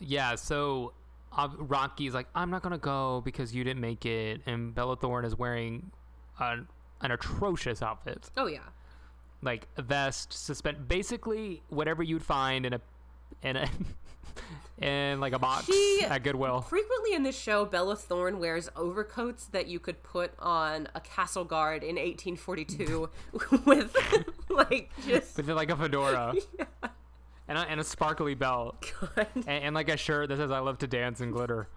yeah. 0.00 0.34
So 0.34 0.92
uh, 1.32 1.48
Rocky's 1.56 2.12
like, 2.12 2.26
I'm 2.34 2.50
not 2.50 2.60
gonna 2.62 2.76
go 2.76 3.22
because 3.24 3.54
you 3.54 3.64
didn't 3.64 3.80
make 3.80 4.04
it, 4.04 4.42
and 4.44 4.74
Bella 4.74 4.96
Thorne 4.96 5.24
is 5.24 5.34
wearing 5.38 5.92
an 6.38 6.68
an 7.00 7.10
atrocious 7.10 7.80
outfit, 7.82 8.28
Oh 8.36 8.46
yeah, 8.46 8.60
like 9.44 9.68
a 9.76 9.82
vest, 9.82 10.32
suspend, 10.32 10.88
basically 10.88 11.62
whatever 11.68 12.02
you'd 12.02 12.22
find 12.24 12.66
in 12.66 12.72
a 12.74 12.80
in 13.42 13.56
a 13.56 13.68
in 14.78 15.20
like 15.20 15.32
a 15.32 15.38
box 15.38 15.66
She- 15.66 16.04
at 16.04 16.22
Goodwill. 16.22 16.62
Frequently 16.62 17.14
in 17.14 17.22
this 17.22 17.38
show, 17.38 17.64
Bella 17.64 17.96
Thorne 17.96 18.38
wears 18.38 18.68
overcoats 18.76 19.46
that 19.46 19.66
you 19.68 19.78
could 19.78 20.02
put 20.02 20.32
on 20.38 20.88
a 20.94 21.00
castle 21.00 21.44
guard 21.44 21.82
in 21.82 21.96
1842 21.96 23.08
with, 23.66 23.96
like, 24.48 24.90
just. 25.06 25.36
with 25.36 25.48
like 25.50 25.70
a 25.70 25.76
fedora 25.76 26.34
and, 27.46 27.58
a, 27.58 27.60
and 27.60 27.80
a 27.80 27.84
sparkly 27.84 28.34
belt 28.34 28.92
and, 29.46 29.48
and 29.48 29.74
like 29.74 29.88
a 29.88 29.96
shirt 29.96 30.28
that 30.30 30.38
says 30.38 30.50
"I 30.50 30.58
love 30.60 30.78
to 30.78 30.86
dance 30.86 31.20
and 31.20 31.32
glitter." 31.32 31.68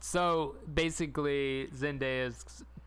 So 0.00 0.54
basically, 0.72 1.68
Zendaya 1.74 2.32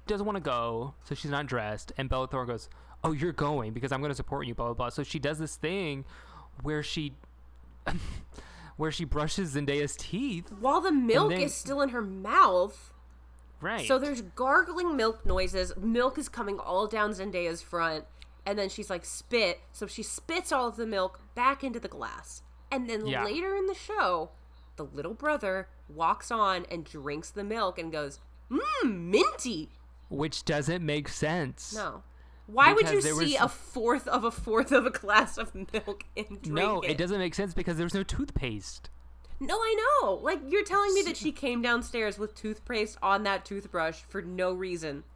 doesn't 0.07 0.25
want 0.25 0.37
to 0.37 0.41
go, 0.41 0.93
so 1.03 1.13
she's 1.15 1.31
not 1.31 1.45
dressed, 1.47 1.91
and 1.97 2.07
Bella 2.09 2.27
Thorne 2.27 2.47
goes, 2.47 2.69
"Oh, 3.03 3.11
you're 3.11 3.31
going 3.33 3.73
because 3.73 3.91
I'm 3.91 3.99
going 4.01 4.11
to 4.11 4.15
support 4.15 4.47
you." 4.47 4.53
Blah 4.55 4.67
blah 4.67 4.73
blah. 4.73 4.89
So 4.89 5.03
she 5.03 5.19
does 5.19 5.39
this 5.39 5.55
thing 5.55 6.05
where 6.63 6.83
she. 6.83 7.13
where 8.77 8.91
she 8.91 9.05
brushes 9.05 9.55
Zendaya's 9.55 9.95
teeth. 9.95 10.51
While 10.59 10.81
the 10.81 10.91
milk 10.91 11.29
then- 11.29 11.41
is 11.41 11.53
still 11.53 11.81
in 11.81 11.89
her 11.89 12.01
mouth. 12.01 12.93
Right. 13.59 13.87
So 13.87 13.99
there's 13.99 14.21
gargling 14.21 14.95
milk 14.97 15.23
noises. 15.25 15.71
Milk 15.77 16.17
is 16.17 16.27
coming 16.29 16.57
all 16.57 16.87
down 16.87 17.11
Zendaya's 17.11 17.61
front. 17.61 18.05
And 18.43 18.57
then 18.57 18.69
she's 18.69 18.89
like, 18.89 19.05
spit. 19.05 19.59
So 19.71 19.85
she 19.85 20.01
spits 20.01 20.51
all 20.51 20.67
of 20.67 20.77
the 20.77 20.87
milk 20.87 21.19
back 21.35 21.63
into 21.63 21.79
the 21.79 21.87
glass. 21.87 22.41
And 22.71 22.89
then 22.89 23.05
Yeah. 23.05 23.23
later 23.23 23.55
in 23.55 23.67
the 23.67 23.75
show, 23.75 24.31
the 24.77 24.85
little 24.85 25.13
brother 25.13 25.67
walks 25.87 26.31
on 26.31 26.65
and 26.71 26.83
drinks 26.83 27.29
the 27.29 27.43
milk 27.43 27.77
and 27.77 27.91
goes, 27.91 28.19
Mmm, 28.49 28.97
minty. 28.99 29.69
which 30.09 30.43
doesn't 30.43 30.83
make 30.83 31.07
sense. 31.07 31.75
No. 31.75 32.01
Why 32.47 32.73
would 32.73 32.89
you 32.89 33.01
there 33.01 33.15
was- 33.15 33.27
see 33.29 33.35
a 33.37 33.47
fourth 33.47 34.07
of 34.07 34.23
a 34.23 34.31
fourth 34.31 34.71
of 34.71 34.85
a 34.85 34.89
glass 34.89 35.37
of 35.37 35.53
milk 35.55 36.03
and 36.17 36.27
drink 36.41 36.47
No, 36.47 36.81
it? 36.81 36.91
it 36.91 36.97
doesn't 36.97 37.19
make 37.19 37.35
sense 37.35 37.53
because 37.53 37.77
there's 37.77 37.93
no 37.93 38.03
toothpaste. 38.03 38.89
No, 39.39 39.55
I 39.57 39.75
know. 40.01 40.13
Like 40.15 40.39
you're 40.47 40.63
telling 40.63 40.93
me 40.93 41.01
that 41.03 41.17
she 41.17 41.31
came 41.31 41.61
downstairs 41.61 42.17
with 42.19 42.35
toothpaste 42.35 42.97
on 43.01 43.23
that 43.23 43.45
toothbrush 43.45 44.01
for 44.07 44.21
no 44.21 44.51
reason. 44.53 45.03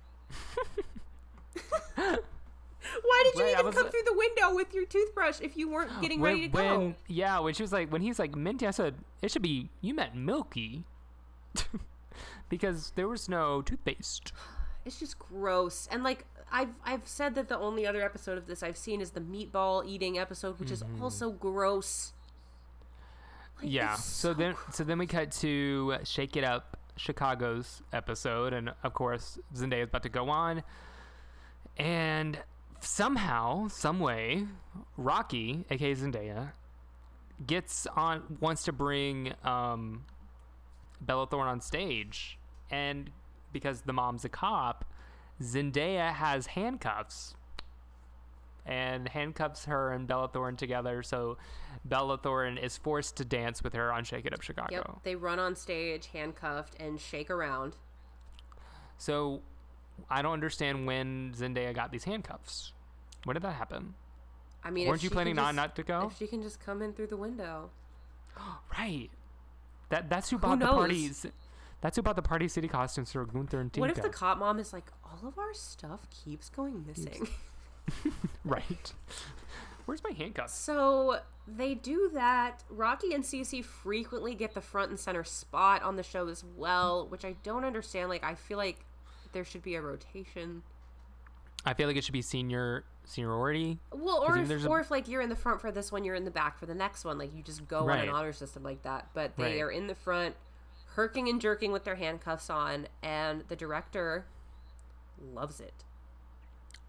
Why 1.96 3.24
did 3.34 3.40
you 3.40 3.48
even 3.52 3.66
was- 3.66 3.76
come 3.76 3.90
through 3.90 4.04
the 4.06 4.14
window 4.16 4.56
with 4.56 4.74
your 4.74 4.86
toothbrush 4.86 5.42
if 5.42 5.58
you 5.58 5.70
weren't 5.70 6.02
getting 6.02 6.20
when, 6.22 6.34
ready 6.34 6.50
to 6.50 6.56
when 6.56 6.90
go? 6.92 6.96
yeah, 7.08 7.40
when 7.40 7.54
she 7.54 7.64
was 7.64 7.72
like 7.74 7.92
when 7.92 8.02
he's 8.02 8.20
like 8.20 8.36
minty, 8.36 8.68
I 8.68 8.72
said 8.72 8.96
it 9.22 9.32
should 9.32 9.42
be 9.42 9.70
you 9.82 9.94
meant 9.94 10.16
milky 10.16 10.84
because 12.50 12.92
there 12.96 13.08
was 13.08 13.28
no 13.28 13.62
toothpaste. 13.62 14.32
It's 14.86 15.00
just 15.00 15.18
gross. 15.18 15.88
And 15.92 16.04
like 16.04 16.26
I've 16.56 16.70
I've 16.86 17.06
said 17.08 17.36
that 17.36 17.50
the 17.50 17.60
only 17.60 17.86
other 17.86 18.02
episode 18.02 18.38
of 18.38 18.48
this 18.48 18.64
I've 18.64 18.78
seen 18.78 19.02
is 19.02 19.12
the 19.12 19.20
meatball 19.20 19.86
eating 19.86 20.18
episode, 20.18 20.58
which 20.58 20.72
is 20.72 20.84
also 21.02 21.32
gross. 21.32 22.14
Like, 23.58 23.66
Mm-hmm. 23.66 23.76
Yeah. 23.76 23.94
it's 23.94 24.06
So 24.06 24.34
then 24.34 24.56
so 24.72 24.84
then 24.86 24.98
we 24.98 25.06
cut 25.06 25.32
to 25.34 25.98
Shake 26.06 26.38
It 26.38 26.46
Up 26.46 26.78
Chicago's 26.96 27.82
episode, 27.92 28.54
and 28.54 28.72
of 28.84 28.94
course 28.94 29.38
Zendaya 29.54 29.84
is 29.84 29.90
about 29.90 30.04
to 30.04 30.10
go 30.10 30.30
on, 30.30 30.64
and 31.78 32.40
somehow, 32.80 33.68
some 33.68 34.00
way, 34.00 34.46
Rocky, 34.98 35.66
aka 35.70 35.94
Zendaya, 35.94 36.54
gets 37.46 37.86
on 37.98 38.38
wants 38.40 38.64
to 38.64 38.72
bring 38.72 39.34
um, 39.44 40.06
Bella 41.02 41.28
Thorne 41.28 41.48
on 41.48 41.60
stage, 41.60 42.38
and 42.72 43.10
because 43.52 43.82
the 43.82 43.94
mom's 43.94 44.24
a 44.24 44.30
cop, 44.30 44.86
Zendaya 45.42 46.14
has 46.14 46.48
handcuffs. 46.48 47.36
And 48.68 49.08
handcuffs 49.08 49.66
her 49.66 49.92
and 49.92 50.08
Bella 50.08 50.28
Thorne 50.28 50.56
together, 50.56 51.04
so 51.04 51.38
Bella 51.84 52.18
Thorne 52.18 52.58
is 52.58 52.78
forced 52.78 53.16
to 53.18 53.26
dance 53.26 53.62
with 53.64 53.74
her 53.74 53.94
on 53.94 54.04
Shake 54.04 54.26
It 54.26 54.34
Up 54.34 54.42
Chicago. 54.42 54.72
Yep, 54.72 55.04
they 55.04 55.16
run 55.16 55.38
on 55.38 55.56
stage 55.56 56.08
handcuffed 56.08 56.74
and 56.80 57.00
shake 57.00 57.30
around. 57.30 57.76
So 58.98 59.42
I 60.10 60.24
don't 60.24 60.34
understand 60.34 60.88
when 60.88 61.36
Zendaya 61.38 61.76
got 61.76 61.92
these 61.92 62.06
handcuffs. 62.06 62.74
When 63.24 63.36
did 63.36 63.44
that 63.44 63.54
happen? 63.54 63.94
I 64.64 64.72
mean, 64.72 64.88
Weren't 64.88 65.04
you 65.04 65.12
planning 65.12 65.36
can 65.36 65.44
not 65.44 65.56
not 65.56 65.76
to 65.76 65.84
go? 65.84 66.10
If 66.12 66.18
she 66.18 66.26
can 66.26 66.42
just 66.42 66.60
come 66.60 66.82
in 66.82 66.94
through 66.94 67.08
the 67.08 67.18
window. 67.18 67.70
Right. 68.78 69.10
That 69.90 70.10
that's 70.10 70.30
who 70.30 70.38
bought 70.38 70.60
the 70.60 70.66
parties. 70.66 71.26
That's 71.86 71.98
who 71.98 72.02
bought 72.02 72.16
the 72.16 72.24
party 72.24 72.48
city 72.48 72.68
costumes 72.68 73.12
for 73.12 73.24
Gunther 73.28 73.60
and 73.60 73.72
Tinka. 73.72 73.80
What 73.80 73.96
if 73.96 74.02
the 74.02 74.10
cop 74.10 74.40
mom 74.40 74.58
is 74.58 74.74
like, 74.74 74.86
all 75.04 75.28
of 75.28 75.38
our 75.38 75.54
stuff 75.54 76.08
keeps 76.10 76.50
going 76.50 76.84
missing? 76.84 77.28
right. 78.44 78.92
Where's 79.86 80.04
my 80.04 80.10
handcuffs? 80.10 80.58
so 80.58 81.20
they 81.48 81.76
do 81.76 82.10
that. 82.16 82.64
Rocky 82.72 83.14
and 83.14 83.24
Cece 83.24 83.64
frequently 83.64 84.34
get 84.34 84.56
the 84.56 84.62
front 84.62 84.90
and 84.90 85.00
center 85.00 85.24
spot 85.24 85.84
on 85.84 85.96
the 85.96 86.02
show 86.02 86.28
as 86.28 86.44
well, 86.58 87.06
which 87.08 87.24
I 87.24 87.36
don't 87.44 87.64
understand. 87.64 88.10
Like, 88.10 88.24
I 88.24 88.34
feel 88.34 88.58
like 88.58 88.84
there 89.34 89.46
should 89.46 89.62
be 89.62 89.76
a 89.76 89.82
rotation. 89.84 90.64
I 91.68 91.76
feel 91.76 91.88
like 91.88 91.98
it 91.98 92.04
should 92.04 92.14
be 92.14 92.24
senior 92.24 92.84
seniority. 93.04 93.78
Well, 93.94 94.24
or 94.28 94.40
if, 94.40 94.50
a- 94.50 94.68
or 94.68 94.80
if 94.80 94.90
like 94.90 95.08
you're 95.08 95.22
in 95.22 95.30
the 95.30 95.36
front 95.36 95.62
for 95.62 95.72
this 95.72 95.92
one, 95.92 96.04
you're 96.04 96.16
in 96.16 96.26
the 96.26 96.32
back 96.32 96.58
for 96.58 96.66
the 96.66 96.74
next 96.74 97.06
one. 97.06 97.20
Like 97.20 97.36
you 97.36 97.44
just 97.44 97.68
go 97.68 97.88
on 97.88 98.00
an 98.00 98.10
honor 98.10 98.34
system 98.34 98.64
like 98.64 98.82
that. 98.82 99.10
But 99.14 99.36
they 99.38 99.44
Right. 99.44 99.62
are 99.62 99.70
in 99.70 99.86
the 99.86 99.94
front, 99.94 100.36
herking 100.96 101.30
and 101.30 101.40
jerking 101.42 101.72
with 101.72 101.84
their 101.84 101.96
handcuffs 101.96 102.50
on, 102.50 102.88
and 103.04 103.44
the 103.48 103.56
director 103.56 104.26
loves 105.34 105.60
it. 105.60 105.84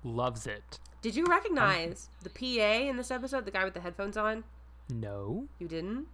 Loves 0.04 0.46
it. 0.46 0.78
Did 1.02 1.16
you 1.16 1.24
recognize 1.26 2.09
the 2.22 2.30
PA 2.30 2.88
in 2.88 2.96
this 2.96 3.11
episode? 3.11 3.44
The 3.44 3.50
guy 3.50 3.64
with 3.64 3.74
the 3.74 3.80
headphones 3.80 4.16
on? 4.16 4.44
No. 4.88 5.46
You 5.59 5.68
didn't? 5.68 6.07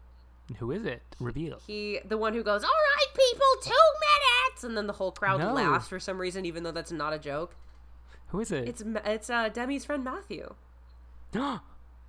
Who 0.58 0.70
is 0.70 0.84
it? 0.84 1.02
Reveal. 1.20 1.60
He, 1.66 2.00
the 2.04 2.18
one 2.18 2.34
who 2.34 2.42
goes, 2.42 2.62
"All 2.64 2.70
right, 2.70 3.06
people, 3.14 3.46
two 3.62 3.70
minutes," 3.70 4.64
and 4.64 4.76
then 4.76 4.86
the 4.86 4.92
whole 4.94 5.12
crowd 5.12 5.40
No. 5.40 5.52
laughs 5.52 5.88
for 5.88 6.00
some 6.00 6.20
reason, 6.20 6.44
even 6.44 6.62
though 6.62 6.72
that's 6.72 6.92
not 6.92 7.12
a 7.12 7.18
joke. 7.18 7.54
Who 8.28 8.40
is 8.40 8.50
it? 8.50 8.68
It's 8.68 8.82
it's 9.04 9.30
uh, 9.30 9.48
Demi's 9.50 9.84
friend 9.84 10.02
Matthew 10.04 10.54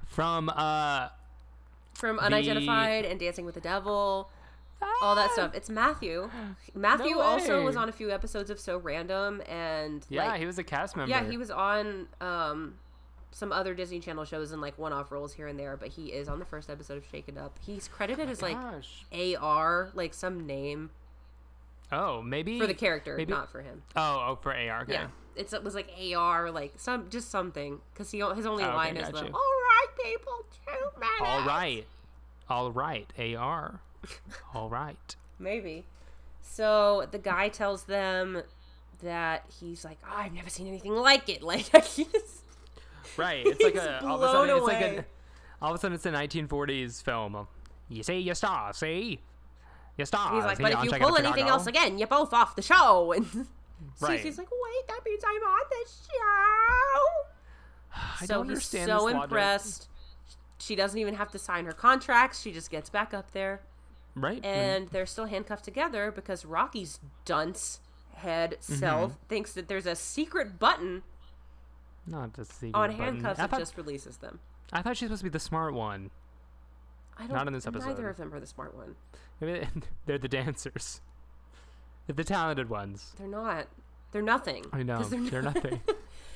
from 0.08 0.50
uh 0.50 1.10
from 1.94 2.20
Unidentified 2.20 3.06
and 3.06 3.20
Dancing 3.20 3.46
with 3.46 3.56
the 3.56 3.62
Devil. 3.62 4.30
All 5.02 5.16
that 5.16 5.32
stuff. 5.32 5.54
It's 5.54 5.70
Matthew. 5.70 6.30
Matthew 6.76 7.12
No 7.16 7.22
also 7.22 7.64
was 7.64 7.76
on 7.76 7.90
a 7.90 7.92
few 7.92 8.12
episodes 8.12 8.50
of 8.50 8.60
So 8.60 8.78
Random, 8.78 9.42
and 9.48 10.06
Yeah, 10.10 10.28
like, 10.28 10.40
he 10.40 10.46
was 10.46 10.58
a 10.60 10.64
cast 10.64 10.96
member. 10.96 11.10
yeah, 11.10 11.24
he 11.30 11.38
was 11.38 11.50
on 11.52 12.08
um, 12.22 12.76
some 13.32 13.52
other 13.52 13.74
Disney 13.74 14.00
Channel 14.00 14.26
shows 14.26 14.52
and 14.52 14.62
like 14.62 14.78
one-off 14.78 15.12
roles 15.12 15.34
here 15.34 15.48
and 15.48 15.60
there. 15.60 15.76
But 15.78 15.90
he 15.90 16.08
is 16.08 16.28
on 16.30 16.40
the 16.40 16.46
first 16.46 16.70
episode 16.70 16.98
of 16.98 17.06
Shake 17.12 17.28
It 17.28 17.38
Up. 17.38 17.58
He's 17.66 17.88
credited 17.88 18.30
as 18.30 18.42
like 18.42 18.56
Gosh. 18.60 19.06
AR, 19.40 19.90
like 19.94 20.14
some 20.14 20.46
name 20.46 20.90
Oh, 21.92 22.22
maybe 22.24 22.60
for 22.60 22.66
the 22.66 22.74
character, 22.74 23.16
maybe- 23.18 23.32
not 23.32 23.52
for 23.52 23.62
him. 23.62 23.84
Oh, 23.96 24.26
oh, 24.30 24.40
for 24.42 24.52
AR. 24.52 24.82
Okay. 24.82 24.94
Yeah, 24.94 25.08
it's, 25.36 25.54
it 25.54 25.64
was 25.64 25.76
like 25.76 25.88
AR, 26.16 26.50
like 26.50 26.74
some 26.78 27.08
just 27.10 27.30
something, 27.30 27.80
because 27.94 28.10
he 28.10 28.18
his 28.36 28.46
only 28.48 28.64
Oh, 28.64 28.68
okay, 28.70 28.76
line 28.76 28.98
is 28.98 29.04
got 29.10 29.14
the 29.14 29.20
"All 29.28 29.32
right, 29.32 29.86
people, 30.04 30.46
two 30.66 31.00
minutes." 31.00 31.22
All 31.22 31.46
right. 31.46 31.86
All 32.50 32.72
right. 32.72 33.08
AR. 33.38 33.80
All 34.54 34.70
right. 34.70 35.16
Maybe. 35.40 35.86
So 36.42 37.08
the 37.12 37.18
guy 37.20 37.50
tells 37.50 37.84
them 37.86 38.42
that 39.02 39.46
he's 39.60 39.84
like, 39.84 39.98
oh, 40.06 40.14
I've 40.16 40.34
never 40.34 40.50
seen 40.50 40.68
anything 40.68 40.94
like 40.96 41.30
it. 41.30 41.42
Like 41.44 41.66
he's 41.86 42.42
Right. 43.18 43.46
It's 43.46 43.62
like 43.62 43.74
He's 43.74 43.82
a 43.84 44.04
all 44.06 44.16
of 44.16 44.22
a 44.24 44.28
sudden 44.28 44.48
blown 44.48 44.58
it's 44.58 44.68
like 44.68 44.82
away. 44.82 44.98
a 44.98 45.06
all 45.62 45.72
of 45.72 45.76
a 45.76 45.80
sudden 45.80 45.96
it's 45.96 46.06
a 46.06 46.12
1940s 46.12 47.04
film. 47.04 47.48
You 47.90 48.04
see 48.04 48.20
your 48.20 48.36
star, 48.36 48.74
see? 48.74 49.20
Your 49.98 50.06
star. 50.06 50.34
he's 50.36 50.44
like, 50.46 50.58
but 50.60 50.72
if 50.74 50.84
you 50.84 50.92
pull 51.00 51.18
anything 51.18 51.48
else 51.48 51.68
again, 51.68 51.98
you're 51.98 52.08
both 52.08 52.34
off 52.34 52.56
the 52.56 52.62
show. 52.62 53.14
And 53.24 53.48
Right. 54.00 54.24
Cece's 54.24 54.38
like, 54.38 54.48
wait, 54.50 54.88
that 54.88 55.02
means 55.06 55.22
I'm 55.26 55.44
on 55.44 55.66
the 55.70 55.90
show. 55.90 57.02
I 58.22 58.26
so 58.26 58.34
don't 58.36 58.50
he's 58.50 58.64
so 58.64 58.78
this 58.78 58.88
logic. 58.88 59.24
impressed. 59.24 59.90
She 60.58 60.76
doesn't 60.76 60.98
even 60.98 61.16
have 61.16 61.32
to 61.32 61.40
sign 61.40 61.66
her 61.66 61.74
contracts. 61.74 62.40
She 62.42 62.54
just 62.54 62.72
gets 62.72 62.90
back 62.90 63.14
up 63.14 63.32
there. 63.32 63.60
Right. 64.16 64.44
and 64.46 64.90
they're 64.90 65.06
still 65.08 65.26
handcuffed 65.26 65.64
together 65.66 66.12
because 66.12 66.46
Rocky's 66.46 67.00
dunce 67.26 67.80
head 68.16 68.58
self 68.60 69.12
Mm-hmm. 69.14 69.26
thinks 69.28 69.54
that 69.54 69.68
there's 69.68 69.86
a 69.88 69.96
secret 69.96 70.60
button 70.60 71.02
Not 72.06 72.34
the 72.34 72.46
secret 72.46 72.76
on 72.76 72.90
button. 72.92 73.04
handcuffs 73.04 73.38
that 73.40 73.52
just 73.58 73.76
releases 73.78 74.18
them. 74.18 74.40
I 74.72 74.82
thought 74.82 74.98
she's 74.98 75.08
supposed 75.08 75.22
to 75.22 75.26
be 75.26 75.30
the 75.30 75.40
smart 75.40 75.74
one. 75.74 76.12
I 77.18 77.24
don't. 77.28 77.34
Not 77.36 77.48
in 77.48 77.54
this 77.54 77.68
episode. 77.68 77.90
Neither 77.90 78.10
of 78.10 78.18
them 78.18 78.34
are 78.34 78.40
the 78.40 78.48
smart 78.48 78.76
one. 78.76 78.96
Maybe 79.40 79.68
they're 80.06 80.18
the 80.18 80.28
dancers. 80.28 81.02
They're 82.08 82.16
the 82.16 82.24
talented 82.24 82.70
ones. 82.70 83.14
They're 83.18 83.28
not. 83.28 83.68
They're 84.12 84.22
nothing. 84.22 84.66
I 84.74 84.84
know. 84.84 85.02
They're, 85.04 85.20
They're, 85.22 85.42
not. 85.42 85.56
nothing. 85.56 85.82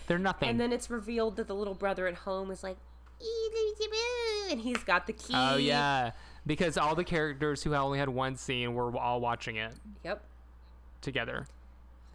They're 0.08 0.18
nothing. 0.30 0.50
and 0.50 0.60
then 0.60 0.72
it's 0.72 0.90
revealed 0.90 1.36
that 1.38 1.48
the 1.48 1.56
little 1.56 1.74
brother 1.76 2.08
at 2.08 2.16
home 2.16 2.50
is 2.52 2.64
like, 2.64 2.78
and 4.52 4.62
he's 4.62 4.78
got 4.84 5.08
the 5.08 5.14
key. 5.14 5.34
oh 5.36 5.58
yeah, 5.58 6.12
because 6.48 6.78
all 6.78 6.96
the 6.96 7.04
characters 7.04 7.62
who 7.62 7.76
only 7.76 8.00
had 8.00 8.10
one 8.10 8.36
scene 8.38 8.74
were 8.74 8.96
all 8.98 9.20
watching 9.22 9.58
it 9.58 9.74
Yep. 10.04 10.24
together. 11.02 11.46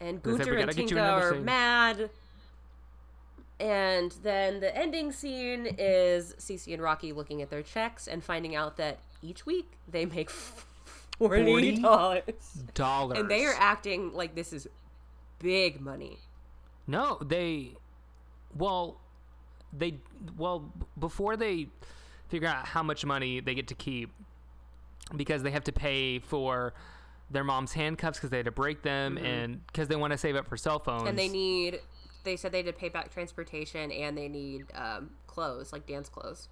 And 0.01 0.21
They 0.23 0.31
said, 0.33 0.39
Gunther 0.39 0.53
and 0.55 0.61
gotta 0.67 0.75
get 0.75 0.83
you 0.83 0.89
Tinka 0.89 1.03
another 1.05 1.29
are 1.29 1.33
scene." 1.35 1.45
mad. 1.45 2.11
And 3.61 4.11
then 4.25 4.59
the 4.61 4.77
ending 4.77 5.13
scene 5.13 5.67
is 5.79 6.35
Cece 6.39 6.73
and 6.73 6.83
Rocky 6.83 7.13
looking 7.13 7.43
at 7.43 7.51
their 7.51 7.63
checks 7.63 8.09
and 8.09 8.25
finding 8.25 8.57
out 8.57 8.77
that 8.79 8.99
each 9.23 9.47
week 9.47 9.71
they 9.87 10.05
make 10.05 10.31
forty 11.19 11.77
dollars, 11.81 12.23
Dollars. 12.75 13.19
and 13.21 13.31
they 13.31 13.45
are 13.45 13.55
acting 13.57 14.13
like 14.13 14.35
this 14.35 14.53
is 14.53 14.67
big 15.39 15.81
money. 15.81 16.19
No, 16.89 17.19
they. 17.25 17.75
Well, 18.57 18.97
they. 19.73 19.99
Well, 20.37 20.73
before 20.99 21.37
they 21.37 21.69
figure 22.33 22.49
out 22.49 22.67
how 22.67 22.83
much 22.83 23.05
money 23.05 23.41
they 23.41 23.55
get 23.55 23.69
to 23.69 23.75
keep, 23.75 24.11
because 25.15 25.43
they 25.43 25.51
have 25.51 25.65
to 25.65 25.73
pay 25.73 26.19
for 26.19 26.73
their 27.31 27.45
mom's 27.45 27.75
handcuffs 27.75 28.19
because 28.19 28.31
they 28.31 28.39
had 28.39 28.47
to 28.47 28.53
break 28.53 28.83
them, 28.83 29.19
and 29.19 29.65
because 29.67 29.87
they 29.87 29.97
want 29.97 30.13
to 30.13 30.19
save 30.19 30.35
up 30.35 30.49
for 30.49 30.57
cell 30.57 30.79
phones. 30.79 31.01
Mm-hmm. 31.01 31.09
And 31.09 31.19
they 31.19 31.29
need. 31.29 31.81
They 32.25 32.37
said 32.37 32.53
they 32.53 32.59
had 32.59 32.67
to 32.67 32.73
pay 32.73 32.89
back 32.89 33.13
transportation 33.13 33.91
and 33.91 34.17
they 34.17 34.29
need 34.29 34.67
um, 34.75 35.11
clothes, 35.27 35.73
like 35.73 35.87
dance 35.87 36.09
clothes. 36.09 36.49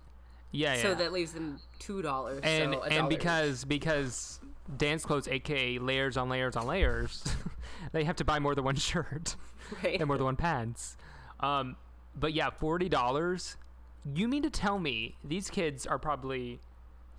yeah, 0.51 0.75
yeah. 0.75 0.83
So 0.83 0.95
that 0.97 1.13
leaves 1.13 1.33
them 1.33 1.61
two 1.79 2.03
dollars. 2.03 2.41
and 2.43 2.75
so 2.75 2.83
and 2.83 3.09
because 3.09 3.65
because 3.65 4.41
dance 4.77 5.05
clothes, 5.05 5.29
aka 5.29 5.79
layers 5.79 6.17
on 6.17 6.29
layers 6.29 6.57
on 6.57 6.67
layers, 6.67 7.25
they 7.93 8.05
have 8.05 8.17
to 8.17 8.25
buy 8.25 8.39
more 8.39 8.55
than 8.55 8.65
one 8.65 8.77
shirt. 8.77 9.37
right. 9.83 10.01
and 10.01 10.09
more 10.09 10.19
than 10.19 10.27
one 10.27 10.37
pants. 10.37 10.97
Um, 11.39 11.77
but 12.19 12.35
yeah, 12.35 12.51
forty 12.51 12.89
dollars. 12.89 13.57
You 14.05 14.29
mean 14.29 14.43
to 14.43 14.51
tell 14.51 14.79
me 14.79 15.17
these 15.23 15.51
kids 15.51 15.87
are 15.87 15.99
probably 15.99 16.61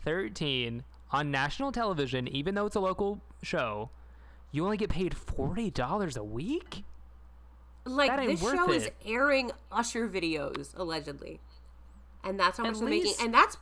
thirteen 0.03 0.83
on 1.11 1.29
national 1.29 1.71
television, 1.71 2.27
even 2.27 2.55
though 2.55 2.65
it's 2.65 2.75
a 2.75 2.79
local 2.79 3.21
show? 3.43 3.89
You 4.51 4.65
only 4.65 4.77
get 4.77 4.89
paid 4.89 5.15
forty 5.15 5.69
dollars 5.69 6.17
a 6.17 6.23
week? 6.23 6.83
Like 7.85 8.27
this 8.27 8.39
show 8.41 8.71
is 8.71 8.89
airing 9.05 9.51
Usher 9.71 10.07
videos 10.07 10.77
allegedly, 10.77 11.39
and 12.23 12.39
that's 12.39 12.57
how 12.57 12.65
At 12.65 12.71
much 12.73 12.79
they're 12.79 12.89
making. 12.89 13.13
And 13.21 13.33
that's 13.33 13.57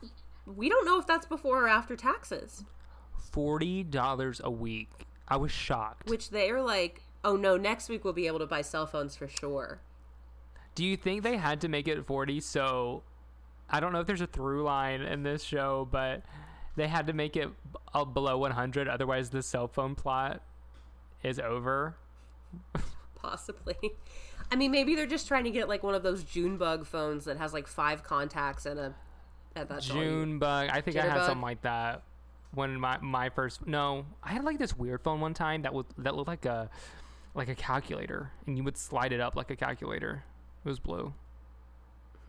we 0.45 0.67
don't 0.70 0.86
know 0.86 0.99
if 0.99 1.05
that's 1.07 1.26
before 1.26 1.65
or 1.65 1.67
after 1.67 1.95
taxes, 1.95 2.63
Forty 3.32 3.84
dollars 3.84 4.41
a 4.43 4.49
week. 4.51 4.89
I 5.28 5.38
was 5.38 5.51
shocked. 5.51 6.09
which 6.09 6.32
they 6.32 6.49
are 6.49 6.61
like, 6.61 7.03
oh 7.24 7.36
no, 7.36 7.55
next 7.55 7.88
week 7.89 8.03
we'll 8.03 8.13
be 8.13 8.28
able 8.28 8.39
to 8.39 8.47
buy 8.47 8.61
cell 8.61 8.88
phones 8.88 9.15
for 9.15 9.28
sure. 9.28 9.80
Do 10.74 10.84
you 10.84 10.97
think 10.97 11.22
they 11.24 11.38
had 11.38 11.61
to 11.61 11.67
make 11.67 11.88
it 11.88 12.05
forty? 12.05 12.39
So 12.39 13.03
I 13.70 13.80
don't 13.80 13.93
know 13.93 13.99
if 13.99 14.07
there's 14.07 14.22
a 14.22 14.28
through 14.28 14.63
line 14.63 15.01
in 15.01 15.24
this 15.24 15.43
show, 15.43 15.88
but 15.91 16.24
they 16.76 16.88
had 16.88 17.07
to 17.07 17.13
make 17.13 17.36
it 17.36 17.49
below 18.13 18.38
one 18.38 18.51
hundred. 18.51 18.88
Otherwise, 18.88 19.30
the 19.30 19.43
cell 19.43 19.67
phone 19.67 19.95
plot 19.95 20.41
is 21.24 21.39
over. 21.39 21.95
Possibly. 23.15 23.76
I 24.51 24.55
mean, 24.55 24.72
maybe 24.72 24.95
they're 24.95 25.05
just 25.05 25.28
trying 25.28 25.43
to 25.43 25.51
get 25.51 25.61
it 25.63 25.70
like 25.70 25.84
one 25.84 25.93
of 25.93 26.01
those 26.01 26.24
Junebug 26.24 26.86
phones 26.86 27.26
that 27.26 27.38
has 27.38 27.53
like 27.53 27.67
five 27.67 28.03
contacts 28.03 28.65
and 28.65 28.80
a. 28.80 28.95
And 29.55 29.67
that's 29.67 29.89
all 29.89 29.97
you- 29.97 30.03
June 30.03 30.39
bug. 30.39 30.70
I 30.72 30.82
think 30.82 30.97
I 30.97 31.01
had 31.01 31.11
Jitterbug? 31.11 31.26
something 31.26 31.41
like 31.41 31.61
that 31.63 32.03
when 32.53 32.80
my 32.80 32.97
my 32.99 33.30
first. 33.30 33.67
No, 33.67 34.05
I 34.24 34.30
had 34.32 34.43
like 34.43 34.57
this 34.57 34.76
weird 34.76 35.01
phone 35.03 35.20
one 35.20 35.34
time 35.34 35.63
that 35.63 35.74
would 35.74 35.86
that 35.99 36.15
looked 36.15 36.28
like 36.28 36.45
a 36.45 36.70
like 37.36 37.49
a 37.49 37.55
calculator, 37.55 38.32
and 38.47 38.57
you 38.57 38.63
would 38.63 38.78
slide 38.78 39.11
it 39.11 39.20
up 39.20 39.36
like 39.36 39.51
a 39.51 39.55
calculator. 39.55 40.24
It 40.65 40.70
was 40.70 40.80
blue. 40.80 41.13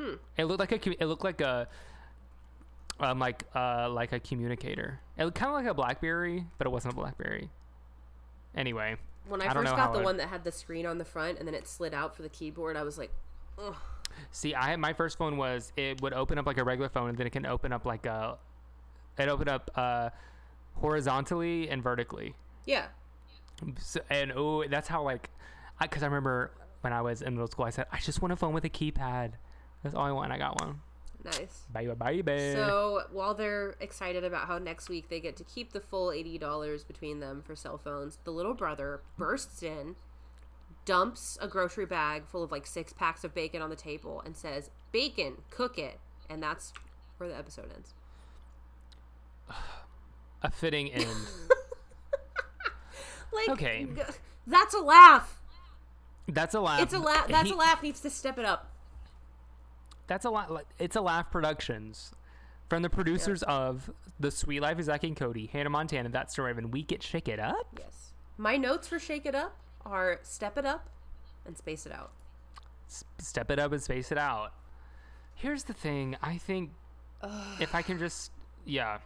Hmm. 0.01 0.15
It 0.37 0.45
looked 0.45 0.61
like 0.61 0.73
a. 0.87 1.03
It 1.03 1.07
looked 1.07 1.25
like 1.25 1.41
a. 1.41 1.69
Um, 2.99 3.19
like 3.19 3.45
uh, 3.55 3.89
like 3.91 4.13
a 4.13 4.21
communicator. 4.21 5.01
It 5.17 5.25
looked 5.25 5.37
kind 5.39 5.51
of 5.51 5.57
like 5.57 5.67
a 5.67 5.75
BlackBerry, 5.75 6.45
but 6.59 6.67
it 6.67 6.71
wasn't 6.71 6.93
a 6.95 6.97
BlackBerry. 6.97 7.49
Anyway, 8.55 8.97
When 9.27 9.41
I, 9.41 9.47
I 9.47 9.53
first 9.55 9.75
got 9.75 9.93
the 9.95 10.01
it- 10.01 10.05
one 10.05 10.17
that 10.19 10.29
had 10.29 10.45
the 10.45 10.53
screen 10.53 10.85
on 10.85 10.99
the 10.99 11.05
front 11.05 11.39
and 11.39 11.47
then 11.49 11.55
it 11.55 11.67
slid 11.67 11.95
out 11.95 12.15
for 12.15 12.23
the 12.23 12.29
keyboard, 12.29 12.77
I 12.77 12.83
was 12.83 12.99
like, 12.99 13.11
ugh. 13.59 13.77
See, 14.33 14.55
I 14.55 14.71
had 14.71 14.81
my 14.81 14.93
first 14.93 15.17
phone 15.17 15.37
was 15.39 15.73
it 15.77 16.03
would 16.03 16.13
open 16.13 16.37
up 16.39 16.45
like 16.47 16.59
a 16.59 16.65
regular 16.65 16.89
phone, 16.91 17.09
and 17.11 17.17
then 17.17 17.27
it 17.27 17.31
can 17.31 17.47
open 17.47 17.73
up 17.73 17.87
like 17.87 18.05
a, 18.07 18.37
it 19.19 19.29
opened 19.29 19.49
up 19.49 19.71
uh, 19.77 20.11
horizontally 20.75 21.69
and 21.71 21.83
vertically. 21.83 22.35
yeah. 22.67 22.87
So, 23.79 24.01
and 24.11 24.33
oh, 24.35 24.65
that's 24.69 24.89
how 24.89 25.03
like, 25.03 25.29
I 25.79 25.85
because 25.87 26.03
I 26.03 26.07
remember 26.07 26.51
when 26.81 26.93
I 26.95 27.03
was 27.03 27.21
in 27.23 27.35
middle 27.35 27.47
school, 27.47 27.67
I 27.67 27.71
said 27.71 27.87
I 27.93 27.99
just 27.99 28.21
want 28.23 28.33
a 28.33 28.37
phone 28.37 28.53
with 28.55 28.65
a 28.65 28.71
keypad. 28.71 29.33
That's 29.83 29.95
all 29.95 30.05
I 30.05 30.13
want. 30.13 30.33
I 30.33 30.39
got 30.39 30.61
one. 30.61 30.81
Nice. 31.25 31.65
Bye 31.73 31.87
bye 31.87 32.23
bye. 32.23 32.53
So 32.55 33.03
while 33.13 33.35
they're 33.35 33.77
excited 33.81 34.25
about 34.25 34.47
how 34.47 34.57
next 34.59 34.89
week 34.89 35.09
they 35.11 35.21
get 35.21 35.37
to 35.37 35.45
keep 35.45 35.73
the 35.73 35.81
full 35.81 36.11
eighty 36.13 36.39
dollars 36.39 36.83
between 36.85 37.21
them 37.21 37.43
for 37.47 37.55
cell 37.55 37.77
phones, 37.79 38.19
the 38.25 38.31
little 38.31 38.55
brother 38.55 39.03
bursts 39.19 39.63
in, 39.63 39.97
dumps 40.87 41.37
a 41.41 41.47
grocery 41.47 41.85
bag 41.87 42.25
full 42.27 42.43
of 42.43 42.51
like 42.51 42.67
six 42.67 42.93
packs 42.95 43.23
of 43.23 43.35
bacon 43.35 43.61
on 43.61 43.69
the 43.69 43.77
table, 43.77 44.23
and 44.25 44.35
says, 44.37 44.71
"Bacon, 44.93 45.43
cook 45.51 45.79
it," 45.79 46.01
and 46.31 46.43
that's 46.43 46.73
where 47.19 47.29
the 47.29 47.37
episode 47.37 47.71
ends. 47.75 47.93
a 50.43 50.51
fitting 50.51 50.91
end. 50.93 51.07
Like, 53.33 53.49
Okay. 53.51 53.87
that's 54.45 54.75
a 54.75 54.81
laugh. 54.81 55.41
That's 56.27 56.53
a 56.55 56.61
laugh. 56.61 56.83
It's 56.83 56.93
a 56.93 56.99
laugh. 56.99 57.29
That's 57.29 57.49
He- 57.49 57.55
a 57.55 57.57
laugh 57.57 57.81
needs 57.81 58.01
to 58.01 58.11
step 58.11 58.39
it 58.39 58.45
up. 58.45 58.70
That's 60.11 60.25
a 60.25 60.31
lot. 60.31 60.51
It's 60.81 60.97
a 60.97 61.01
laugh 61.01 61.31
productions. 61.31 62.11
From 62.69 62.83
the 62.83 62.91
producers 62.91 63.45
of 63.45 63.89
The 64.19 64.33
Suite 64.33 64.61
Life 64.61 64.81
of 64.81 64.85
Zack 64.87 65.05
and 65.05 65.17
Cody, 65.17 65.47
Hannah 65.47 65.71
Montana, 65.71 66.09
That's 66.09 66.35
So 66.35 66.43
Raven, 66.43 66.73
We 66.73 66.83
Get 66.83 67.01
Shake 67.01 67.29
It 67.29 67.39
Up. 67.39 67.79
Yes. 67.79 68.11
My 68.37 68.57
notes 68.57 68.89
for 68.89 68.99
Shake 68.99 69.25
It 69.25 69.37
Up 69.37 69.57
are 69.87 70.19
step 70.25 70.59
it 70.59 70.67
up 70.67 70.89
and 71.47 71.57
space 71.57 71.87
it 71.87 71.93
out. 71.93 72.11
S- 72.89 73.05
Step 73.19 73.53
it 73.53 73.61
up 73.61 73.71
and 73.71 73.81
space 73.81 74.11
it 74.11 74.19
out. 74.19 74.53
Here's 75.37 75.63
the 75.63 75.75
thing. 75.75 76.17
I 76.21 76.39
think 76.39 76.71
if 77.61 77.73
I 77.77 77.83
can 77.83 77.97
just, 78.01 78.33
yeah, 78.65 78.99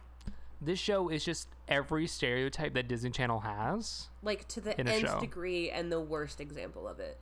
this 0.59 0.79
show 0.79 1.09
is 1.09 1.23
just 1.23 1.49
every 1.67 2.07
stereotype 2.07 2.73
that 2.73 2.87
Disney 2.87 3.11
Channel 3.11 3.41
has. 3.41 4.07
Like 4.23 4.47
to 4.47 4.59
the 4.59 4.79
nth 4.79 5.19
degree 5.19 5.69
and 5.69 5.91
the 5.91 5.99
worst 6.01 6.41
example 6.41 6.87
of 6.87 6.99
it. 6.99 7.19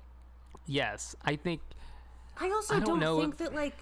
Yes, 0.65 1.17
I 1.25 1.35
think 1.35 1.59
I 2.39 2.49
also 2.49 2.75
I 2.75 2.79
don't 2.79 2.99
don't, 2.99 3.19
think 3.21 3.33
if- 3.33 3.37
that 3.39 3.53
like 3.55 3.75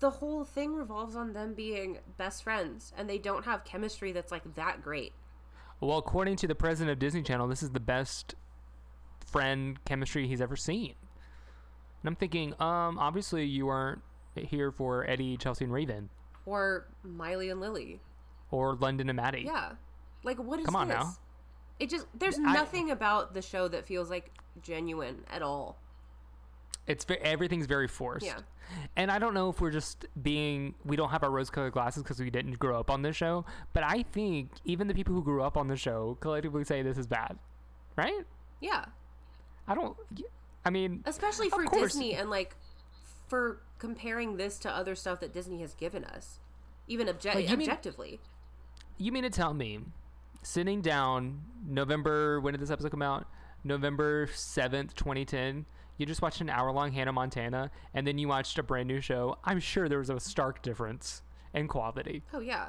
the 0.00 0.10
whole 0.10 0.44
thing 0.44 0.74
revolves 0.74 1.16
on 1.16 1.32
them 1.32 1.54
being 1.54 1.98
best 2.16 2.42
friends 2.44 2.92
and 2.96 3.08
they 3.10 3.18
don't 3.18 3.44
have 3.44 3.64
chemistry 3.64 4.12
that's 4.12 4.30
like 4.30 4.54
that 4.54 4.82
great. 4.82 5.12
Well, 5.80 5.98
according 5.98 6.36
to 6.36 6.46
the 6.46 6.54
president 6.54 6.92
of 6.92 6.98
Disney 6.98 7.22
Channel, 7.22 7.48
this 7.48 7.62
is 7.62 7.70
the 7.70 7.80
best 7.80 8.34
friend 9.26 9.78
chemistry 9.84 10.26
he's 10.26 10.40
ever 10.40 10.56
seen. 10.56 10.94
And 12.02 12.08
I'm 12.08 12.16
thinking, 12.16 12.54
um, 12.60 12.98
obviously 12.98 13.44
you 13.44 13.66
weren't 13.66 14.02
here 14.36 14.70
for 14.70 15.08
Eddie, 15.08 15.36
Chelsea, 15.36 15.64
and 15.64 15.72
Raven, 15.72 16.10
Or 16.46 16.86
Miley 17.02 17.50
and 17.50 17.60
Lily. 17.60 18.00
or 18.50 18.74
London 18.76 19.08
and 19.08 19.16
Maddie. 19.16 19.42
Yeah. 19.46 19.72
Like 20.22 20.38
what 20.38 20.60
is 20.60 20.66
Come 20.66 20.76
on 20.76 20.88
this? 20.88 20.96
now. 20.96 21.16
It 21.80 21.90
just 21.90 22.06
there's 22.14 22.38
I- 22.38 22.52
nothing 22.52 22.90
about 22.90 23.34
the 23.34 23.42
show 23.42 23.66
that 23.68 23.84
feels 23.86 24.10
like 24.10 24.32
genuine 24.62 25.24
at 25.30 25.42
all. 25.42 25.76
It's 26.88 27.04
ve- 27.04 27.16
everything's 27.22 27.66
very 27.66 27.86
forced. 27.86 28.26
Yeah. 28.26 28.38
And 28.96 29.10
I 29.10 29.18
don't 29.18 29.32
know 29.34 29.48
if 29.50 29.60
we're 29.60 29.70
just 29.70 30.06
being 30.20 30.74
we 30.84 30.96
don't 30.96 31.10
have 31.10 31.22
our 31.22 31.30
rose-colored 31.30 31.72
glasses 31.72 32.02
because 32.02 32.18
we 32.18 32.30
didn't 32.30 32.58
grow 32.58 32.78
up 32.80 32.90
on 32.90 33.02
this 33.02 33.16
show, 33.16 33.44
but 33.72 33.82
I 33.82 34.02
think 34.12 34.50
even 34.64 34.88
the 34.88 34.94
people 34.94 35.14
who 35.14 35.22
grew 35.22 35.42
up 35.42 35.56
on 35.56 35.68
the 35.68 35.76
show 35.76 36.16
collectively 36.20 36.64
say 36.64 36.82
this 36.82 36.98
is 36.98 37.06
bad, 37.06 37.38
right? 37.96 38.24
Yeah. 38.60 38.86
I 39.66 39.74
don't. 39.74 39.96
I 40.64 40.70
mean, 40.70 41.02
Especially 41.06 41.48
for. 41.48 41.64
Disney 41.66 42.14
and 42.14 42.28
like 42.30 42.56
for 43.28 43.60
comparing 43.78 44.36
this 44.36 44.58
to 44.60 44.70
other 44.70 44.94
stuff 44.94 45.20
that 45.20 45.32
Disney 45.32 45.60
has 45.60 45.74
given 45.74 46.04
us. 46.04 46.40
Even 46.88 47.06
obje- 47.06 47.34
Like, 47.34 47.48
you 47.48 47.56
mean- 47.56 47.68
objectively. 47.68 48.20
You 48.96 49.12
mean 49.12 49.22
to 49.22 49.30
tell 49.30 49.54
me, 49.54 49.80
sitting 50.42 50.80
down 50.82 51.42
November, 51.66 52.40
when 52.40 52.52
did 52.54 52.60
this 52.60 52.70
episode 52.70 52.90
come 52.90 53.02
out? 53.02 53.26
November 53.64 54.26
7th, 54.28 54.94
2010. 54.94 55.66
You 55.98 56.06
just 56.06 56.22
watched 56.22 56.40
an 56.40 56.48
hour 56.48 56.72
long 56.72 56.92
Hannah 56.92 57.12
Montana 57.12 57.70
and 57.92 58.06
then 58.06 58.18
you 58.18 58.28
watched 58.28 58.58
a 58.58 58.62
brand 58.62 58.88
new 58.88 59.00
show. 59.00 59.36
I'm 59.44 59.60
sure 59.60 59.88
there 59.88 59.98
was 59.98 60.10
a 60.10 60.18
stark 60.20 60.62
difference 60.62 61.22
in 61.52 61.68
quality. 61.68 62.22
Oh 62.32 62.40
yeah. 62.40 62.68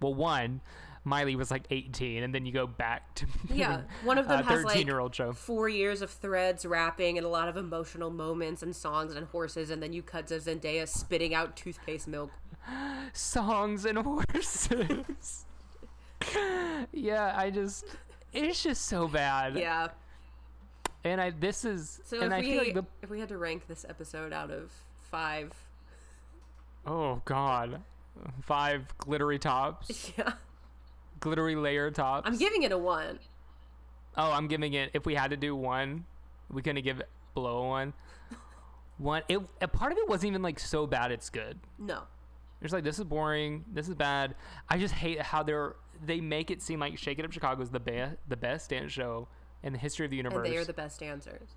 Well, 0.00 0.14
one, 0.14 0.60
Miley 1.02 1.34
was 1.34 1.50
like 1.50 1.64
18, 1.70 2.22
and 2.22 2.32
then 2.34 2.46
you 2.46 2.52
go 2.52 2.66
back 2.66 3.14
to 3.16 3.26
Yeah. 3.52 3.82
One 4.04 4.18
of 4.18 4.28
them 4.28 4.40
a 4.40 4.42
has 4.44 4.62
13 4.62 4.64
like 4.64 4.86
year 4.86 5.00
old 5.00 5.14
show. 5.14 5.32
four 5.32 5.68
years 5.68 6.02
of 6.02 6.10
threads 6.10 6.64
rapping 6.64 7.16
and 7.18 7.26
a 7.26 7.30
lot 7.30 7.48
of 7.48 7.56
emotional 7.56 8.10
moments 8.10 8.62
and 8.62 8.76
songs 8.76 9.16
and 9.16 9.26
horses 9.26 9.70
and 9.70 9.82
then 9.82 9.92
you 9.92 10.02
cut 10.02 10.26
to 10.28 10.34
Zendaya 10.34 10.86
spitting 10.86 11.34
out 11.34 11.56
toothpaste 11.56 12.06
milk. 12.06 12.30
Songs 13.14 13.86
and 13.86 13.98
horses. 13.98 15.46
yeah, 16.92 17.32
I 17.34 17.50
just. 17.50 17.86
It's 18.32 18.62
just 18.62 18.84
so 18.84 19.08
bad. 19.08 19.56
Yeah. 19.56 19.88
And 21.12 21.20
I 21.20 21.30
this 21.30 21.64
is 21.64 22.00
So 22.04 22.20
and 22.20 22.26
if 22.26 22.32
I 22.32 22.40
we 22.40 22.46
feel 22.46 22.58
like 22.58 22.74
the 22.74 22.86
if 23.02 23.10
we 23.10 23.20
had 23.20 23.28
to 23.30 23.38
rank 23.38 23.66
this 23.66 23.84
episode 23.88 24.32
out 24.32 24.50
of 24.50 24.72
five, 25.10 25.52
oh 26.86 27.22
god, 27.24 27.82
five 28.42 28.96
glittery 28.98 29.38
tops, 29.38 30.12
yeah, 30.18 30.32
glittery 31.20 31.56
layer 31.56 31.90
tops. 31.90 32.28
I'm 32.28 32.36
giving 32.36 32.62
it 32.62 32.72
a 32.72 32.78
one. 32.78 33.18
Oh, 34.16 34.32
I'm 34.32 34.48
giving 34.48 34.74
it. 34.74 34.90
If 34.94 35.06
we 35.06 35.14
had 35.14 35.30
to 35.30 35.36
do 35.36 35.54
one, 35.54 36.04
we 36.50 36.62
couldn't 36.62 36.82
give 36.82 37.00
it 37.00 37.08
below 37.34 37.58
a 37.58 37.68
one. 37.68 37.92
One. 38.98 39.22
It 39.28 39.40
a 39.60 39.68
part 39.68 39.92
of 39.92 39.98
it 39.98 40.08
wasn't 40.08 40.30
even 40.30 40.42
like 40.42 40.58
so 40.58 40.84
bad. 40.84 41.12
It's 41.12 41.30
good. 41.30 41.60
No. 41.78 42.02
It's 42.60 42.72
like 42.72 42.82
this 42.82 42.98
is 42.98 43.04
boring. 43.04 43.64
This 43.72 43.88
is 43.88 43.94
bad. 43.94 44.34
I 44.68 44.76
just 44.76 44.92
hate 44.92 45.22
how 45.22 45.44
they're 45.44 45.76
they 46.04 46.20
make 46.20 46.50
it 46.50 46.62
seem 46.62 46.80
like 46.80 46.98
Shake 46.98 47.20
It 47.20 47.24
Up 47.24 47.30
Chicago 47.30 47.62
is 47.62 47.70
the 47.70 47.78
best 47.78 48.16
the 48.28 48.36
best 48.36 48.70
dance 48.70 48.90
show 48.90 49.28
in 49.62 49.72
the 49.72 49.78
history 49.78 50.04
of 50.04 50.10
the 50.10 50.16
universe. 50.16 50.44
And 50.46 50.54
they 50.54 50.58
are 50.58 50.64
the 50.64 50.72
best 50.72 51.00
dancers. 51.00 51.48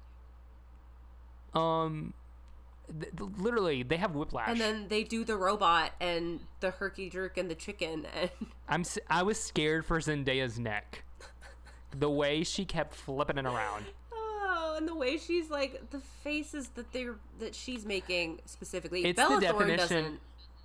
um, 1.54 2.14
th- 2.99 3.12
literally 3.38 3.84
they 3.84 3.97
have 3.97 4.16
whiplash. 4.16 4.49
And 4.49 4.60
then 4.60 4.88
they 4.88 5.04
do 5.04 5.24
the 5.24 5.36
robot 5.36 5.91
and 5.99 6.39
the 6.60 6.72
herky 6.72 7.10
jerk 7.10 7.38
and 7.38 7.49
the 7.49 7.56
chicken 7.56 8.06
and 8.20 8.30
I'm 8.70 8.82
s- 8.82 8.99
I 9.10 9.24
was 9.24 9.39
scared 9.41 9.86
for 9.86 9.99
Zendaya's 9.99 10.58
neck. 10.60 11.04
The 11.97 12.10
way 12.10 12.43
she 12.43 12.64
kept 12.66 12.95
flipping 12.95 13.38
it 13.38 13.45
around. 13.45 13.86
oh, 14.14 14.76
and 14.78 14.88
the 14.88 14.95
way 14.95 15.18
she's 15.18 15.49
like 15.49 15.89
the 15.91 15.99
faces 16.24 16.70
that 16.76 16.91
they're 16.93 17.16
that 17.39 17.54
she's 17.54 17.86
making 17.86 18.39
specifically. 18.45 19.04
It's 19.06 19.18
Bella 19.18 19.39
the 19.39 19.47
Thorne 19.47 19.68
definition- 19.68 20.04
doesn't 20.04 20.20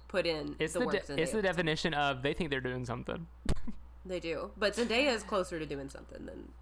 put 0.09 0.24
in 0.24 0.55
It's 0.61 0.72
the, 0.74 0.78
the, 0.80 0.87
de- 0.87 1.20
it's 1.20 1.32
the 1.32 1.43
definition 1.43 1.93
of 1.95 2.22
they 2.22 2.32
think 2.32 2.51
they're 2.51 2.61
doing 2.61 2.84
something. 2.87 3.26
They 4.09 4.20
do, 4.20 4.53
but 4.57 4.74
Zendaya 4.76 5.12
is 5.12 5.24
closer 5.24 5.59
to 5.59 5.66
doing 5.66 5.89
something 5.89 6.26
than 6.26 6.53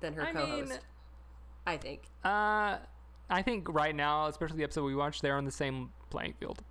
than 0.00 0.14
her 0.14 0.22
I 0.22 0.32
co-host. 0.32 0.70
mean- 0.70 0.78
I 1.66 1.76
think. 1.78 2.02
Uh, 2.22 2.76
I 3.30 3.42
think 3.42 3.68
right 3.72 3.94
now, 3.94 4.26
especially 4.26 4.58
the 4.58 4.64
episode 4.64 4.84
we 4.84 4.94
watched, 4.94 5.22
they're 5.22 5.36
on 5.36 5.46
the 5.46 5.50
same 5.50 5.90
playing 6.10 6.34
field. 6.34 6.62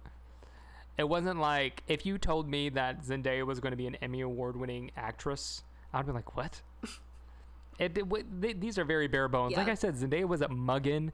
It 0.98 1.10
wasn't 1.10 1.40
like 1.40 1.82
if 1.88 2.06
you 2.06 2.20
told 2.20 2.48
me 2.48 2.70
that 2.70 3.04
Zendaya 3.04 3.44
was 3.46 3.60
going 3.60 3.72
to 3.72 3.78
be 3.78 3.88
an 3.88 3.96
Emmy 3.96 4.22
award-winning 4.22 4.92
actress, 4.96 5.64
I'd 5.92 6.06
be 6.06 6.12
like, 6.12 6.38
"What?" 6.38 6.62
it, 7.80 7.98
it 7.98 8.08
w- 8.08 8.24
th- 8.42 8.58
these 8.60 8.78
are 8.78 8.86
very 8.86 9.08
bare 9.08 9.28
bones. 9.28 9.58
Like 9.58 9.68
I 9.70 9.74
said, 9.74 9.96
Zendaya 9.96 10.26
was 10.28 10.42
a 10.42 10.50
mugging 10.50 11.12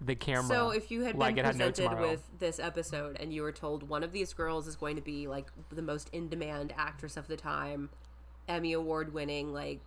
the 0.00 0.14
camera. 0.14 0.44
So 0.44 0.70
if 0.70 0.90
you 0.90 1.02
had 1.04 1.16
like 1.16 1.36
been 1.36 1.46
it 1.46 1.48
had 1.48 1.56
no 1.56 1.68
presented 1.70 2.00
with 2.00 2.28
this 2.38 2.58
episode 2.58 3.16
and 3.18 3.32
you 3.32 3.40
were 3.42 3.52
told 3.52 3.88
one 3.88 4.02
of 4.02 4.12
these 4.12 4.34
girls 4.34 4.66
is 4.66 4.76
going 4.76 4.96
to 4.96 5.02
be 5.02 5.26
like 5.26 5.46
the 5.70 5.80
most 5.82 6.10
in-demand 6.12 6.74
actress 6.76 7.16
of 7.16 7.26
the 7.26 7.36
time, 7.36 7.88
Emmy 8.48 8.74
award-winning, 8.74 9.54
like 9.54 9.80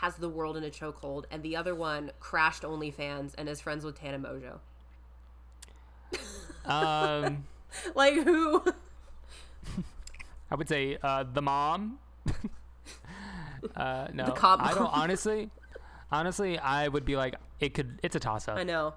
has 0.00 0.16
the 0.16 0.28
world 0.28 0.56
in 0.56 0.64
a 0.64 0.70
chokehold, 0.70 1.24
and 1.30 1.42
the 1.42 1.56
other 1.56 1.74
one 1.74 2.10
crashed 2.20 2.62
OnlyFans 2.62 3.34
and 3.38 3.48
is 3.48 3.60
friends 3.60 3.84
with 3.84 3.98
Tana 3.98 4.18
Mongeau, 4.18 4.58
um, 6.70 7.44
like 7.94 8.14
who? 8.14 8.62
I 10.50 10.54
would 10.54 10.68
say 10.68 10.98
uh, 11.02 11.24
the 11.32 11.42
mom. 11.42 11.98
uh, 13.76 14.08
no, 14.12 14.26
the 14.26 14.32
cop 14.32 14.60
I 14.62 14.74
don't 14.74 14.92
honestly. 14.92 15.50
Honestly, 16.12 16.56
I 16.58 16.86
would 16.86 17.04
be 17.04 17.16
like, 17.16 17.34
it 17.58 17.74
could. 17.74 17.98
It's 18.02 18.14
a 18.14 18.20
toss-up. 18.20 18.56
I 18.56 18.62
know, 18.62 18.94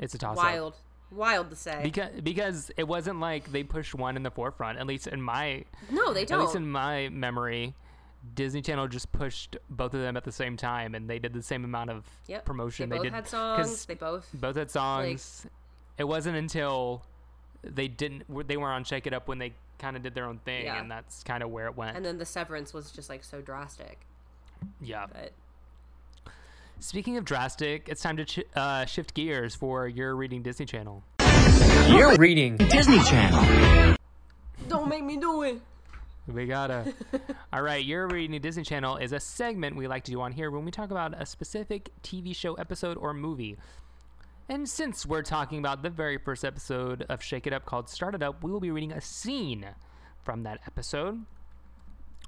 It's 0.00 0.14
a 0.14 0.18
toss-up. 0.18 0.42
wild, 0.42 0.76
wild 1.10 1.50
to 1.50 1.56
say. 1.56 1.80
because 1.82 2.20
because 2.22 2.70
it 2.76 2.88
wasn't 2.88 3.20
like 3.20 3.52
they 3.52 3.64
pushed 3.64 3.94
one 3.94 4.16
in 4.16 4.22
the 4.22 4.30
forefront 4.30 4.78
at 4.78 4.86
least 4.86 5.08
in 5.08 5.20
my 5.20 5.64
no, 5.90 6.14
they 6.14 6.24
don't. 6.24 6.38
At 6.38 6.44
least 6.44 6.56
in 6.56 6.70
my 6.70 7.08
memory 7.10 7.74
disney 8.34 8.62
channel 8.62 8.86
just 8.88 9.10
pushed 9.12 9.56
both 9.70 9.94
of 9.94 10.00
them 10.00 10.16
at 10.16 10.24
the 10.24 10.32
same 10.32 10.56
time 10.56 10.94
and 10.94 11.08
they 11.08 11.18
did 11.18 11.32
the 11.32 11.42
same 11.42 11.64
amount 11.64 11.90
of 11.90 12.04
Yep. 12.26 12.44
promotion 12.44 12.88
They 12.88 12.96
both 12.96 13.02
did 13.04 13.12
had 13.12 13.24
'cause 13.24 13.30
songs. 13.30 13.86
They 13.86 13.94
both. 13.94 14.28
both 14.34 14.56
had 14.56 14.70
songs 14.70 15.46
it 15.96 16.04
wasn't 16.04 16.36
until 16.36 17.02
they 17.62 17.88
didn't 17.88 18.24
they 18.48 18.56
were 18.56 18.68
on 18.68 18.84
shake 18.84 19.06
it 19.06 19.12
up 19.12 19.26
when 19.28 19.38
they 19.38 19.52
kind 19.78 19.96
of 19.96 20.02
did 20.02 20.14
their 20.14 20.24
own 20.26 20.38
thing 20.38 20.64
Yeah. 20.64 20.80
and 20.80 20.90
that's 20.90 21.22
kind 21.22 21.42
of 21.42 21.50
where 21.50 21.66
it 21.66 21.76
went 21.76 21.96
And 21.96 22.04
then 22.04 22.18
the 22.18 22.26
severance 22.26 22.72
was 22.74 22.90
just 22.92 23.08
like 23.08 23.22
so 23.24 23.40
drastic. 23.40 23.98
yeah 24.80 25.06
But 25.12 25.32
speaking 26.80 27.16
of 27.16 27.24
drastic 27.24 27.88
it's 27.88 28.02
time 28.02 28.16
to 28.16 28.24
ch- 28.24 28.44
uh, 28.54 28.84
shift 28.86 29.14
gears 29.14 29.54
for 29.54 29.86
your 29.88 30.14
reading 30.16 30.42
disney 30.42 30.66
channel 30.66 31.02
You're 31.88 32.16
reading 32.16 32.56
Disney 32.56 33.02
Channel. 33.04 33.96
don't 34.68 34.88
make 34.88 35.02
me 35.02 35.16
do 35.16 35.42
it. 35.42 35.60
We 36.28 36.44
gotta. 36.44 36.92
All 37.54 37.62
right, 37.62 37.82
you're 37.82 38.06
reading 38.06 38.38
Disney 38.40 38.62
Channel 38.62 38.98
is 38.98 39.12
a 39.12 39.20
segment 39.20 39.76
we 39.76 39.86
like 39.86 40.04
to 40.04 40.10
do 40.10 40.20
on 40.20 40.30
here 40.30 40.50
when 40.50 40.62
we 40.62 40.70
talk 40.70 40.90
about 40.90 41.14
a 41.18 41.24
specific 41.24 41.90
TV 42.02 42.36
show, 42.36 42.52
episode, 42.54 42.98
or 42.98 43.14
movie. 43.14 43.56
And 44.50 44.68
since 44.68 45.06
we're 45.06 45.22
talking 45.22 45.58
about 45.58 45.82
the 45.82 45.88
very 45.88 46.18
first 46.18 46.44
episode 46.44 47.06
of 47.08 47.22
Shake 47.22 47.46
It 47.46 47.54
Up 47.54 47.64
called 47.64 47.88
Start 47.88 48.14
It 48.14 48.22
Up, 48.22 48.42
we 48.44 48.50
will 48.50 48.60
be 48.60 48.70
reading 48.70 48.92
a 48.92 49.00
scene 49.00 49.66
from 50.22 50.42
that 50.42 50.60
episode. 50.66 51.24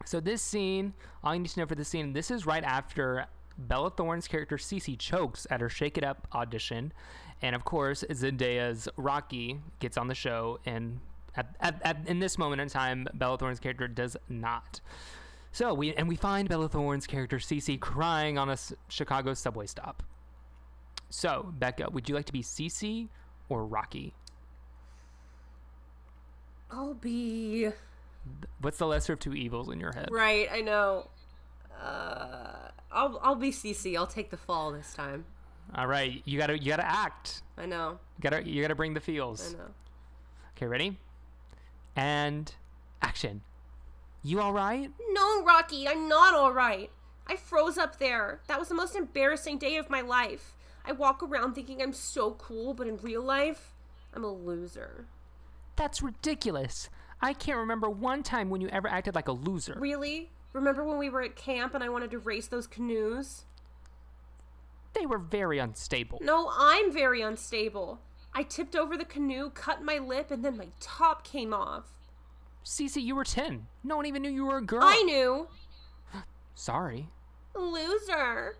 So 0.06 0.18
this 0.18 0.40
scene, 0.40 0.94
all 1.22 1.34
you 1.34 1.40
need 1.40 1.48
to 1.50 1.60
know 1.60 1.66
for 1.66 1.74
this 1.74 1.88
scene, 1.88 2.14
this 2.14 2.30
is 2.30 2.46
right 2.46 2.64
after 2.64 3.26
Bella 3.58 3.90
Thorne's 3.90 4.26
character 4.26 4.56
Cece 4.56 4.98
chokes 4.98 5.46
at 5.50 5.60
her 5.60 5.68
Shake 5.68 5.98
It 5.98 6.04
Up 6.04 6.26
audition, 6.32 6.94
and 7.42 7.54
of 7.54 7.64
course 7.64 8.02
Zendaya's 8.10 8.88
Rocky 8.96 9.60
gets 9.78 9.98
on 9.98 10.08
the 10.08 10.14
show, 10.14 10.58
and 10.64 11.00
at, 11.36 11.54
at, 11.60 11.80
at 11.84 11.96
in 12.06 12.18
this 12.20 12.36
moment 12.38 12.60
in 12.60 12.68
time, 12.68 13.06
Bella 13.14 13.38
Thorne's 13.38 13.60
character 13.60 13.86
does 13.88 14.16
not. 14.28 14.80
So 15.52 15.74
we 15.74 15.94
and 15.94 16.08
we 16.08 16.16
find 16.16 16.48
Bella 16.48 16.68
Thorne's 16.68 17.06
character 17.06 17.38
Cece 17.38 17.78
crying 17.80 18.38
on 18.38 18.48
a 18.48 18.52
s- 18.52 18.72
Chicago 18.88 19.34
subway 19.34 19.66
stop. 19.66 20.02
So, 21.08 21.52
Becca, 21.58 21.90
would 21.90 22.08
you 22.08 22.14
like 22.14 22.26
to 22.26 22.32
be 22.32 22.42
Cece 22.42 23.08
or 23.48 23.64
Rocky? 23.66 24.14
I'll 26.70 26.94
be 26.94 27.70
What's 28.60 28.78
the 28.78 28.86
lesser 28.86 29.14
of 29.14 29.18
two 29.18 29.34
evils 29.34 29.68
in 29.70 29.80
your 29.80 29.92
head? 29.92 30.08
right. 30.12 30.48
I 30.52 30.60
know. 30.60 31.08
Uh, 31.82 32.68
I'll 32.92 33.18
I'll 33.22 33.34
be 33.34 33.50
CC. 33.50 33.96
I'll 33.96 34.06
take 34.06 34.30
the 34.30 34.36
fall 34.36 34.70
this 34.72 34.92
time. 34.94 35.24
All 35.74 35.86
right, 35.86 36.20
you 36.24 36.38
gotta 36.38 36.58
you 36.58 36.68
gotta 36.68 36.86
act. 36.86 37.42
I 37.56 37.66
know. 37.66 37.98
You 38.18 38.22
gotta 38.30 38.48
you 38.48 38.60
gotta 38.62 38.74
bring 38.74 38.94
the 38.94 39.00
feels. 39.00 39.54
I 39.54 39.58
know. 39.58 39.64
Okay, 40.56 40.66
ready? 40.66 40.98
And 41.96 42.54
action. 43.02 43.42
You 44.22 44.40
all 44.40 44.52
right? 44.52 44.90
No, 45.10 45.42
Rocky, 45.42 45.88
I'm 45.88 46.08
not 46.08 46.34
all 46.34 46.52
right. 46.52 46.90
I 47.26 47.36
froze 47.36 47.78
up 47.78 47.98
there. 47.98 48.40
That 48.48 48.58
was 48.58 48.68
the 48.68 48.74
most 48.74 48.96
embarrassing 48.96 49.58
day 49.58 49.76
of 49.76 49.88
my 49.88 50.00
life. 50.00 50.54
I 50.84 50.92
walk 50.92 51.22
around 51.22 51.54
thinking 51.54 51.80
I'm 51.80 51.92
so 51.92 52.32
cool, 52.32 52.74
but 52.74 52.86
in 52.86 52.96
real 52.98 53.22
life, 53.22 53.74
I'm 54.12 54.24
a 54.24 54.32
loser. 54.32 55.06
That's 55.76 56.02
ridiculous. 56.02 56.90
I 57.22 57.32
can't 57.32 57.58
remember 57.58 57.88
one 57.88 58.22
time 58.22 58.50
when 58.50 58.60
you 58.60 58.68
ever 58.68 58.88
acted 58.88 59.14
like 59.14 59.28
a 59.28 59.32
loser. 59.32 59.76
Really? 59.78 60.30
Remember 60.52 60.84
when 60.84 60.98
we 60.98 61.10
were 61.10 61.22
at 61.22 61.36
camp 61.36 61.74
and 61.74 61.84
I 61.84 61.88
wanted 61.88 62.10
to 62.10 62.18
race 62.18 62.48
those 62.48 62.66
canoes? 62.66 63.44
They 64.94 65.06
were 65.06 65.18
very 65.18 65.58
unstable. 65.58 66.18
No, 66.20 66.50
I'm 66.52 66.92
very 66.92 67.22
unstable. 67.22 68.00
I 68.32 68.42
tipped 68.44 68.76
over 68.76 68.96
the 68.96 69.04
canoe, 69.04 69.50
cut 69.50 69.82
my 69.82 69.98
lip, 69.98 70.30
and 70.30 70.44
then 70.44 70.56
my 70.56 70.68
top 70.78 71.24
came 71.24 71.52
off. 71.52 71.92
Cece, 72.64 73.02
you 73.02 73.14
were 73.16 73.24
10. 73.24 73.66
No 73.82 73.96
one 73.96 74.06
even 74.06 74.22
knew 74.22 74.30
you 74.30 74.46
were 74.46 74.58
a 74.58 74.62
girl. 74.62 74.82
I 74.82 75.02
knew. 75.02 75.48
Sorry. 76.54 77.08
Loser. 77.54 78.56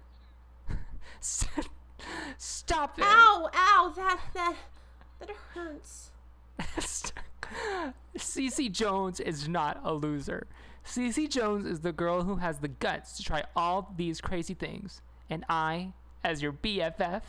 Stop 2.38 2.98
it. 2.98 3.04
Ow, 3.04 3.50
ow, 3.54 3.92
that, 3.94 4.20
that, 4.34 4.56
that 5.20 5.30
hurts. 5.54 6.10
Cece 8.16 8.72
Jones 8.72 9.20
is 9.20 9.48
not 9.48 9.80
a 9.84 9.92
loser. 9.92 10.46
Cece 10.84 11.28
Jones 11.28 11.66
is 11.66 11.80
the 11.80 11.92
girl 11.92 12.22
who 12.24 12.36
has 12.36 12.58
the 12.58 12.68
guts 12.68 13.16
to 13.16 13.22
try 13.22 13.44
all 13.54 13.92
these 13.96 14.20
crazy 14.20 14.54
things. 14.54 15.02
And 15.28 15.44
I, 15.48 15.92
as 16.24 16.42
your 16.42 16.52
BFF, 16.52 17.22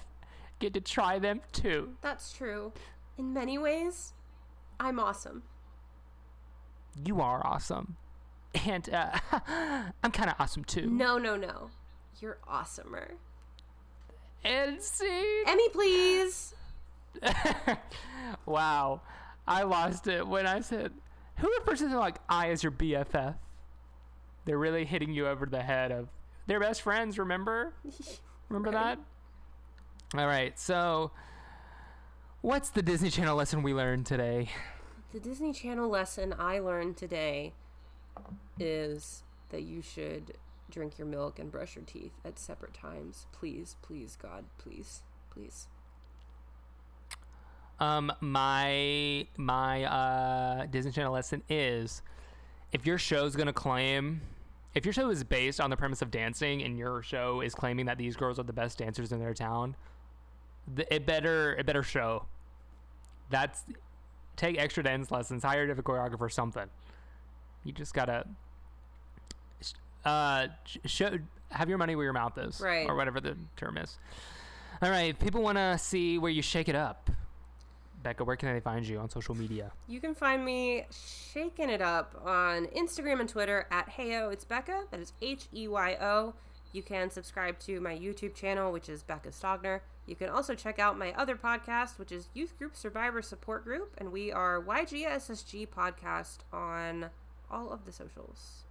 get 0.62 0.74
to 0.76 0.82
try 0.82 1.20
them 1.20 1.41
too. 1.51 1.89
That's 2.01 2.32
true. 2.32 2.72
In 3.18 3.34
many 3.34 3.57
ways, 3.57 4.14
I'm 4.80 4.99
awesome. 4.99 5.43
You 7.03 7.22
are 7.22 7.45
awesome. 7.45 7.97
And 8.66 8.89
uh, 8.93 9.18
I'm 10.03 10.12
kind 10.12 10.30
of 10.30 10.36
awesome 10.39 10.64
too. 10.64 10.88
No, 10.88 11.18
no, 11.18 11.36
no. 11.36 11.70
You're 12.20 12.38
awesomer. 12.49 13.12
And 14.43 14.82
see? 14.82 15.43
Emmy, 15.47 15.70
please. 15.70 16.53
wow. 18.45 19.01
I 19.47 19.64
lost 19.64 20.07
it 20.07 20.28
when 20.28 20.47
I 20.47 20.62
said, 20.62 20.93
who 21.38 21.51
refers 21.59 21.80
to 21.80 21.97
like 21.97 22.18
I 22.30 22.49
as 22.49 22.64
your 22.64 22.72
BFF? 22.72 23.36
They're 24.45 24.57
really 24.57 24.86
hitting 24.86 25.14
you 25.14 25.28
over 25.28 25.45
the 25.45 25.62
head 25.62 25.91
of 25.91 26.09
they're 26.47 26.59
best 26.59 26.82
friends, 26.82 27.18
remember? 27.20 27.74
Remember 28.49 28.72
that? 28.72 28.99
All 30.18 30.28
right, 30.28 30.59
so 30.59 31.12
what's 32.41 32.70
the 32.70 32.82
Disney 32.82 33.09
Channel 33.09 33.38
lesson 33.38 33.64
we 33.64 33.74
learned 33.74 34.05
today? 34.05 34.49
The 35.14 35.22
Disney 35.22 35.53
Channel 35.53 35.88
lesson 35.88 36.36
I 36.38 36.59
learned 36.59 36.97
today 36.97 37.53
is 38.59 39.24
that 39.51 39.62
you 39.62 39.82
should 39.82 40.34
drink 40.70 40.97
your 40.97 41.07
milk 41.07 41.39
and 41.39 41.49
brush 41.49 41.78
your 41.78 41.86
teeth 41.86 42.12
at 42.26 42.38
separate 42.38 42.74
times. 42.74 43.26
Please, 43.32 43.78
please, 43.82 44.18
God, 44.22 44.43
please, 44.57 45.01
please. 45.30 45.68
Um, 47.80 48.12
my 48.20 49.28
my 49.38 49.86
uh, 49.86 50.66
Disney 50.66 50.91
Channel 50.91 51.14
lesson 51.14 51.41
is 51.47 52.01
if 52.74 52.86
your 52.86 52.97
show's 52.97 53.38
gonna 53.38 53.53
claim 53.53 54.20
if 54.74 54.86
your 54.86 54.93
show 54.93 55.09
is 55.09 55.24
based 55.24 55.62
on 55.62 55.70
the 55.70 55.78
premise 55.78 56.01
of 56.01 56.12
dancing 56.12 56.64
and 56.64 56.78
your 56.78 57.01
show 57.01 57.41
is 57.41 57.55
claiming 57.55 57.86
that 57.86 57.97
these 57.97 58.16
girls 58.18 58.39
are 58.39 58.43
the 58.43 58.53
best 58.53 58.78
dancers 58.78 59.12
in 59.12 59.20
their 59.20 59.34
town, 59.34 59.76
th- 60.76 60.88
it 60.91 61.05
better 61.05 61.55
it 61.57 61.66
better 61.66 61.84
show. 61.84 62.26
That's 63.30 63.64
take 64.36 64.57
extra 64.57 64.84
dance 64.84 65.12
lessons, 65.12 65.43
hire 65.43 65.64
a 65.64 65.68
different 65.68 65.86
choreographer, 65.88 66.32
something. 66.32 66.68
You 67.64 67.72
just 67.72 67.93
gotta 67.93 68.26
uh 70.05 70.47
show 70.86 71.18
have 71.51 71.70
your 71.70 71.78
money 71.78 71.95
where 71.95 72.05
your 72.05 72.14
mouth 72.14 72.38
is, 72.38 72.59
Right. 72.62 72.88
or 72.89 72.95
whatever 72.95 73.20
the 73.20 73.36
term 73.57 73.78
is. 73.78 73.97
All 74.82 74.89
right, 74.89 75.18
people 75.20 75.41
want 75.43 75.57
to 75.57 75.78
see 75.78 76.18
where 76.18 76.32
you 76.32 76.41
shake 76.41 76.70
it 76.70 76.76
up. 76.76 77.09
Becca, 78.01 78.24
where 78.24 78.36
can 78.36 78.51
they 78.51 78.59
find 78.62 78.88
you 78.88 78.97
on 78.97 79.09
social 79.12 79.36
media? 79.36 79.72
You 79.88 79.99
can 79.99 80.16
find 80.16 80.43
me 80.43 80.86
shaking 80.91 81.70
it 81.70 81.82
up 81.84 82.20
on 82.26 82.66
Instagram 82.68 83.20
and 83.20 83.30
Twitter 83.30 83.68
at 83.70 83.89
Heyo. 83.91 84.34
It's 84.34 84.43
Becca. 84.43 84.86
That 84.89 84.99
is 84.99 85.14
H 85.22 85.45
E 85.53 85.68
Y 85.68 85.97
O. 86.01 86.34
You 86.74 86.82
can 86.82 87.12
subscribe 87.12 87.59
to 87.59 87.80
my 87.80 87.95
YouTube 87.95 88.34
channel, 88.34 88.72
which 88.72 88.89
is 88.89 89.03
Becca 89.03 89.30
Stogner. 89.30 89.82
You 90.06 90.16
can 90.16 90.30
also 90.30 90.56
check 90.56 90.80
out 90.80 90.97
my 90.97 91.14
other 91.14 91.36
podcast, 91.36 91.99
which 91.99 92.12
is 92.12 92.30
Youth 92.34 92.58
Group 92.58 92.76
Survivor 92.76 93.22
Support 93.22 93.64
Group, 93.64 93.93
and 93.97 94.12
we 94.12 94.32
are 94.32 94.62
YGSSG 94.62 95.68
Podcast 95.70 96.39
on 96.52 97.10
all 97.49 97.72
of 97.72 97.86
the 97.86 97.91
socials. 97.91 98.64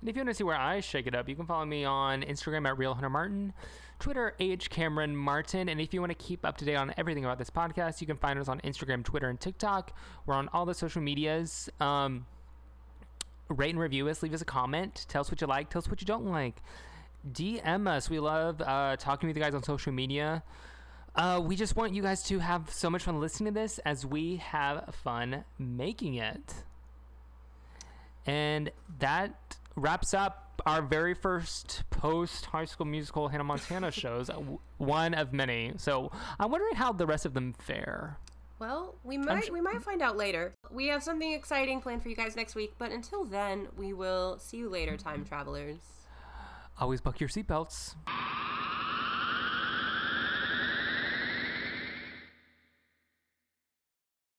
And 0.00 0.08
if 0.08 0.16
you 0.16 0.20
want 0.20 0.30
to 0.30 0.34
see 0.34 0.44
where 0.44 0.58
I 0.58 0.80
shake 0.80 1.06
it 1.06 1.14
up, 1.14 1.28
you 1.28 1.36
can 1.36 1.46
follow 1.46 1.64
me 1.64 1.84
on 1.84 2.22
Instagram 2.22 2.66
at 2.66 2.76
Real 2.76 2.94
Hunter 2.94 3.08
Martin, 3.08 3.52
Twitter 4.00 4.34
H 4.40 4.68
Cameron 4.68 5.16
Martin, 5.16 5.68
and 5.68 5.80
if 5.80 5.94
you 5.94 6.00
want 6.00 6.10
to 6.10 6.18
keep 6.18 6.44
up 6.44 6.56
to 6.56 6.64
date 6.64 6.74
on 6.74 6.92
everything 6.96 7.24
about 7.24 7.38
this 7.38 7.50
podcast, 7.50 8.00
you 8.00 8.06
can 8.08 8.16
find 8.16 8.38
us 8.38 8.48
on 8.48 8.60
Instagram, 8.62 9.04
Twitter, 9.04 9.28
and 9.28 9.38
TikTok. 9.38 9.96
We're 10.26 10.34
on 10.34 10.48
all 10.52 10.66
the 10.66 10.74
social 10.74 11.00
medias. 11.00 11.70
Um, 11.78 12.26
rate 13.48 13.70
and 13.70 13.78
review 13.78 14.08
us, 14.08 14.22
leave 14.22 14.34
us 14.34 14.42
a 14.42 14.46
comment, 14.46 15.06
tell 15.08 15.20
us 15.20 15.30
what 15.30 15.40
you 15.40 15.46
like, 15.46 15.70
tell 15.70 15.78
us 15.78 15.88
what 15.88 16.00
you 16.00 16.06
don't 16.06 16.26
like. 16.26 16.62
DM 17.30 17.88
us. 17.88 18.10
We 18.10 18.18
love 18.20 18.60
uh, 18.60 18.96
talking 18.98 19.28
with 19.28 19.36
you 19.36 19.42
guys 19.42 19.54
on 19.54 19.62
social 19.62 19.92
media. 19.92 20.42
Uh, 21.14 21.40
we 21.44 21.56
just 21.56 21.76
want 21.76 21.92
you 21.92 22.02
guys 22.02 22.22
to 22.24 22.38
have 22.38 22.70
so 22.70 22.88
much 22.88 23.02
fun 23.04 23.20
listening 23.20 23.52
to 23.52 23.60
this 23.60 23.78
as 23.80 24.06
we 24.06 24.36
have 24.36 24.94
fun 25.02 25.44
making 25.58 26.14
it. 26.14 26.54
And 28.26 28.70
that 28.98 29.56
wraps 29.76 30.14
up 30.14 30.62
our 30.64 30.80
very 30.80 31.14
first 31.14 31.82
post 31.90 32.46
High 32.46 32.64
School 32.64 32.86
Musical 32.86 33.28
Hannah 33.28 33.44
Montana 33.44 33.90
shows, 33.90 34.30
one 34.78 35.14
of 35.14 35.32
many. 35.32 35.72
So 35.76 36.10
I'm 36.38 36.50
wondering 36.50 36.76
how 36.76 36.92
the 36.92 37.06
rest 37.06 37.26
of 37.26 37.34
them 37.34 37.52
fare. 37.52 38.16
Well, 38.58 38.94
we 39.02 39.18
might 39.18 39.46
sh- 39.46 39.50
we 39.50 39.60
might 39.60 39.82
find 39.82 40.02
out 40.02 40.16
later. 40.16 40.54
We 40.70 40.86
have 40.86 41.02
something 41.02 41.32
exciting 41.32 41.80
planned 41.80 42.02
for 42.02 42.08
you 42.08 42.14
guys 42.14 42.36
next 42.36 42.54
week, 42.54 42.74
but 42.78 42.92
until 42.92 43.24
then, 43.24 43.66
we 43.76 43.92
will 43.92 44.38
see 44.38 44.58
you 44.58 44.68
later, 44.68 44.96
time 44.96 45.24
travelers. 45.24 45.78
Always 46.78 47.00
buck 47.00 47.20
your 47.20 47.28
seatbelts. 47.28 47.94